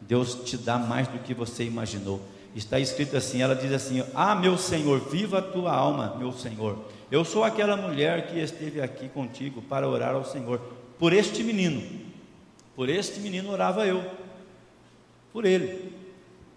Deus 0.00 0.34
te 0.34 0.56
dá 0.56 0.76
mais 0.76 1.06
do 1.06 1.20
que 1.20 1.32
você 1.32 1.62
imaginou 1.62 2.20
está 2.54 2.78
escrito 2.78 3.16
assim: 3.16 3.42
ela 3.42 3.54
diz 3.54 3.72
assim: 3.72 4.04
Ah, 4.14 4.34
meu 4.34 4.56
Senhor, 4.56 5.00
viva 5.00 5.38
a 5.38 5.42
tua 5.42 5.72
alma, 5.72 6.16
meu 6.18 6.32
Senhor. 6.32 6.78
Eu 7.10 7.24
sou 7.24 7.44
aquela 7.44 7.76
mulher 7.76 8.28
que 8.28 8.38
esteve 8.38 8.80
aqui 8.80 9.08
contigo 9.08 9.62
para 9.62 9.88
orar 9.88 10.14
ao 10.14 10.24
Senhor. 10.24 10.60
Por 10.98 11.12
este 11.12 11.42
menino, 11.42 11.82
por 12.74 12.88
este 12.88 13.20
menino 13.20 13.50
orava 13.50 13.86
eu, 13.86 14.04
por 15.32 15.44
ele. 15.44 15.92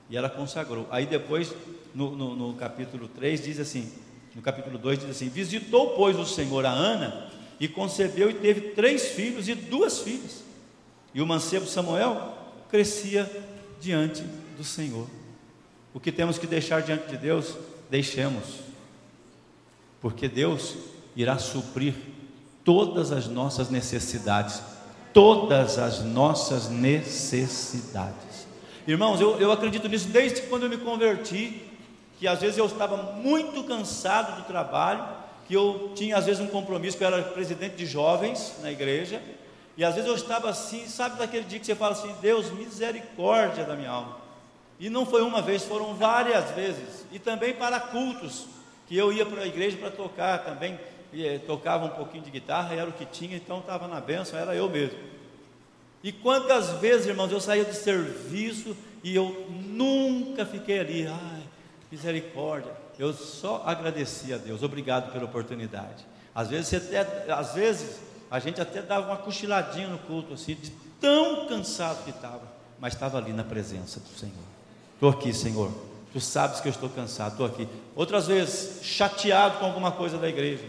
E 0.10 0.16
ela 0.16 0.30
consagrou. 0.30 0.88
Aí 0.90 1.06
depois, 1.06 1.54
no, 1.94 2.16
no, 2.16 2.36
no 2.36 2.54
capítulo 2.54 3.08
3, 3.08 3.44
diz 3.44 3.60
assim: 3.60 3.92
no 4.38 4.44
capítulo 4.44 4.78
2 4.78 5.00
diz 5.00 5.10
assim: 5.10 5.30
Visitou, 5.30 5.96
pois, 5.96 6.16
o 6.16 6.24
Senhor 6.24 6.64
a 6.64 6.72
Ana 6.72 7.28
e 7.60 7.68
concebeu 7.68 8.30
e 8.30 8.36
teve 8.36 8.62
três 8.76 9.08
filhos 9.10 9.48
e 9.50 9.56
duas 9.56 10.00
filhas. 10.00 10.44
E 11.12 11.20
o 11.22 11.26
mancebo 11.26 11.66
Samuel 11.66 12.38
crescia 12.70 13.28
diante 13.82 14.22
do 14.56 14.64
Senhor. 14.64 15.08
O 15.98 16.00
que 16.00 16.12
temos 16.12 16.38
que 16.38 16.46
deixar 16.46 16.84
diante 16.84 17.08
de 17.08 17.18
Deus, 17.18 17.56
deixemos, 17.90 18.44
porque 20.00 20.28
Deus 20.28 20.76
irá 21.16 21.40
suprir 21.40 21.96
todas 22.64 23.12
as 23.12 23.26
nossas 23.26 23.72
necessidades, 23.72 24.62
todas 25.12 25.80
as 25.80 26.04
nossas 26.04 26.70
necessidades. 26.70 28.46
Irmãos, 28.86 29.20
eu, 29.20 29.40
eu 29.40 29.52
acredito 29.52 29.90
nisso 29.90 30.10
desde 30.10 30.44
quando 30.44 30.66
eu 30.66 30.70
me 30.70 30.78
converti, 30.78 31.64
que 32.20 32.28
às 32.28 32.42
vezes 32.42 32.60
eu 32.60 32.68
estava 32.68 33.14
muito 33.14 33.64
cansado 33.64 34.40
do 34.40 34.46
trabalho, 34.46 35.04
que 35.48 35.56
eu 35.56 35.94
tinha 35.96 36.16
às 36.16 36.28
vezes 36.28 36.40
um 36.40 36.48
compromisso, 36.48 36.96
que 36.96 37.04
eu 37.04 37.08
era 37.08 37.24
presidente 37.24 37.76
de 37.76 37.88
jovens 37.88 38.54
na 38.62 38.72
igreja, 38.72 39.20
e 39.76 39.84
às 39.84 39.96
vezes 39.96 40.08
eu 40.08 40.16
estava 40.16 40.48
assim, 40.48 40.88
sabe 40.88 41.18
daquele 41.18 41.46
dia 41.46 41.60
que 41.60 41.66
você 41.66 41.74
fala 41.74 41.94
assim, 41.94 42.14
Deus, 42.22 42.52
misericórdia 42.52 43.66
da 43.66 43.76
minha 43.76 43.90
alma. 43.90 44.27
E 44.80 44.90
não 44.90 45.06
foi 45.06 45.22
uma 45.22 45.42
vez, 45.42 45.64
foram 45.64 45.96
várias 45.96 46.52
vezes. 46.52 47.06
E 47.12 47.20
também 47.20 47.54
para 47.54 47.80
cultos, 47.80 48.46
que 48.88 48.96
eu 48.96 49.12
ia 49.12 49.26
para 49.26 49.42
a 49.42 49.48
igreja 49.48 49.78
para 49.78 49.90
tocar 49.90 50.44
também, 50.44 50.80
e, 51.12 51.26
eh, 51.26 51.40
tocava 51.40 51.86
um 51.86 51.90
pouquinho 51.90 52.24
de 52.24 52.32
guitarra, 52.32 52.76
era 52.76 52.90
o 52.90 52.94
que 52.94 53.06
tinha, 53.06 53.38
então 53.38 53.60
estava 53.60 53.88
na 53.88 54.00
benção, 54.00 54.38
era 54.38 54.56
eu 54.56 54.70
mesmo. 54.70 54.98
E 56.04 56.12
quantas 56.12 56.72
vezes, 56.80 57.08
irmãos, 57.08 57.32
eu 57.32 57.42
saía 57.42 57.66
de 57.66 57.76
serviço 57.76 58.78
e 59.04 59.16
eu 59.16 59.48
nunca 59.50 60.46
fiquei 60.46 60.80
ali, 60.80 61.08
ai, 61.08 61.44
misericórdia. 61.92 62.72
Eu 63.00 63.14
só 63.14 63.64
agradeci 63.66 64.34
a 64.34 64.38
Deus, 64.38 64.64
obrigado 64.64 65.12
pela 65.12 65.26
oportunidade. 65.26 66.06
Às 66.34 66.50
vezes, 66.50 66.74
até, 66.74 67.32
às 67.32 67.54
vezes 67.54 68.00
a 68.30 68.40
gente 68.40 68.62
até 68.62 68.82
dava 68.82 69.08
uma 69.08 69.18
cochiladinha 69.18 69.88
no 69.88 69.98
culto, 70.00 70.34
assim, 70.34 70.56
de 70.56 70.70
tão 71.00 71.48
cansado 71.48 72.04
que 72.04 72.10
estava, 72.10 72.44
mas 72.80 72.94
estava 72.94 73.18
ali 73.18 73.34
na 73.34 73.44
presença 73.44 74.00
do 74.00 74.10
Senhor. 74.10 74.57
Estou 74.98 75.12
aqui, 75.12 75.32
Senhor. 75.32 75.70
Tu 76.12 76.20
sabes 76.20 76.60
que 76.60 76.68
eu 76.68 76.72
estou 76.72 76.90
cansado, 76.90 77.34
estou 77.34 77.46
aqui. 77.46 77.70
Outras 77.96 78.26
vezes, 78.26 78.84
chateado 78.84 79.60
com 79.60 79.68
alguma 79.68 79.92
coisa 79.92 80.18
da 80.18 80.28
igreja. 80.28 80.64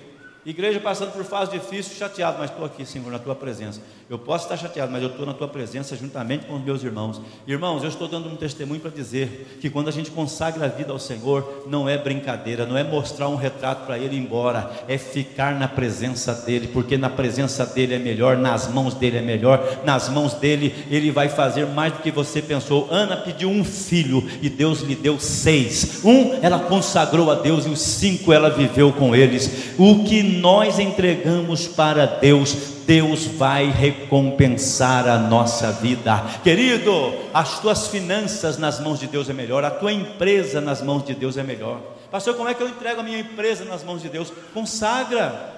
Igreja 0.49 0.81
passando 0.81 1.13
por 1.13 1.23
fase 1.25 1.51
difícil, 1.51 1.95
chateado, 1.95 2.39
mas 2.39 2.51
estou 2.51 2.65
aqui, 2.65 2.83
Senhor, 2.87 3.13
na 3.13 3.19
tua 3.19 3.35
presença. 3.35 3.83
Eu 4.09 4.19
posso 4.19 4.45
estar 4.45 4.57
chateado, 4.57 4.91
mas 4.91 5.03
eu 5.03 5.11
estou 5.11 5.27
na 5.27 5.35
tua 5.35 5.47
presença 5.47 5.95
juntamente 5.95 6.47
com 6.47 6.55
os 6.55 6.65
meus 6.65 6.83
irmãos. 6.83 7.21
Irmãos, 7.47 7.83
eu 7.83 7.91
estou 7.91 8.09
dando 8.09 8.31
um 8.31 8.35
testemunho 8.35 8.81
para 8.81 8.91
dizer 8.91 9.59
que 9.61 9.69
quando 9.69 9.89
a 9.89 9.93
gente 9.93 10.11
consagra 10.11 10.65
a 10.65 10.69
vida 10.69 10.91
ao 10.91 10.99
Senhor, 10.99 11.67
não 11.69 11.87
é 11.87 11.99
brincadeira, 11.99 12.65
não 12.65 12.79
é 12.79 12.83
mostrar 12.83 13.29
um 13.29 13.37
retrato 13.37 13.85
para 13.85 13.99
Ele 13.99 14.17
ir 14.17 14.21
embora, 14.21 14.71
é 14.89 14.97
ficar 14.97 15.55
na 15.55 15.69
presença 15.69 16.33
dEle, 16.33 16.69
porque 16.69 16.97
na 16.97 17.11
presença 17.11 17.67
dEle 17.67 17.97
é 17.97 17.99
melhor, 17.99 18.39
nas 18.39 18.67
mãos 18.69 18.95
dEle 18.95 19.19
é 19.19 19.21
melhor, 19.21 19.81
nas 19.85 20.09
mãos 20.09 20.33
dEle 20.33 20.75
Ele 20.91 21.11
vai 21.11 21.29
fazer 21.29 21.67
mais 21.67 21.93
do 21.93 21.99
que 21.99 22.11
você 22.11 22.41
pensou. 22.41 22.89
Ana 22.91 23.19
pediu 23.19 23.51
um 23.51 23.63
filho 23.63 24.27
e 24.41 24.49
Deus 24.49 24.81
lhe 24.81 24.95
deu 24.95 25.21
seis. 25.21 26.03
Um 26.03 26.39
ela 26.41 26.59
consagrou 26.61 27.31
a 27.31 27.35
Deus 27.35 27.67
e 27.67 27.69
os 27.69 27.83
cinco 27.83 28.33
ela 28.33 28.49
viveu 28.49 28.91
com 28.95 29.15
eles. 29.15 29.75
O 29.77 30.05
que 30.05 30.38
nós 30.39 30.79
entregamos 30.79 31.67
para 31.67 32.07
Deus, 32.07 32.55
Deus 32.87 33.27
vai 33.27 33.71
recompensar 33.71 35.07
a 35.07 35.19
nossa 35.19 35.71
vida. 35.73 36.25
Querido, 36.43 37.15
as 37.35 37.61
tuas 37.61 37.89
finanças 37.89 38.57
nas 38.57 38.81
mãos 38.81 38.99
de 38.99 39.07
Deus 39.07 39.29
é 39.29 39.33
melhor, 39.33 39.65
a 39.65 39.71
tua 39.71 39.93
empresa 39.93 40.61
nas 40.61 40.81
mãos 40.81 41.05
de 41.05 41.15
Deus 41.15 41.37
é 41.37 41.43
melhor. 41.43 41.81
Pastor, 42.11 42.35
como 42.35 42.49
é 42.49 42.55
que 42.55 42.63
eu 42.63 42.69
entrego 42.69 43.01
a 43.01 43.05
minha 43.05 43.19
empresa 43.19 43.65
nas 43.65 43.85
mãos 43.85 44.01
de 44.01 44.09
Deus? 44.09 44.33
Consagra, 44.55 45.53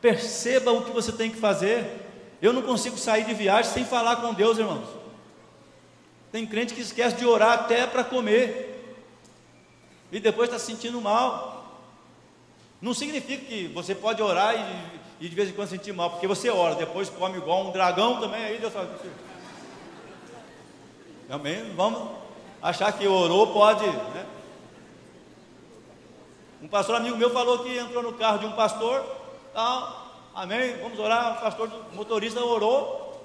perceba 0.00 0.72
o 0.72 0.82
que 0.82 0.90
você 0.90 1.12
tem 1.12 1.30
que 1.30 1.36
fazer. 1.36 2.00
Eu 2.42 2.52
não 2.52 2.62
consigo 2.62 2.98
sair 2.98 3.24
de 3.24 3.34
viagem 3.34 3.70
sem 3.70 3.84
falar 3.84 4.16
com 4.16 4.34
Deus, 4.34 4.58
irmãos. 4.58 4.88
Tem 6.32 6.44
crente 6.44 6.74
que 6.74 6.80
esquece 6.80 7.16
de 7.16 7.26
orar 7.26 7.52
até 7.52 7.86
para 7.86 8.02
comer, 8.02 8.70
e 10.10 10.18
depois 10.18 10.48
está 10.48 10.58
se 10.58 10.66
sentindo 10.66 11.00
mal. 11.00 11.61
Não 12.82 12.92
significa 12.92 13.44
que 13.46 13.68
você 13.68 13.94
pode 13.94 14.20
orar 14.20 14.54
e 14.54 15.02
e 15.22 15.28
de 15.28 15.36
vez 15.36 15.50
em 15.50 15.52
quando 15.52 15.68
sentir 15.68 15.92
mal, 15.92 16.10
porque 16.10 16.26
você 16.26 16.50
ora, 16.50 16.74
depois 16.74 17.08
come 17.08 17.38
igual 17.38 17.68
um 17.68 17.70
dragão 17.70 18.18
também, 18.18 18.44
aí 18.44 18.58
Deus 18.58 18.72
fala. 18.72 18.98
Também 21.28 21.72
vamos 21.76 22.10
achar 22.60 22.92
que 22.92 23.06
orou 23.06 23.52
pode. 23.52 23.86
Né? 23.86 24.26
Um 26.60 26.66
pastor 26.66 26.96
amigo 26.96 27.16
meu 27.16 27.30
falou 27.30 27.60
que 27.60 27.78
entrou 27.78 28.02
no 28.02 28.14
carro 28.14 28.40
de 28.40 28.46
um 28.46 28.52
pastor, 28.56 29.00
tal, 29.54 30.30
amém, 30.34 30.76
vamos 30.78 30.98
orar, 30.98 31.38
o 31.38 31.40
pastor, 31.40 31.70
o 31.92 31.94
motorista 31.94 32.44
orou, 32.44 33.22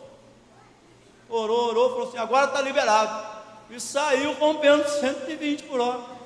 orou, 1.27 1.69
orou, 1.69 1.89
falou 1.89 2.07
assim, 2.09 2.19
agora 2.19 2.45
está 2.45 2.61
liberado. 2.61 3.37
E 3.71 3.79
saiu 3.79 4.33
rompendo 4.33 4.87
120 4.87 5.63
por 5.63 5.79
hora. 5.79 6.16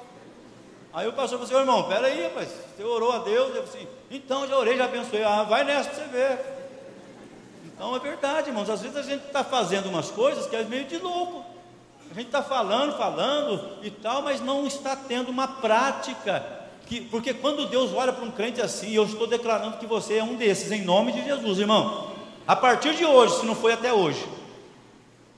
Aí 0.94 1.08
o 1.08 1.14
pastor 1.14 1.39
falou 1.39 1.46
assim, 1.46 1.56
irmão, 1.56 1.88
peraí, 1.88 2.24
rapaz, 2.24 2.50
você 2.76 2.84
orou 2.84 3.14
a 3.14 3.20
Deus, 3.20 3.56
eu 3.56 3.64
assim, 3.64 3.88
então 4.10 4.46
já 4.46 4.58
orei, 4.58 4.78
já 4.78 4.86
abençoei, 4.86 5.24
ah, 5.24 5.44
vai 5.44 5.64
nessa 5.64 5.89
para 5.89 6.04
você 6.04 6.10
ver. 6.10 6.39
Então 7.66 7.96
é 7.96 8.00
verdade, 8.00 8.50
irmãos, 8.50 8.70
às 8.70 8.82
vezes 8.82 8.98
a 8.98 9.02
gente 9.02 9.26
está 9.26 9.44
fazendo 9.44 9.88
umas 9.88 10.12
coisas 10.12 10.46
que 10.48 10.56
é 10.56 10.64
meio 10.64 10.86
de 10.86 10.98
louco. 10.98 11.46
A 12.12 12.14
gente 12.14 12.26
está 12.26 12.44
falando, 12.44 12.98
falando 12.98 13.78
e 13.82 13.89
tal, 13.89 14.22
mas 14.22 14.42
não 14.42 14.68
está 14.68 14.98
tendo 14.98 15.30
uma 15.30 15.48
prática. 15.48 16.46
Que, 16.86 17.00
porque 17.00 17.34
quando 17.34 17.68
Deus 17.68 17.94
olha 17.94 18.12
para 18.12 18.26
um 18.26 18.32
crente 18.32 18.62
assim, 18.62 18.92
eu 18.92 19.06
estou 19.06 19.26
declarando 19.26 19.78
que 19.78 19.86
você 19.86 20.18
é 20.18 20.24
um 20.24 20.36
desses, 20.36 20.74
em 20.74 20.84
nome 20.84 21.14
de 21.14 21.24
Jesus, 21.24 21.58
irmão. 21.58 22.12
A 22.46 22.54
partir 22.54 22.96
de 22.96 23.06
hoje, 23.06 23.39
se 23.39 23.46
não 23.46 23.56
foi 23.56 23.72
até 23.72 23.94
hoje, 23.94 24.28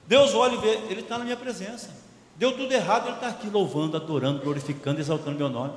Deus 0.07 0.33
olha 0.33 0.55
e 0.55 0.57
vê, 0.57 0.71
Ele 0.89 1.01
está 1.01 1.19
na 1.19 1.23
minha 1.23 1.37
presença. 1.37 2.02
Deu 2.35 2.51
tudo 2.57 2.71
errado, 2.73 3.07
ele 3.07 3.15
está 3.15 3.27
aqui 3.27 3.47
louvando, 3.47 3.95
adorando, 3.95 4.41
glorificando, 4.41 4.99
exaltando 4.99 5.37
meu 5.37 5.49
nome. 5.49 5.73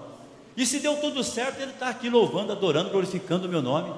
E 0.57 0.65
se 0.65 0.81
deu 0.81 0.97
tudo 0.97 1.23
certo, 1.23 1.61
ele 1.61 1.73
está 1.73 1.89
aqui 1.89 2.09
louvando, 2.09 2.53
adorando, 2.53 2.91
glorificando 2.91 3.47
o 3.47 3.51
meu 3.51 3.61
nome. 3.61 3.93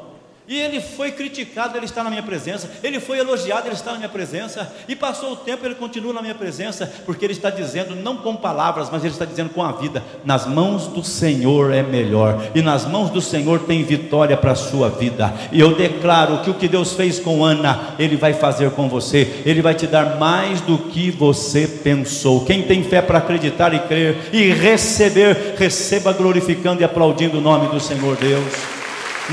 E 0.48 0.58
ele 0.58 0.80
foi 0.80 1.12
criticado, 1.12 1.76
ele 1.76 1.84
está 1.84 2.02
na 2.02 2.08
minha 2.08 2.22
presença. 2.22 2.70
Ele 2.82 2.98
foi 2.98 3.18
elogiado, 3.18 3.66
ele 3.66 3.74
está 3.74 3.92
na 3.92 3.98
minha 3.98 4.08
presença. 4.08 4.72
E 4.88 4.96
passou 4.96 5.32
o 5.32 5.36
tempo, 5.36 5.66
ele 5.66 5.74
continua 5.74 6.14
na 6.14 6.22
minha 6.22 6.34
presença, 6.34 6.90
porque 7.04 7.22
ele 7.22 7.34
está 7.34 7.50
dizendo, 7.50 7.94
não 7.94 8.16
com 8.16 8.34
palavras, 8.34 8.88
mas 8.90 9.04
ele 9.04 9.12
está 9.12 9.26
dizendo 9.26 9.50
com 9.50 9.62
a 9.62 9.72
vida: 9.72 10.02
nas 10.24 10.46
mãos 10.46 10.86
do 10.86 11.04
Senhor 11.04 11.74
é 11.74 11.82
melhor, 11.82 12.50
e 12.54 12.62
nas 12.62 12.86
mãos 12.86 13.10
do 13.10 13.20
Senhor 13.20 13.60
tem 13.60 13.84
vitória 13.84 14.38
para 14.38 14.52
a 14.52 14.56
sua 14.56 14.88
vida. 14.88 15.34
E 15.52 15.60
eu 15.60 15.74
declaro 15.74 16.38
que 16.38 16.48
o 16.48 16.54
que 16.54 16.66
Deus 16.66 16.94
fez 16.94 17.20
com 17.20 17.44
Ana, 17.44 17.94
Ele 17.98 18.16
vai 18.16 18.32
fazer 18.32 18.70
com 18.70 18.88
você, 18.88 19.42
Ele 19.44 19.60
vai 19.60 19.74
te 19.74 19.86
dar 19.86 20.18
mais 20.18 20.62
do 20.62 20.78
que 20.78 21.10
você 21.10 21.68
pensou. 21.68 22.46
Quem 22.46 22.62
tem 22.62 22.82
fé 22.82 23.02
para 23.02 23.18
acreditar 23.18 23.74
e 23.74 23.80
crer 23.80 24.30
e 24.32 24.50
receber, 24.50 25.56
receba 25.58 26.10
glorificando 26.14 26.80
e 26.80 26.84
aplaudindo 26.84 27.36
o 27.36 27.42
nome 27.42 27.68
do 27.68 27.78
Senhor 27.78 28.16
Deus 28.16 28.77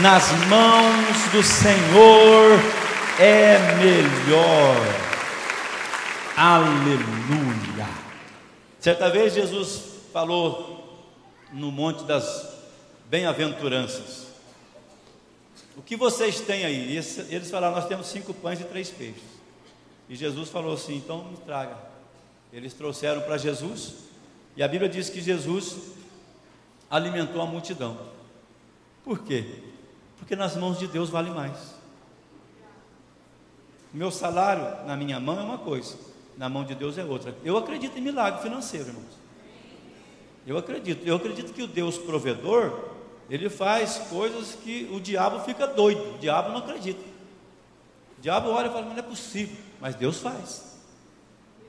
nas 0.02 0.30
mãos 0.48 1.32
do 1.32 1.42
Senhor 1.42 2.60
é 3.20 3.76
melhor. 3.76 4.76
Aleluia. 6.36 7.88
Certa 8.80 9.10
vez 9.10 9.34
Jesus 9.34 10.02
falou 10.12 11.08
no 11.54 11.72
Monte 11.72 12.04
das 12.04 12.54
Bem-aventuranças. 13.10 14.26
O 15.78 15.82
que 15.82 15.96
vocês 15.96 16.42
têm 16.42 16.66
aí? 16.66 16.98
Eles 17.30 17.50
falaram: 17.50 17.76
Nós 17.76 17.88
temos 17.88 18.08
cinco 18.08 18.34
pães 18.34 18.60
e 18.60 18.64
três 18.66 18.90
peixes. 18.90 19.24
E 20.10 20.16
Jesus 20.16 20.50
falou 20.50 20.74
assim: 20.74 20.96
Então 20.98 21.24
me 21.26 21.38
traga. 21.38 21.78
Eles 22.52 22.74
trouxeram 22.74 23.22
para 23.22 23.38
Jesus. 23.38 23.96
E 24.58 24.64
a 24.64 24.68
Bíblia 24.68 24.90
diz 24.90 25.10
que 25.10 25.22
Jesus 25.22 25.78
alimentou 26.90 27.42
a 27.42 27.46
multidão. 27.46 27.98
Por 29.04 29.20
quê? 29.20 29.75
Porque 30.18 30.36
nas 30.36 30.56
mãos 30.56 30.80
de 30.80 30.88
Deus 30.88 31.10
vale 31.10 31.30
mais. 31.30 31.76
Meu 33.94 34.12
salário 34.12 34.86
na 34.86 34.96
minha 34.96 35.20
mão 35.20 35.40
é 35.40 35.44
uma 35.44 35.58
coisa, 35.58 35.98
na 36.38 36.50
mão 36.50 36.66
de 36.66 36.76
Deus 36.76 36.98
é 36.98 37.04
outra. 37.04 37.36
Eu 37.44 37.58
acredito 37.58 37.98
em 37.98 38.02
milagre 38.02 38.42
financeiro, 38.42 38.88
irmãos. 38.88 39.26
Eu 40.46 40.58
acredito. 40.58 41.06
Eu 41.08 41.16
acredito 41.16 41.54
que 41.54 41.64
o 41.64 41.68
Deus 41.68 41.98
provedor, 41.98 42.90
ele 43.30 43.50
faz 43.50 43.98
coisas 44.10 44.56
que 44.56 44.90
o 44.92 45.00
diabo 45.00 45.40
fica 45.40 45.66
doido. 45.66 46.16
O 46.16 46.18
diabo 46.18 46.50
não 46.50 46.58
acredita. 46.58 47.00
O 48.18 48.22
diabo 48.22 48.50
olha 48.50 48.68
e 48.68 48.70
fala, 48.70 48.86
mas 48.86 48.94
não 48.94 49.00
é 49.00 49.08
possível. 49.08 49.56
Mas 49.80 49.96
Deus 49.96 50.20
faz. 50.20 50.78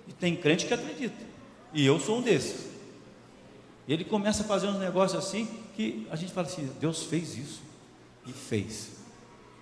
E 0.09 0.12
tem 0.12 0.36
crente 0.36 0.66
que 0.66 0.74
acredita. 0.74 1.24
E 1.72 1.84
eu 1.86 1.99
sou 2.01 2.18
um 2.18 2.22
desses. 2.22 2.70
E 3.86 3.92
ele 3.92 4.05
começa 4.05 4.42
a 4.42 4.47
fazer 4.47 4.66
uns 4.66 4.78
negócios 4.78 5.22
assim 5.24 5.47
que 5.74 6.07
a 6.11 6.16
gente 6.16 6.32
fala 6.32 6.47
assim: 6.47 6.70
Deus 6.80 7.05
fez 7.05 7.36
isso 7.36 7.66
e 8.27 8.33
fez. 8.33 8.97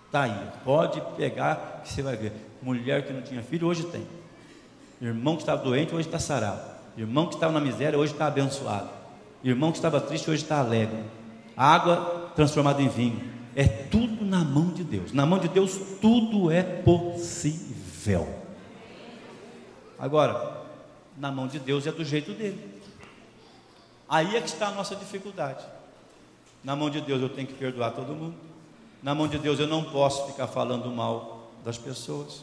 Está 0.07 0.23
aí, 0.23 0.49
pode 0.65 1.01
pegar 1.17 1.83
que 1.85 1.93
você 1.93 2.03
vai 2.03 2.17
ver. 2.17 2.33
Mulher 2.63 3.05
que 3.07 3.13
não 3.13 3.23
tinha 3.23 3.43
filho, 3.43 3.67
hoje 3.67 3.85
tem. 3.85 4.07
Irmão 5.01 5.37
que 5.37 5.43
estava 5.43 5.63
doente, 5.63 5.95
hoje 5.95 6.07
está 6.09 6.19
sarado. 6.19 6.63
Irmão 6.97 7.27
que 7.27 7.35
estava 7.35 7.53
na 7.53 7.61
miséria, 7.61 7.99
hoje 7.99 8.13
está 8.13 8.27
abençoado. 8.27 8.89
Irmão 9.43 9.73
que 9.73 9.79
estava 9.79 10.01
triste, 10.01 10.31
hoje 10.31 10.43
está 10.43 10.59
alegre. 10.59 11.03
Água 11.57 12.33
transformada 12.35 12.81
em 12.81 12.89
vinho. 12.89 13.21
É 13.57 13.65
tudo 13.67 14.25
na 14.25 14.45
mão 14.45 14.69
de 14.69 14.83
Deus. 14.83 15.13
Na 15.13 15.27
mão 15.27 15.39
de 15.39 15.49
Deus 15.49 15.79
tudo 16.01 16.51
é 16.51 16.63
possível. 16.63 18.27
Agora, 19.99 20.63
na 21.17 21.31
mão 21.31 21.47
de 21.47 21.59
Deus 21.59 21.87
é 21.87 21.93
do 21.93 22.05
jeito 22.05 22.33
dele. 22.33 22.59
Aí 24.09 24.37
é 24.37 24.41
que 24.41 24.49
está 24.49 24.69
a 24.69 24.73
nossa 24.73 24.97
dificuldade. 24.97 25.65
Na 26.63 26.75
mão 26.75 26.89
de 26.89 27.01
Deus 27.01 27.21
eu 27.21 27.29
tenho 27.29 27.47
que 27.47 27.55
perdoar 27.55 27.93
todo 27.93 28.15
mundo. 28.15 28.54
Na 29.05 29.15
mão 29.15 29.29
de 29.29 29.39
Deus 29.39 29.61
eu 29.61 29.67
não 29.67 29.85
posso 29.85 30.29
ficar 30.29 30.47
falando 30.47 30.91
mal 30.91 31.53
das 31.63 31.77
pessoas. 31.77 32.43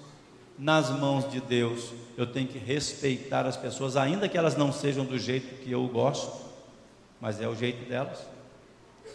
nas 0.59 0.91
mãos 0.91 1.27
de 1.31 1.41
Deus, 1.41 1.91
eu 2.15 2.27
tenho 2.27 2.47
que 2.47 2.59
respeitar 2.59 3.47
as 3.47 3.57
pessoas, 3.57 3.97
ainda 3.97 4.29
que 4.29 4.37
elas 4.37 4.55
não 4.55 4.71
sejam 4.71 5.03
do 5.03 5.17
jeito 5.17 5.63
que 5.63 5.71
eu 5.71 5.87
gosto, 5.87 6.31
mas 7.19 7.41
é 7.41 7.47
o 7.47 7.55
jeito 7.55 7.89
delas. 7.89 8.19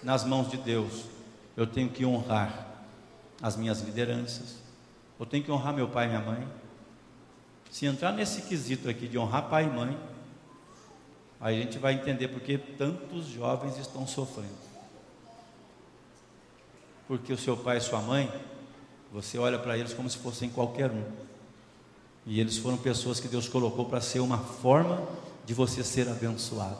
Nas 0.03 0.25
mãos 0.25 0.51
de 0.51 0.57
Deus, 0.57 1.05
eu 1.57 1.65
tenho 1.65 1.89
que 1.89 2.05
honrar 2.05 2.67
as 3.41 3.55
minhas 3.55 3.81
lideranças, 3.81 4.57
eu 5.21 5.25
tenho 5.25 5.45
que 5.45 5.53
honrar 5.53 5.73
meu 5.73 5.87
pai 5.87 6.07
e 6.07 6.09
minha 6.09 6.21
mãe. 6.21 6.49
Se 7.71 7.87
entrar 7.87 8.11
nesse 8.11 8.43
quesito 8.43 8.89
aqui 8.89 9.07
de 9.07 9.17
honrar 9.17 9.49
pai 9.49 9.67
e 9.67 9.71
mãe, 9.71 9.97
aí 11.41 11.61
a 11.61 11.63
gente 11.63 11.79
vai 11.79 11.93
entender 11.93 12.27
porque 12.27 12.59
tantos 12.59 13.27
jovens 13.27 13.79
estão 13.79 14.05
sofrendo. 14.05 14.76
Porque 17.07 17.33
o 17.33 17.39
seu 17.39 17.57
pai 17.57 17.79
e 17.79 17.81
sua 17.81 18.01
mãe, 18.01 18.33
você 19.13 19.39
olha 19.39 19.59
para 19.59 19.79
eles 19.79 19.95
como 19.95 20.11
se 20.11 20.19
fossem 20.19 20.51
qualquer 20.51 20.91
um. 20.91 21.05
E 22.27 22.41
eles 22.41 22.59
foram 22.59 22.77
pessoas 22.77 23.21
que 23.21 23.29
Deus 23.29 23.49
colocou 23.49 23.85
para 23.85 24.01
ser 24.01 24.21
uma 24.21 24.39
forma 24.39 25.07
de 25.45 25.55
você 25.55 25.85
ser 25.85 26.09
abençoado. 26.09 26.79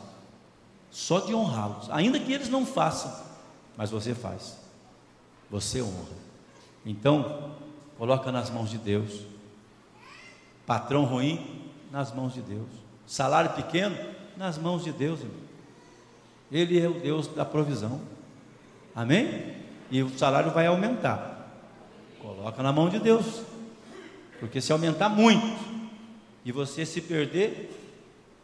Só 0.91 1.21
de 1.21 1.33
honrá-los, 1.33 1.89
ainda 1.89 2.19
que 2.19 2.33
eles 2.33 2.49
não 2.49 2.65
façam, 2.65 3.13
mas 3.77 3.89
você 3.89 4.13
faz. 4.13 4.57
Você 5.49 5.81
honra. 5.81 6.17
Então, 6.85 7.55
coloca 7.97 8.31
nas 8.31 8.49
mãos 8.49 8.69
de 8.69 8.77
Deus. 8.77 9.21
Patrão 10.65 11.05
ruim, 11.05 11.71
nas 11.91 12.13
mãos 12.13 12.33
de 12.33 12.41
Deus. 12.41 12.67
Salário 13.05 13.51
pequeno, 13.51 13.95
nas 14.35 14.57
mãos 14.57 14.83
de 14.83 14.91
Deus, 14.91 15.21
irmão. 15.21 15.47
Ele 16.51 16.79
é 16.79 16.87
o 16.87 16.99
Deus 16.99 17.27
da 17.27 17.45
provisão. 17.45 18.01
Amém? 18.95 19.56
E 19.89 20.03
o 20.03 20.17
salário 20.17 20.51
vai 20.51 20.67
aumentar. 20.67 21.49
Coloca 22.19 22.61
na 22.61 22.71
mão 22.71 22.89
de 22.89 22.99
Deus. 22.99 23.41
Porque 24.39 24.61
se 24.61 24.71
aumentar 24.71 25.09
muito 25.09 25.57
e 26.45 26.51
você 26.51 26.85
se 26.85 27.01
perder, 27.01 27.71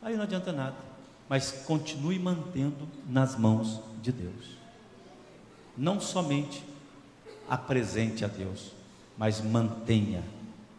aí 0.02 0.16
não 0.16 0.24
adianta 0.24 0.52
nada. 0.52 0.76
Mas 1.30 1.52
continue 1.66 2.20
mantendo 2.20 2.88
nas 3.08 3.38
mãos 3.38 3.82
de 4.02 4.12
Deus. 4.12 4.58
Não 5.78 6.00
somente 6.00 6.64
apresente 7.50 8.24
a 8.26 8.28
Deus, 8.28 8.72
mas 9.18 9.42
mantenha 9.42 10.24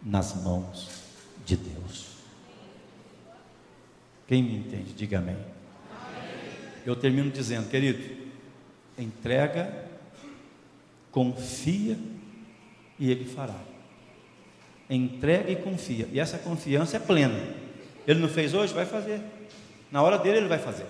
nas 0.02 0.34
mãos 0.42 1.02
de 1.44 1.56
Deus. 1.56 2.14
Quem 4.26 4.42
me 4.42 4.56
entende, 4.56 4.92
diga 4.92 5.18
amém. 5.18 5.36
Eu 6.84 6.96
termino 6.96 7.30
dizendo, 7.30 7.68
querido, 7.68 8.02
entrega, 8.98 9.88
confia 11.14 11.96
e 12.98 13.08
Ele 13.08 13.24
fará. 13.24 13.54
Entrega 14.90 15.50
e 15.50 15.56
confia, 15.56 16.08
e 16.12 16.18
essa 16.18 16.36
confiança 16.36 16.96
é 16.96 17.00
plena. 17.00 17.40
Ele 18.06 18.18
não 18.18 18.28
fez 18.28 18.52
hoje, 18.52 18.74
vai 18.74 18.84
fazer. 18.84 19.20
Na 19.90 20.02
hora 20.02 20.18
dele, 20.18 20.38
ele 20.38 20.48
vai 20.48 20.58
fazer. 20.58 20.84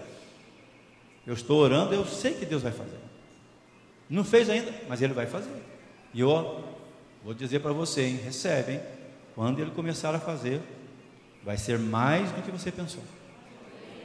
Eu 1.26 1.34
estou 1.34 1.58
orando, 1.58 1.94
eu 1.94 2.04
sei 2.04 2.34
que 2.34 2.44
Deus 2.44 2.62
vai 2.62 2.72
fazer. 2.72 2.98
Não 4.10 4.24
fez 4.24 4.50
ainda, 4.50 4.72
mas 4.88 5.00
ele 5.00 5.12
vai 5.12 5.26
fazer. 5.26 5.62
E 6.12 6.20
eu 6.20 6.64
vou 7.22 7.34
dizer 7.34 7.60
para 7.60 7.72
você, 7.72 8.02
hein, 8.06 8.20
recebe, 8.24 8.72
hein? 8.72 8.80
Quando 9.34 9.60
ele 9.60 9.70
começar 9.70 10.14
a 10.14 10.18
fazer, 10.18 10.60
vai 11.44 11.56
ser 11.56 11.78
mais 11.78 12.32
do 12.32 12.42
que 12.42 12.50
você 12.50 12.72
pensou. 12.72 13.02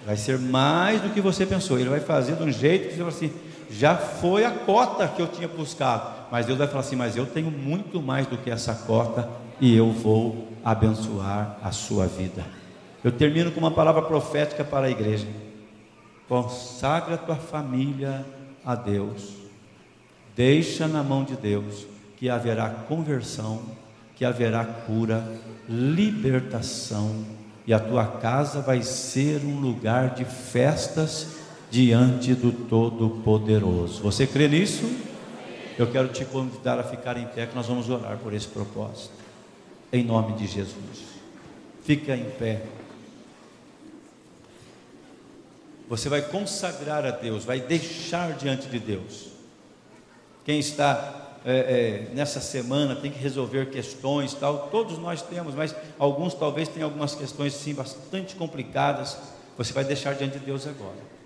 Vai 0.06 0.18
ser 0.18 0.38
mais 0.38 1.02
do 1.02 1.10
que 1.10 1.22
você 1.22 1.46
pensou. 1.46 1.80
Ele 1.80 1.90
vai 1.90 2.00
fazer 2.00 2.36
de 2.36 2.44
um 2.44 2.52
jeito 2.52 2.90
que 2.90 2.92
você 2.92 2.98
fala 2.98 3.10
assim, 3.10 3.34
já 3.70 3.96
foi 3.96 4.46
a 4.46 4.52
cota 4.52 5.08
que 5.08 5.22
eu 5.22 5.28
tinha 5.28 5.48
buscado. 5.48 6.20
Mas 6.32 6.46
Deus 6.46 6.58
vai 6.58 6.68
falar 6.68 6.82
assim, 6.82 6.96
mas 6.96 7.16
eu 7.16 7.26
tenho 7.26 7.52
muito 7.52 8.02
mais 8.02 8.28
do 8.28 8.38
que 8.38 8.50
essa 8.50 8.74
cota 8.74 9.30
e 9.60 9.76
eu 9.76 9.92
vou 9.92 10.48
abençoar 10.64 11.58
a 11.64 11.72
sua 11.72 12.08
vida. 12.08 12.44
Eu 13.04 13.12
termino 13.12 13.52
com 13.52 13.60
uma 13.60 13.72
palavra 13.72 14.02
profética 14.02 14.64
para 14.64 14.88
a 14.88 14.90
igreja. 14.90 15.28
Consagra 16.28 17.18
tua 17.18 17.36
família 17.36 18.26
a 18.66 18.76
Deus. 18.76 19.34
Deixa 20.36 20.88
na 20.88 21.02
mão 21.02 21.24
de 21.24 21.36
Deus 21.36 21.86
que 22.18 22.30
haverá 22.30 22.70
conversão, 22.70 23.62
que 24.16 24.26
haverá 24.26 24.66
cura, 24.66 25.26
libertação, 25.68 27.26
e 27.66 27.74
a 27.74 27.80
tua 27.80 28.06
casa 28.06 28.62
vai 28.62 28.82
ser 28.82 29.46
um 29.46 29.60
lugar 29.60 30.16
de 30.16 30.26
festas 30.26 31.39
diante 31.70 32.34
do 32.34 32.52
Todo-Poderoso. 32.52 34.02
Você 34.02 34.26
crê 34.26 34.48
nisso? 34.48 34.84
Eu 35.78 35.90
quero 35.90 36.10
te 36.10 36.26
convidar 36.26 36.78
a 36.80 36.84
ficar 36.84 37.16
em 37.18 37.26
pé, 37.26 37.46
que 37.46 37.56
nós 37.56 37.68
vamos 37.68 37.90
orar 37.90 38.18
por 38.18 38.34
esse 38.34 38.48
propósito, 38.48 39.14
em 39.94 40.04
nome 40.04 40.34
de 40.34 40.46
Jesus. 40.46 41.10
Fica 41.84 42.16
em 42.16 42.30
pé. 42.32 42.64
Você 45.88 46.10
vai 46.10 46.22
consagrar 46.22 47.06
a 47.06 47.12
Deus, 47.12 47.46
vai 47.46 47.60
deixar 47.60 48.34
diante 48.34 48.68
de 48.68 48.78
Deus. 48.78 49.30
Quem 50.44 50.60
está 50.60 51.38
é, 51.46 52.10
é, 52.10 52.14
nessa 52.14 52.42
semana 52.42 52.96
tem 52.96 53.10
que 53.10 53.20
resolver 53.20 53.70
questões, 53.70 54.34
tal. 54.34 54.68
Todos 54.70 54.98
nós 54.98 55.22
temos, 55.22 55.56
mas 55.56 55.74
alguns 55.98 56.34
talvez 56.34 56.68
tenham 56.68 56.88
algumas 56.90 57.16
questões 57.16 57.54
sim 57.54 57.74
bastante 57.74 58.36
complicadas. 58.36 59.18
Você 59.58 59.72
vai 59.72 59.84
deixar 59.84 60.14
diante 60.14 60.38
de 60.38 60.46
Deus 60.46 60.68
agora. 60.68 61.19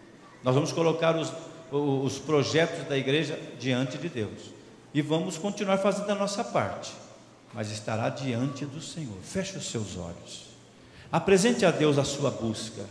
Nós 0.43 0.53
vamos 0.53 0.71
colocar 0.71 1.15
os, 1.15 1.31
os 1.71 2.19
projetos 2.19 2.87
da 2.87 2.97
igreja 2.97 3.39
diante 3.59 3.97
de 3.97 4.09
Deus 4.09 4.53
e 4.93 5.01
vamos 5.01 5.37
continuar 5.37 5.77
fazendo 5.77 6.11
a 6.11 6.15
nossa 6.15 6.43
parte, 6.43 6.91
mas 7.53 7.71
estará 7.71 8.09
diante 8.09 8.65
do 8.65 8.81
Senhor. 8.81 9.17
Feche 9.23 9.57
os 9.57 9.69
seus 9.71 9.97
olhos. 9.97 10.53
Apresente 11.11 11.65
a 11.65 11.71
Deus 11.71 11.97
a 11.97 12.03
sua 12.03 12.29
busca. 12.29 12.83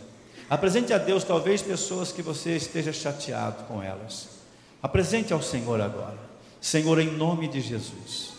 Apresente 0.49 0.93
a 0.93 0.97
Deus 0.97 1.23
talvez 1.23 1.61
pessoas 1.61 2.11
que 2.11 2.21
você 2.21 2.55
esteja 2.55 2.91
chateado 2.91 3.63
com 3.65 3.81
elas. 3.81 4.29
Apresente 4.81 5.31
ao 5.31 5.41
Senhor 5.41 5.79
agora. 5.79 6.17
Senhor, 6.59 6.99
em 6.99 7.11
nome 7.11 7.47
de 7.47 7.61
Jesus, 7.61 8.33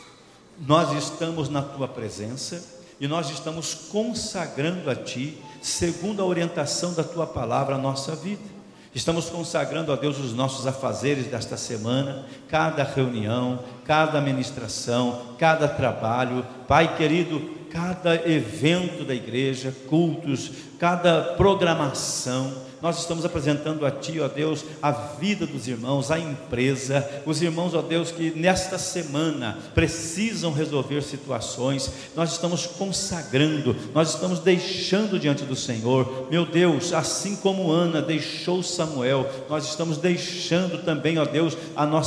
nós 0.58 0.92
estamos 0.92 1.48
na 1.48 1.62
tua 1.62 1.88
presença 1.88 2.62
e 3.00 3.08
nós 3.08 3.30
estamos 3.30 3.74
consagrando 3.74 4.88
a 4.88 4.94
Ti, 4.94 5.38
segundo 5.60 6.22
a 6.22 6.24
orientação 6.24 6.94
da 6.94 7.02
Tua 7.02 7.26
palavra, 7.26 7.74
a 7.74 7.78
nossa 7.78 8.14
vida. 8.14 8.53
Estamos 8.94 9.28
consagrando 9.28 9.92
a 9.92 9.96
Deus 9.96 10.18
os 10.20 10.32
nossos 10.32 10.68
afazeres 10.68 11.26
desta 11.26 11.56
semana, 11.56 12.24
cada 12.48 12.84
reunião, 12.84 13.58
cada 13.84 14.20
ministração, 14.20 15.34
cada 15.36 15.66
trabalho. 15.66 16.46
Pai 16.68 16.96
querido, 16.96 17.40
cada 17.70 18.14
evento 18.30 19.04
da 19.04 19.12
igreja, 19.12 19.74
cultos, 19.88 20.52
cada 20.78 21.34
programação 21.34 22.54
nós 22.84 22.98
estamos 22.98 23.24
apresentando 23.24 23.86
a 23.86 23.90
Ti, 23.90 24.20
ó 24.20 24.28
Deus, 24.28 24.62
a 24.82 24.90
vida 24.90 25.46
dos 25.46 25.66
irmãos, 25.66 26.10
a 26.10 26.18
empresa, 26.18 27.22
os 27.24 27.40
irmãos, 27.40 27.72
ó 27.72 27.80
Deus, 27.80 28.10
que 28.10 28.30
nesta 28.36 28.76
semana 28.76 29.56
precisam 29.74 30.52
resolver 30.52 31.00
situações, 31.02 31.90
nós 32.14 32.32
estamos 32.32 32.66
consagrando, 32.66 33.74
nós 33.94 34.10
estamos 34.10 34.38
deixando 34.38 35.18
diante 35.18 35.44
do 35.44 35.56
Senhor, 35.56 36.28
meu 36.30 36.44
Deus, 36.44 36.92
assim 36.92 37.36
como 37.36 37.72
Ana 37.72 38.02
deixou 38.02 38.62
Samuel, 38.62 39.30
nós 39.48 39.64
estamos 39.64 39.96
deixando 39.96 40.84
também, 40.84 41.16
ó 41.16 41.24
Deus, 41.24 41.56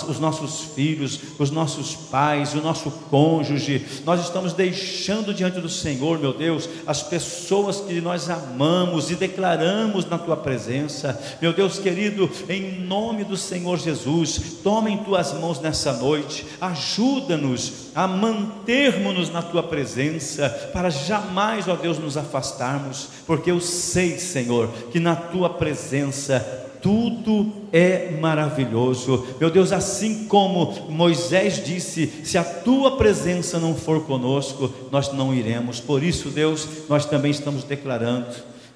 os 0.07 0.19
nossos 0.19 0.75
filhos, 0.75 1.19
os 1.39 1.49
nossos 1.49 1.95
pais, 1.95 2.53
o 2.53 2.61
nosso 2.61 2.91
cônjuge, 3.09 3.83
nós 4.05 4.21
estamos 4.21 4.53
deixando 4.53 5.33
diante 5.33 5.59
do 5.59 5.69
Senhor, 5.69 6.19
meu 6.19 6.33
Deus, 6.33 6.69
as 6.85 7.01
pessoas 7.01 7.81
que 7.81 7.99
nós 7.99 8.29
amamos 8.29 9.09
e 9.09 9.15
declaramos 9.15 10.05
na 10.05 10.19
Tua 10.19 10.37
presença 10.37 10.66
presença. 10.67 11.17
Meu 11.41 11.53
Deus 11.53 11.79
querido, 11.79 12.29
em 12.49 12.81
nome 12.81 13.23
do 13.23 13.37
Senhor 13.37 13.79
Jesus, 13.79 14.57
toma 14.61 14.89
em 14.89 14.97
tuas 14.97 15.31
mãos 15.33 15.61
nessa 15.61 15.93
noite, 15.93 16.45
ajuda-nos 16.59 17.87
a 17.95 18.05
mantermos-nos 18.05 19.29
na 19.29 19.41
tua 19.41 19.63
presença, 19.63 20.49
para 20.73 20.89
jamais, 20.89 21.67
ó 21.69 21.75
Deus, 21.75 21.97
nos 21.97 22.17
afastarmos, 22.17 23.07
porque 23.25 23.49
eu 23.49 23.61
sei, 23.61 24.19
Senhor, 24.19 24.69
que 24.91 24.99
na 24.99 25.15
tua 25.15 25.49
presença 25.49 26.65
tudo 26.81 27.51
é 27.71 28.11
maravilhoso. 28.11 29.25
Meu 29.39 29.49
Deus, 29.49 29.71
assim 29.71 30.25
como 30.25 30.89
Moisés 30.89 31.63
disse: 31.65 32.07
se 32.23 32.37
a 32.37 32.43
tua 32.43 32.97
presença 32.97 33.57
não 33.57 33.73
for 33.73 34.05
conosco, 34.05 34.71
nós 34.91 35.11
não 35.11 35.33
iremos. 35.33 35.79
Por 35.79 36.03
isso, 36.03 36.29
Deus, 36.29 36.67
nós 36.87 37.05
também 37.05 37.31
estamos 37.31 37.63
declarando 37.63 38.27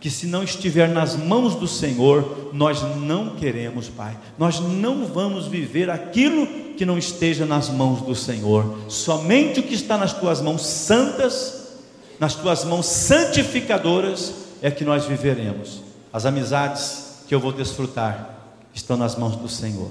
que 0.02 0.10
se 0.10 0.26
não 0.26 0.44
estiver 0.44 0.90
nas 0.90 1.16
mãos 1.16 1.54
do 1.54 1.68
Senhor, 1.68 2.50
nós 2.52 2.82
não 2.98 3.36
queremos, 3.36 3.88
Pai. 3.88 4.18
Nós 4.36 4.60
não 4.60 5.06
vamos 5.06 5.46
viver 5.46 5.92
aquilo 5.92 6.48
que 6.76 6.84
não 6.84 6.98
esteja 6.98 7.46
nas 7.46 7.70
mãos 7.70 8.02
do 8.02 8.16
Senhor. 8.16 8.80
Somente 8.90 9.60
o 9.60 9.64
que 9.64 9.76
está 9.76 10.00
nas 10.00 10.12
tuas 10.12 10.42
mãos 10.42 10.66
santas, 10.66 11.68
nas 12.20 12.34
tuas 12.34 12.66
mãos 12.66 12.88
santificadoras, 12.88 14.34
é 14.60 14.72
que 14.72 14.84
nós 14.84 15.06
viveremos. 15.06 15.84
As 16.12 16.26
amizades 16.26 17.24
que 17.28 17.36
eu 17.36 17.40
vou 17.40 17.52
desfrutar 17.52 18.40
estão 18.74 18.98
nas 18.98 19.16
mãos 19.16 19.36
do 19.36 19.48
Senhor. 19.48 19.90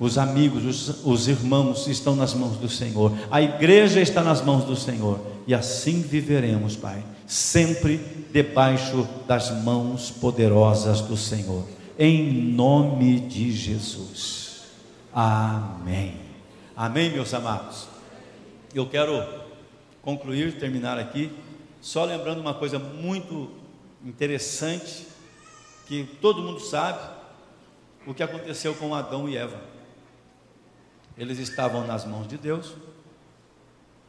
os 0.00 0.18
amigos, 0.18 0.64
os, 0.64 1.04
os, 1.04 1.28
irmãos 1.28 1.86
estão 1.86 2.16
nas 2.16 2.34
mãos 2.34 2.56
do 2.56 2.68
Senhor, 2.68 3.12
a 3.30 3.40
igreja 3.42 4.00
está 4.00 4.22
nas 4.22 4.42
mãos 4.42 4.64
do 4.64 4.76
Senhor, 4.76 5.18
e 5.46 5.54
assim 5.54 6.02
viveremos, 6.02 6.76
Pai, 6.76 7.02
sempre 7.28 7.98
debaixo 8.32 9.06
das 9.26 9.50
mãos 9.50 10.10
poderosas 10.10 11.02
do 11.02 11.14
Senhor, 11.14 11.62
em 11.98 12.32
nome 12.32 13.20
de 13.20 13.52
Jesus. 13.52 14.62
Amém. 15.12 16.16
Amém, 16.74 17.10
meus 17.10 17.34
amados. 17.34 17.86
Eu 18.74 18.88
quero 18.88 19.22
concluir, 20.00 20.58
terminar 20.58 20.98
aqui, 20.98 21.30
só 21.82 22.06
lembrando 22.06 22.40
uma 22.40 22.54
coisa 22.54 22.78
muito 22.78 23.50
interessante, 24.02 25.06
que 25.86 26.04
todo 26.22 26.42
mundo 26.42 26.60
sabe, 26.60 26.98
o 28.06 28.14
que 28.14 28.22
aconteceu 28.22 28.74
com 28.74 28.94
Adão 28.94 29.28
e 29.28 29.36
Eva. 29.36 29.60
Eles 31.16 31.38
estavam 31.38 31.86
nas 31.86 32.06
mãos 32.06 32.26
de 32.26 32.38
Deus. 32.38 32.72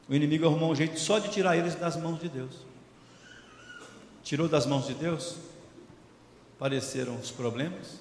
O 0.08 0.16
inimigo 0.16 0.46
arrumou 0.46 0.72
um 0.72 0.76
jeito 0.76 0.98
só 0.98 1.20
de 1.20 1.30
tirar 1.30 1.58
eles 1.58 1.76
das 1.76 1.98
mãos 1.98 2.20
de 2.20 2.30
Deus. 2.30 2.69
Tirou 4.30 4.48
das 4.48 4.68
mãos 4.68 4.86
de 4.86 4.94
Deus, 4.94 5.38
apareceram 6.56 7.16
os 7.16 7.32
problemas, 7.32 8.00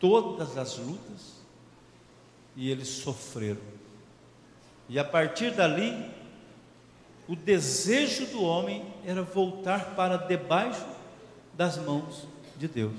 todas 0.00 0.58
as 0.58 0.76
lutas, 0.76 1.36
e 2.56 2.68
eles 2.68 2.88
sofreram. 2.88 3.60
E 4.88 4.98
a 4.98 5.04
partir 5.04 5.54
dali, 5.54 6.10
o 7.28 7.36
desejo 7.36 8.26
do 8.26 8.42
homem 8.42 8.92
era 9.06 9.22
voltar 9.22 9.94
para 9.94 10.16
debaixo 10.16 10.84
das 11.54 11.78
mãos 11.78 12.26
de 12.56 12.66
Deus. 12.66 12.98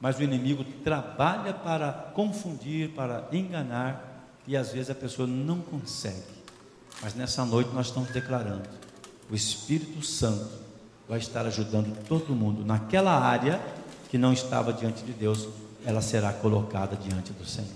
Mas 0.00 0.18
o 0.18 0.22
inimigo 0.24 0.64
trabalha 0.82 1.54
para 1.54 1.92
confundir, 1.92 2.90
para 2.90 3.28
enganar, 3.30 4.34
e 4.48 4.56
às 4.56 4.72
vezes 4.72 4.90
a 4.90 4.96
pessoa 4.96 5.28
não 5.28 5.60
consegue. 5.60 6.42
Mas 7.00 7.14
nessa 7.14 7.44
noite 7.44 7.70
nós 7.70 7.86
estamos 7.86 8.10
declarando: 8.10 8.68
o 9.30 9.34
Espírito 9.36 10.02
Santo 10.02 10.63
vai 11.08 11.18
estar 11.18 11.46
ajudando 11.46 11.96
todo 12.08 12.34
mundo 12.34 12.64
naquela 12.64 13.18
área 13.18 13.60
que 14.10 14.18
não 14.18 14.32
estava 14.32 14.72
diante 14.72 15.04
de 15.04 15.12
Deus, 15.12 15.48
ela 15.84 16.00
será 16.00 16.32
colocada 16.32 16.96
diante 16.96 17.32
do 17.32 17.44
Senhor. 17.44 17.70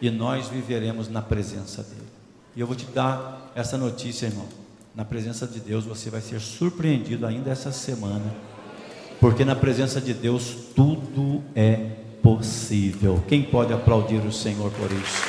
E 0.00 0.10
nós 0.10 0.48
viveremos 0.48 1.08
na 1.08 1.22
presença 1.22 1.82
dele. 1.82 2.08
E 2.56 2.60
eu 2.60 2.66
vou 2.66 2.74
te 2.74 2.86
dar 2.86 3.52
essa 3.54 3.78
notícia, 3.78 4.26
irmão. 4.26 4.46
Na 4.94 5.04
presença 5.04 5.46
de 5.46 5.60
Deus 5.60 5.84
você 5.84 6.10
vai 6.10 6.20
ser 6.20 6.40
surpreendido 6.40 7.26
ainda 7.26 7.50
essa 7.50 7.72
semana 7.72 8.32
porque 9.22 9.44
na 9.44 9.54
presença 9.54 10.00
de 10.00 10.12
Deus 10.12 10.52
tudo 10.74 11.44
é 11.54 11.76
possível. 12.20 13.22
Quem 13.28 13.40
pode 13.40 13.72
aplaudir 13.72 14.16
o 14.16 14.32
Senhor 14.32 14.68
por 14.72 14.90
isso? 14.90 15.22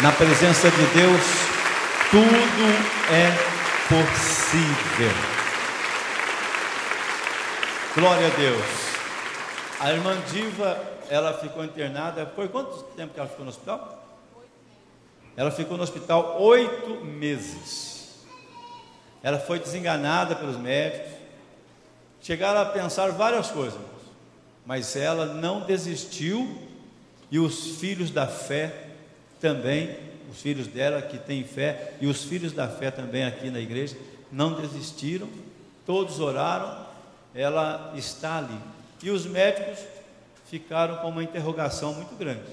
Na 0.00 0.12
presença 0.12 0.70
de 0.70 0.86
Deus 0.94 1.20
tudo 2.12 2.30
é 3.10 3.28
possível. 3.88 5.31
Glória 7.94 8.26
a 8.26 8.30
Deus. 8.30 8.64
A 9.80 9.92
irmã 9.92 10.16
Diva, 10.30 10.82
ela 11.10 11.34
ficou 11.34 11.64
internada. 11.64 12.24
Por 12.24 12.48
quanto 12.48 12.82
tempo 12.96 13.14
que 13.14 13.20
ela 13.20 13.28
ficou 13.28 13.44
no 13.44 13.50
hospital? 13.50 14.04
Ela 15.36 15.50
ficou 15.50 15.76
no 15.76 15.82
hospital 15.82 16.40
oito 16.40 17.04
meses. 17.04 18.24
Ela 19.22 19.38
foi 19.38 19.58
desenganada 19.58 20.34
pelos 20.34 20.56
médicos 20.56 21.22
chegaram 22.22 22.60
a 22.60 22.66
pensar 22.66 23.10
várias 23.10 23.50
coisas, 23.50 23.80
mas 24.64 24.94
ela 24.94 25.26
não 25.26 25.60
desistiu 25.60 26.56
e 27.30 27.38
os 27.38 27.78
filhos 27.78 28.10
da 28.10 28.26
fé 28.26 28.86
também, 29.40 29.98
os 30.30 30.40
filhos 30.40 30.68
dela 30.68 31.02
que 31.02 31.18
têm 31.18 31.42
fé 31.42 31.94
e 32.00 32.06
os 32.06 32.22
filhos 32.22 32.52
da 32.52 32.68
fé 32.68 32.90
também 32.90 33.24
aqui 33.24 33.50
na 33.50 33.58
igreja 33.58 33.96
não 34.30 34.54
desistiram, 34.54 35.28
todos 35.84 36.20
oraram, 36.20 36.81
ela 37.34 37.92
está 37.96 38.38
ali. 38.38 38.58
E 39.02 39.10
os 39.10 39.26
médicos 39.26 39.78
ficaram 40.46 40.96
com 40.96 41.08
uma 41.08 41.22
interrogação 41.22 41.94
muito 41.94 42.14
grande. 42.16 42.50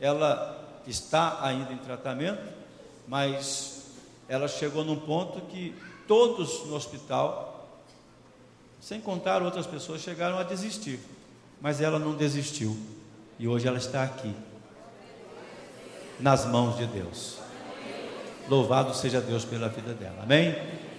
Ela 0.00 0.58
está 0.86 1.38
ainda 1.44 1.72
em 1.72 1.78
tratamento, 1.78 2.42
mas 3.06 3.92
ela 4.28 4.48
chegou 4.48 4.84
num 4.84 4.96
ponto 4.96 5.40
que 5.42 5.74
todos 6.06 6.66
no 6.66 6.74
hospital 6.74 7.50
sem 8.80 9.00
contar 9.00 9.42
outras 9.42 9.66
pessoas, 9.66 10.00
chegaram 10.00 10.38
a 10.38 10.42
desistir. 10.42 10.98
Mas 11.60 11.80
ela 11.80 11.98
não 11.98 12.14
desistiu. 12.14 12.76
E 13.38 13.46
hoje 13.46 13.68
ela 13.68 13.76
está 13.76 14.02
aqui, 14.02 14.34
nas 16.18 16.46
mãos 16.46 16.76
de 16.76 16.86
Deus. 16.86 17.38
Louvado 18.48 18.94
seja 18.94 19.20
Deus 19.20 19.44
pela 19.44 19.68
vida 19.68 19.92
dela. 19.92 20.22
Amém? 20.22 20.54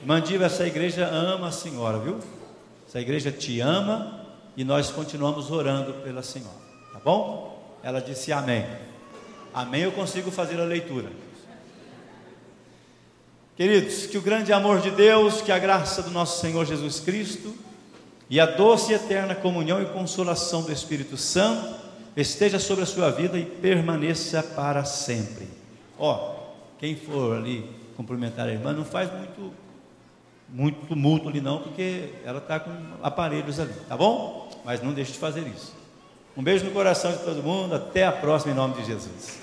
Mandiva, 0.06 0.46
essa 0.46 0.66
igreja 0.66 1.08
ama 1.08 1.48
a 1.48 1.52
senhora, 1.52 2.00
viu? 2.00 2.20
Essa 2.92 3.00
igreja 3.00 3.32
te 3.32 3.62
ama 3.62 4.20
e 4.58 4.66
nós 4.66 4.92
continuamos 4.92 5.50
orando 5.50 5.94
pela 6.04 6.22
senhora. 6.22 6.58
Tá 6.92 7.00
bom? 7.00 7.78
Ela 7.82 8.02
disse 8.02 8.34
amém. 8.34 8.68
Amém, 9.54 9.84
eu 9.84 9.94
consigo 9.94 10.30
fazer 10.30 10.60
a 10.60 10.66
leitura. 10.66 11.10
Queridos, 13.56 14.08
que 14.08 14.18
o 14.18 14.22
grande 14.22 14.52
amor 14.52 14.82
de 14.82 14.92
Deus, 14.92 15.40
que 15.40 15.54
a 15.54 15.58
graça 15.58 16.04
do 16.04 16.12
nosso 16.12 16.42
Senhor 16.42 16.66
Jesus 16.66 17.00
Cristo 17.00 17.56
e 18.30 18.42
a 18.42 18.46
doce 18.46 18.92
e 18.92 18.96
eterna 18.96 19.36
comunhão 19.36 19.82
e 19.82 19.86
consolação 19.86 20.62
do 20.62 20.74
Espírito 20.74 21.16
Santo 21.16 21.74
esteja 22.18 22.60
sobre 22.60 22.84
a 22.84 22.88
sua 22.88 23.10
vida 23.10 23.38
e 23.38 23.46
permaneça 23.46 24.44
para 24.44 24.84
sempre. 24.84 25.48
Ó, 25.98 26.36
quem 26.78 26.98
for 26.98 27.38
ali 27.38 27.72
cumprimentar 27.96 28.50
a 28.50 28.52
irmã, 28.52 28.74
não 28.74 28.84
faz 28.84 29.10
muito 29.14 29.54
muito 30.52 30.86
tumulto 30.88 31.30
ali 31.30 31.42
não, 31.42 31.60
porque 31.60 32.10
ela 32.26 32.40
está 32.40 32.60
com 32.60 32.72
aparelhos 33.02 33.60
ali, 33.60 33.74
tá 33.88 33.96
bom? 33.96 34.50
Mas 34.66 34.82
não 34.82 34.94
deixe 34.94 35.14
de 35.14 35.18
fazer 35.18 35.48
isso. 35.48 35.76
Um 36.36 36.44
beijo 36.44 36.66
no 36.66 36.72
coração 36.72 37.12
de 37.12 37.20
todo 37.20 37.42
mundo, 37.42 37.76
até 37.76 38.06
a 38.06 38.12
próxima 38.12 38.54
em 38.54 38.56
nome 38.56 38.76
de 38.76 38.86
Jesus. 38.86 39.40